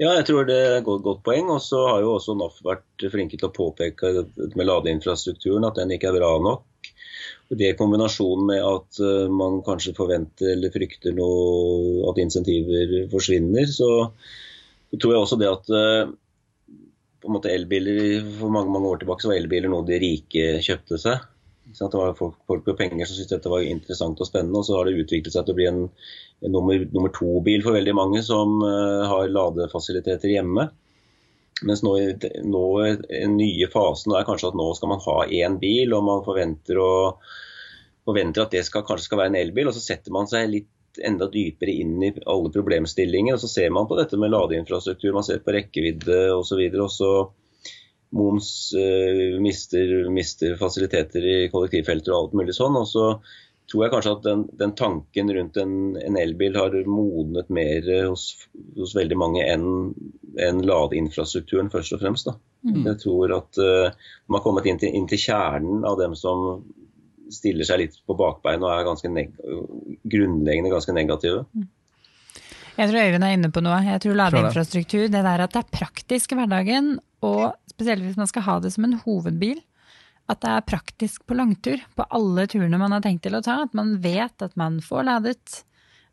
Ja, 0.01 0.11
jeg 0.17 0.25
tror 0.27 0.45
det 0.49 0.59
er 0.59 0.75
et 0.81 0.85
godt 0.85 1.23
poeng. 1.23 1.47
Og 1.53 1.63
så 1.63 1.79
har 1.87 2.03
jo 2.03 2.17
også 2.17 2.35
NAF 2.35 2.59
vært 2.65 3.07
flinke 3.13 3.39
til 3.39 3.47
å 3.47 3.55
påpeke 3.55 4.27
med 4.57 4.67
ladeinfrastrukturen 4.67 5.63
at 5.69 5.79
den 5.79 5.95
ikke 5.95 6.11
er 6.11 6.19
bra 6.19 6.35
nok. 6.43 6.67
Det 7.49 7.69
i 7.69 7.77
kombinasjon 7.77 8.45
med 8.47 8.63
at 8.65 8.99
eh, 9.03 9.29
man 9.29 9.59
kanskje 9.65 9.95
forventer 9.97 10.53
eller 10.55 10.73
frykter 10.73 11.15
noe, 11.17 12.01
at 12.09 12.21
insentiver 12.23 12.95
forsvinner, 13.11 13.67
så, 13.69 13.89
tror 14.95 15.13
jeg 15.13 15.25
også 15.25 15.39
det 15.41 15.51
at 15.51 15.73
eh, 15.75 16.13
på 17.23 17.29
en 17.29 17.37
måte 17.37 17.51
elbiler, 17.53 18.23
For 18.39 18.51
mange 18.51 18.71
mange 18.73 18.89
år 18.89 19.03
tilbake 19.03 19.23
så 19.23 19.31
var 19.31 19.39
elbiler 19.39 19.71
noe 19.71 19.85
de 19.87 19.99
rike 20.01 20.57
kjøpte 20.65 20.99
seg. 20.99 21.29
Det 21.73 21.87
var 21.95 22.11
folk, 22.17 22.35
folk 22.47 22.65
med 22.67 22.77
penger 22.77 23.07
som 23.07 23.15
syntes 23.15 23.31
dette 23.31 23.51
var 23.51 23.63
interessant 23.63 24.19
og 24.19 24.27
spennende. 24.27 24.59
Og 24.59 24.67
så 24.67 24.75
har 24.77 24.89
det 24.89 24.97
utviklet 24.99 25.33
seg 25.33 25.45
til 25.47 25.55
å 25.55 25.57
bli 25.57 25.67
en, 25.69 25.83
en 26.43 26.53
nummer, 26.53 26.83
nummer 26.91 27.13
to-bil 27.15 27.63
for 27.63 27.77
veldig 27.77 27.95
mange 27.95 28.23
som 28.25 28.59
uh, 28.61 29.07
har 29.07 29.31
ladefasiliteter 29.31 30.35
hjemme. 30.35 30.67
Mens 31.61 31.83
nå, 31.85 31.93
nå 32.49 32.63
den 33.05 33.37
nye 33.37 33.67
fasen 33.71 34.15
er 34.17 34.25
kanskje 34.27 34.49
at 34.49 34.57
nå 34.57 34.71
skal 34.77 34.93
man 34.93 35.03
ha 35.05 35.17
én 35.29 35.59
bil, 35.61 35.93
og 35.95 36.05
man 36.07 36.23
forventer, 36.25 36.79
å, 36.81 36.93
forventer 38.07 38.45
at 38.45 38.55
det 38.55 38.63
skal, 38.67 38.85
kanskje 38.87 39.11
skal 39.11 39.21
være 39.21 39.33
en 39.33 39.41
elbil. 39.43 39.69
Og 39.69 39.77
så 39.77 39.83
setter 39.83 40.15
man 40.15 40.29
seg 40.31 40.49
litt 40.51 40.71
enda 41.01 41.29
dypere 41.31 41.73
inn 41.83 42.01
i 42.05 42.11
alle 42.29 42.51
problemstillinger. 42.53 43.37
Og 43.37 43.45
så 43.45 43.51
ser 43.51 43.71
man 43.73 43.87
på 43.89 43.97
dette 43.99 44.19
med 44.19 44.33
ladeinfrastruktur, 44.33 45.13
man 45.15 45.25
ser 45.25 45.41
på 45.45 45.55
rekkevidde 45.55 46.19
osv. 46.35 46.59
Og, 46.59 46.83
og 46.87 46.91
så 46.93 47.13
Moms 48.13 48.47
uh, 48.77 49.39
mister, 49.41 50.03
mister, 50.13 50.53
fasiliteter 50.59 51.23
i 51.25 51.37
kollektivfelter 51.49 52.13
og 52.13 52.19
alt 52.19 52.35
mulig 52.37 52.53
sånn. 52.53 52.77
Og 52.77 52.85
så 52.85 53.07
tror 53.73 53.87
jeg 53.87 53.93
kanskje 53.95 54.11
at 54.13 54.25
den, 54.27 54.41
den 54.59 54.75
tanken 54.77 55.31
rundt 55.33 55.57
en, 55.57 55.71
en, 55.97 56.17
elbil 56.21 56.57
har 56.59 56.75
modnet 56.85 57.49
mer 57.53 57.87
hos, 58.05 58.27
hos 58.77 58.93
veldig 58.93 59.17
mange 59.17 59.45
enn 59.49 59.65
en 60.43 60.61
ladeinfrastrukturen, 60.65 61.71
først 61.73 61.95
og 61.97 62.03
fremst. 62.03 62.29
Mm. 62.61 62.83
Jeg 62.85 62.99
tror 63.01 63.33
at 63.39 63.59
uh, 63.61 64.13
man 64.29 64.37
har 64.37 64.45
kommet 64.45 64.69
inn 64.69 64.81
til, 64.81 64.93
inn 64.93 65.09
til, 65.09 65.21
kjernen 65.21 65.81
av 65.89 65.97
dem 65.97 66.13
som 66.17 66.61
stiller 67.33 67.65
seg 67.65 67.81
litt 67.81 67.97
på 68.05 68.17
bakbeina 68.19 68.67
og 68.67 68.75
er 68.75 68.85
ganske 68.85 69.09
grunnleggende 70.05 70.73
ganske 70.73 70.93
negative. 70.93 71.47
Mm. 71.57 71.67
Jeg 72.77 72.89
tror 72.89 73.03
Øyvind 73.07 73.25
er 73.25 73.35
inne 73.37 73.53
på 73.53 73.61
noe. 73.65 73.81
Jeg 73.85 74.01
tror 74.05 74.17
ladeinfrastruktur, 74.17 75.09
det 75.09 75.25
der 75.25 75.45
at 75.45 75.53
det 75.53 75.61
er 75.61 75.75
praktisk 75.81 76.33
i 76.33 76.37
hverdagen, 76.37 76.95
og 77.25 77.53
spesielt 77.69 78.05
hvis 78.05 78.17
man 78.21 78.29
skal 78.29 78.45
ha 78.45 78.59
det 78.61 78.73
som 78.73 78.85
en 78.85 78.99
hovedbil, 79.01 79.61
at 80.31 80.39
det 80.43 80.51
er 80.53 80.65
praktisk 80.67 81.25
på 81.27 81.35
langtur. 81.35 81.81
På 81.97 82.05
alle 82.15 82.45
turene 82.51 82.79
man 82.79 82.95
har 82.95 83.03
tenkt 83.03 83.25
til 83.25 83.35
å 83.35 83.43
ta. 83.43 83.63
At 83.65 83.75
man 83.77 83.97
vet 84.03 84.45
at 84.45 84.55
man 84.59 84.79
får 84.83 85.07
ladet. 85.09 85.63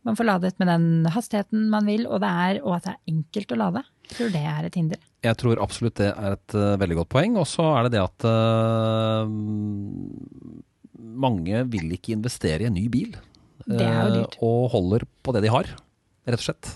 Man 0.07 0.17
får 0.17 0.27
ladet 0.27 0.55
med 0.59 0.71
den 0.71 1.07
hastigheten 1.13 1.69
man 1.71 1.87
vil, 1.87 2.07
og, 2.09 2.25
er, 2.25 2.63
og 2.65 2.79
at 2.79 2.87
det 2.87 2.95
er 2.95 3.15
enkelt 3.15 3.53
å 3.53 3.61
lade. 3.61 3.85
Jeg 4.09 4.17
tror 4.17 4.35
det 4.35 4.45
er 4.53 4.67
et 4.67 4.79
hinder. 4.81 5.07
Jeg 5.21 5.39
tror 5.43 5.61
absolutt 5.61 5.99
det 6.01 6.11
er 6.11 6.37
et 6.39 6.57
uh, 6.57 6.79
veldig 6.81 6.99
godt 7.03 7.13
poeng. 7.13 7.39
Og 7.41 7.47
så 7.49 7.69
er 7.77 7.87
det 7.87 7.95
det 7.95 8.03
at 8.03 8.27
uh, 8.27 9.29
mange 11.27 11.65
vil 11.71 11.95
ikke 11.95 12.17
investere 12.17 12.65
i 12.65 12.71
en 12.71 12.79
ny 12.79 12.89
bil. 12.93 13.15
Det 13.69 13.85
er 13.85 14.01
jo 14.09 14.15
dyrt. 14.23 14.39
Uh, 14.41 14.47
og 14.49 14.71
holder 14.75 15.07
på 15.21 15.37
det 15.37 15.45
de 15.45 15.53
har, 15.53 15.69
rett 16.27 16.41
og 16.41 16.49
slett. 16.49 16.75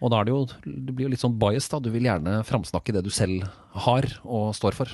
Og 0.00 0.12
da 0.12 0.20
er 0.20 0.28
det 0.28 0.32
jo, 0.32 0.44
det 0.64 0.94
blir 0.94 1.08
jo 1.08 1.12
litt 1.12 1.20
sånn 1.24 1.38
bias, 1.40 1.68
da. 1.72 1.80
Du 1.82 1.90
vil 1.92 2.06
gjerne 2.06 2.40
framsnakke 2.48 2.94
det 2.96 3.02
du 3.04 3.10
selv 3.12 3.48
har 3.88 4.06
og 4.22 4.52
står 4.56 4.76
for. 4.76 4.92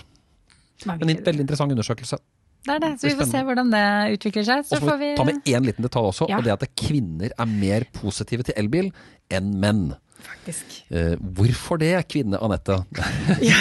En 0.84 1.00
veldig 1.00 1.46
interessant 1.46 1.72
undersøkelse. 1.72 2.18
Det 2.66 2.74
er 2.74 2.82
det, 2.82 2.92
så 2.98 3.06
vi 3.06 3.18
får 3.20 3.28
se 3.30 3.42
hvordan 3.46 3.68
det 3.70 3.84
utvikler 4.16 4.46
seg. 4.46 4.64
Så, 4.66 4.80
får 4.82 4.98
vi 4.98 5.12
ta 5.18 5.26
med 5.28 5.46
én 5.46 5.68
liten 5.68 5.86
detalj 5.86 6.10
også, 6.10 6.26
ja. 6.30 6.40
og 6.40 6.46
det 6.46 6.56
at 6.56 6.66
kvinner 6.78 7.30
er 7.30 7.48
mer 7.50 7.86
positive 7.94 8.46
til 8.46 8.58
elbil 8.58 8.90
enn 9.34 9.52
menn. 9.62 9.84
Faktisk. 10.26 10.80
Uh, 10.90 11.14
hvorfor 11.36 11.78
det, 11.78 11.92
kvinne 12.10 12.40
Anette? 12.42 12.80
ja. 13.50 13.60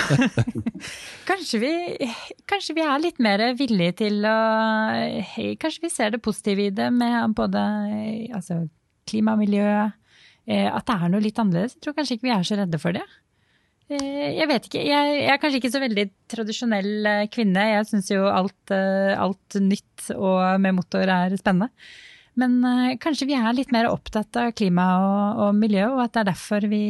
kanskje, 1.30 1.59
vi, 1.61 1.74
kanskje, 2.49 2.78
vi, 2.80 2.86
er 2.86 3.03
litt 3.03 3.22
mer 3.22 3.43
villige 3.59 3.99
til 4.05 4.26
å 4.26 4.38
Kanskje 5.61 5.86
vi 5.86 5.91
ser 5.93 6.16
det 6.16 6.24
positive 6.26 6.66
i 6.66 6.74
det 6.74 6.88
med 6.95 7.36
både 7.38 7.61
altså, 8.34 8.63
klima 9.05 9.36
og 9.36 9.43
miljø. 9.43 9.68
Uh, 10.49 10.70
at 10.72 10.88
det 10.88 10.97
er 10.97 11.13
noe 11.13 11.22
litt 11.22 11.41
annerledes. 11.41 11.78
Jeg 11.78 11.86
tror 11.86 11.97
kanskje 11.99 12.18
ikke 12.18 12.30
vi 12.32 12.36
er 12.39 12.47
så 12.47 12.57
redde 12.57 12.82
for 12.82 12.97
det. 12.97 13.05
Eh, 13.86 14.34
jeg 14.40 14.50
vet 14.50 14.68
ikke. 14.70 14.82
Jeg, 14.82 15.14
jeg, 15.20 15.30
er 15.30 15.42
kanskje 15.42 15.62
ikke 15.62 15.74
så 15.76 15.84
veldig 15.84 16.08
tradisjonell 16.32 17.12
eh, 17.12 17.28
kvinne. 17.34 17.70
Jeg 17.76 17.88
syns 17.92 18.10
jo 18.14 18.26
alt, 18.32 18.74
eh, 18.74 19.14
alt, 19.14 19.60
nytt 19.62 20.10
og 20.16 20.42
med 20.62 20.78
motor 20.80 21.06
er 21.06 21.38
spennende. 21.40 21.70
Men 22.36 22.58
kanskje 23.00 23.30
vi 23.30 23.36
er 23.38 23.54
litt 23.56 23.70
mer 23.72 23.88
opptatt 23.88 24.36
av 24.36 24.50
klima 24.60 24.84
og, 25.00 25.38
og 25.40 25.54
miljø, 25.56 25.86
og 25.94 26.02
at 26.04 26.18
det 26.18 26.20
er 26.20 26.28
derfor 26.34 26.66
vi, 26.68 26.82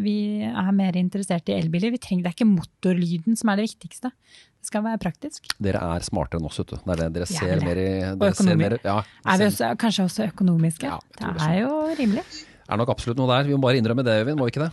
vi 0.00 0.14
er 0.48 0.70
mer 0.72 0.96
interessert 0.96 1.50
i 1.52 1.58
elbiler. 1.58 1.92
Vi 1.92 2.00
trenger, 2.00 2.24
det 2.24 2.30
er 2.30 2.36
ikke 2.38 2.46
motorlyden 2.48 3.36
som 3.36 3.50
er 3.52 3.60
det 3.60 3.66
viktigste. 3.66 4.08
Det 4.08 4.70
skal 4.70 4.86
være 4.86 5.02
praktisk. 5.02 5.50
Dere 5.60 5.82
er 5.92 6.06
smartere 6.06 6.40
enn 6.40 6.48
oss, 6.48 6.56
vet 6.62 6.72
du. 6.72 6.78
Dere, 6.88 7.10
dere 7.12 7.28
ser 7.28 7.60
mer 7.66 7.82
i 7.82 7.90
Og 8.14 8.24
ser 8.38 8.78
ja, 8.78 8.96
Er 9.04 9.42
vi 9.42 9.50
også, 9.50 9.74
kanskje 9.82 10.06
også 10.08 10.30
økonomiske? 10.30 10.88
Ja, 10.88 11.02
det, 11.18 11.34
det 11.36 11.50
er 11.50 11.60
jo 11.66 11.76
rimelig. 11.98 12.24
Det 12.32 12.72
er 12.72 12.80
nok 12.80 12.94
absolutt 12.96 13.20
noe 13.20 13.28
der. 13.28 13.50
Vi 13.50 13.58
må 13.58 13.60
bare 13.66 13.82
innrømme 13.82 14.06
det, 14.08 14.16
Øyvind, 14.22 14.40
må 14.40 14.48
vi 14.48 14.56
ikke 14.56 14.70
det? 14.70 14.72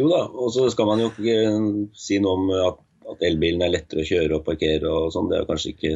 Jo 0.00 0.08
da, 0.10 0.24
og 0.26 0.50
så 0.54 0.66
skal 0.72 0.88
man 0.90 1.02
jo 1.02 1.10
ikke 1.12 1.36
si 1.98 2.18
noe 2.22 2.38
om 2.38 2.50
at, 2.56 2.80
at 3.14 3.26
elbilen 3.28 3.62
er 3.62 3.74
lettere 3.76 4.02
å 4.02 4.08
kjøre 4.08 4.38
og 4.38 4.46
parkere 4.46 4.90
og 4.90 5.12
sånn. 5.14 5.30
Det 5.30 5.38
er 5.40 5.48
kanskje 5.48 5.74
ikke 5.74 5.92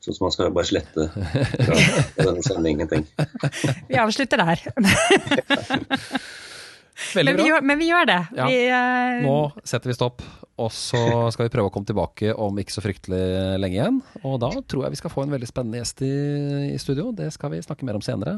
sånn 0.00 0.16
som 0.16 0.26
man 0.26 0.34
skal 0.34 0.52
bare 0.56 0.68
slette 0.68 1.08
fra, 1.12 1.80
denne 2.20 2.44
sendingen, 2.46 2.88
tenk. 2.90 3.10
Vi 3.90 3.98
avslutter 4.00 4.40
der. 4.40 4.62
Men 7.16 7.30
vi, 7.32 7.46
gjør, 7.48 7.62
men 7.64 7.78
vi 7.80 7.86
gjør 7.88 8.06
det. 8.10 8.18
Ja. 8.36 8.44
Vi, 8.44 8.56
uh... 8.68 9.22
Nå 9.24 9.36
setter 9.64 9.88
vi 9.88 9.94
stopp, 9.96 10.20
og 10.60 10.68
så 10.74 11.00
skal 11.32 11.46
vi 11.46 11.52
prøve 11.54 11.70
å 11.70 11.72
komme 11.72 11.88
tilbake 11.88 12.34
om 12.36 12.58
ikke 12.60 12.74
så 12.74 12.82
fryktelig 12.84 13.20
lenge 13.62 13.78
igjen. 13.78 14.00
Og 14.20 14.36
da 14.42 14.50
tror 14.60 14.84
jeg 14.84 14.94
vi 14.94 15.00
skal 15.00 15.14
få 15.14 15.24
en 15.24 15.32
veldig 15.32 15.48
spennende 15.48 15.80
gjest 15.80 16.04
i, 16.04 16.12
i 16.74 16.78
studio. 16.82 17.08
Det 17.16 17.30
skal 17.32 17.54
vi 17.54 17.62
snakke 17.64 17.88
mer 17.88 17.96
om 17.96 18.04
senere. 18.04 18.36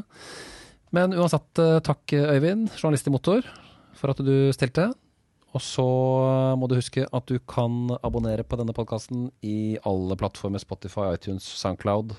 Men 0.95 1.11
uansett, 1.11 1.51
eh, 1.59 1.81
takk 1.83 2.15
Øyvind, 2.15 2.71
journalist 2.77 3.09
i 3.09 3.13
Motor, 3.13 3.51
for 3.99 4.13
at 4.15 4.23
du 4.23 4.35
stilte. 4.55 4.93
Og 5.53 5.61
så 5.61 5.85
må 6.57 6.65
du 6.67 6.75
huske 6.79 7.05
at 7.05 7.27
du 7.29 7.37
kan 7.49 7.89
abonnere 8.01 8.43
på 8.45 8.57
denne 8.57 8.73
podkasten 8.73 9.31
i 9.45 9.77
alle 9.85 10.15
plattformer, 10.17 10.59
Spotify, 10.61 11.13
iTunes, 11.13 11.43
Soundcloud. 11.61 12.15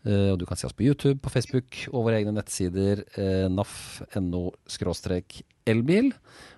Uh, 0.00 0.32
og 0.32 0.38
du 0.40 0.46
kan 0.48 0.56
se 0.56 0.64
oss 0.64 0.72
på 0.76 0.86
YouTube, 0.86 1.20
på 1.20 1.32
Facebook 1.32 1.68
og 1.90 2.04
våre 2.06 2.16
egne 2.20 2.32
nettsider 2.32 3.02
uh, 3.18 3.48
naf.no-elbil. 3.52 6.06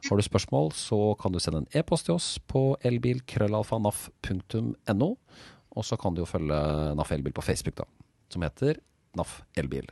Har 0.07 0.17
du 0.19 0.23
spørsmål, 0.27 0.67
så 0.79 0.99
kan 1.19 1.33
du 1.35 1.39
sende 1.43 1.59
en 1.65 1.73
e-post 1.75 2.05
til 2.07 2.15
oss 2.19 2.29
på 2.39 2.77
elbil.krøllalfa.naf.no. 2.87 5.11
Og 5.73 5.83
så 5.89 5.95
kan 5.99 6.15
du 6.15 6.21
jo 6.23 6.29
følge 6.29 6.59
NAF 6.99 7.11
Elbil 7.17 7.35
på 7.35 7.47
Facebook, 7.47 7.77
da, 7.81 7.87
som 8.31 8.43
heter 8.45 8.73
NAF 9.19 9.31
Elbil. 9.59 9.87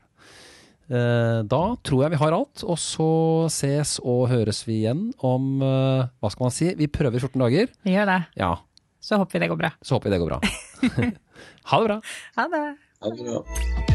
Eh, 0.90 1.40
da 1.46 1.60
tror 1.86 2.02
jeg 2.02 2.14
vi 2.16 2.18
har 2.18 2.34
alt, 2.34 2.64
og 2.66 2.78
så 2.82 3.10
ses 3.52 3.98
og 4.02 4.24
høres 4.32 4.64
vi 4.66 4.80
igjen 4.80 5.04
om 5.22 5.62
eh, 5.62 6.08
Hva 6.18 6.32
skal 6.34 6.48
man 6.48 6.56
si? 6.56 6.72
Vi 6.78 6.90
prøver 6.90 7.22
14 7.22 7.38
dager. 7.44 7.70
Vi 7.86 7.94
gjør 7.94 8.10
det. 8.10 8.18
Ja. 8.40 8.56
Så 9.00 9.20
håper 9.20 9.38
vi 9.38 9.44
det 9.44 9.52
går 9.52 9.62
bra. 9.62 9.70
Så 9.86 9.96
håper 9.96 10.10
vi 10.10 10.16
det 10.16 10.22
går 10.24 10.34
bra. 10.34 10.40
ha 11.70 11.80
det 11.80 11.88
bra. 11.92 12.00
Ha 12.40 12.50
det. 12.56 12.66
Ha 13.00 13.14
det 13.14 13.30
bra. 13.30 13.89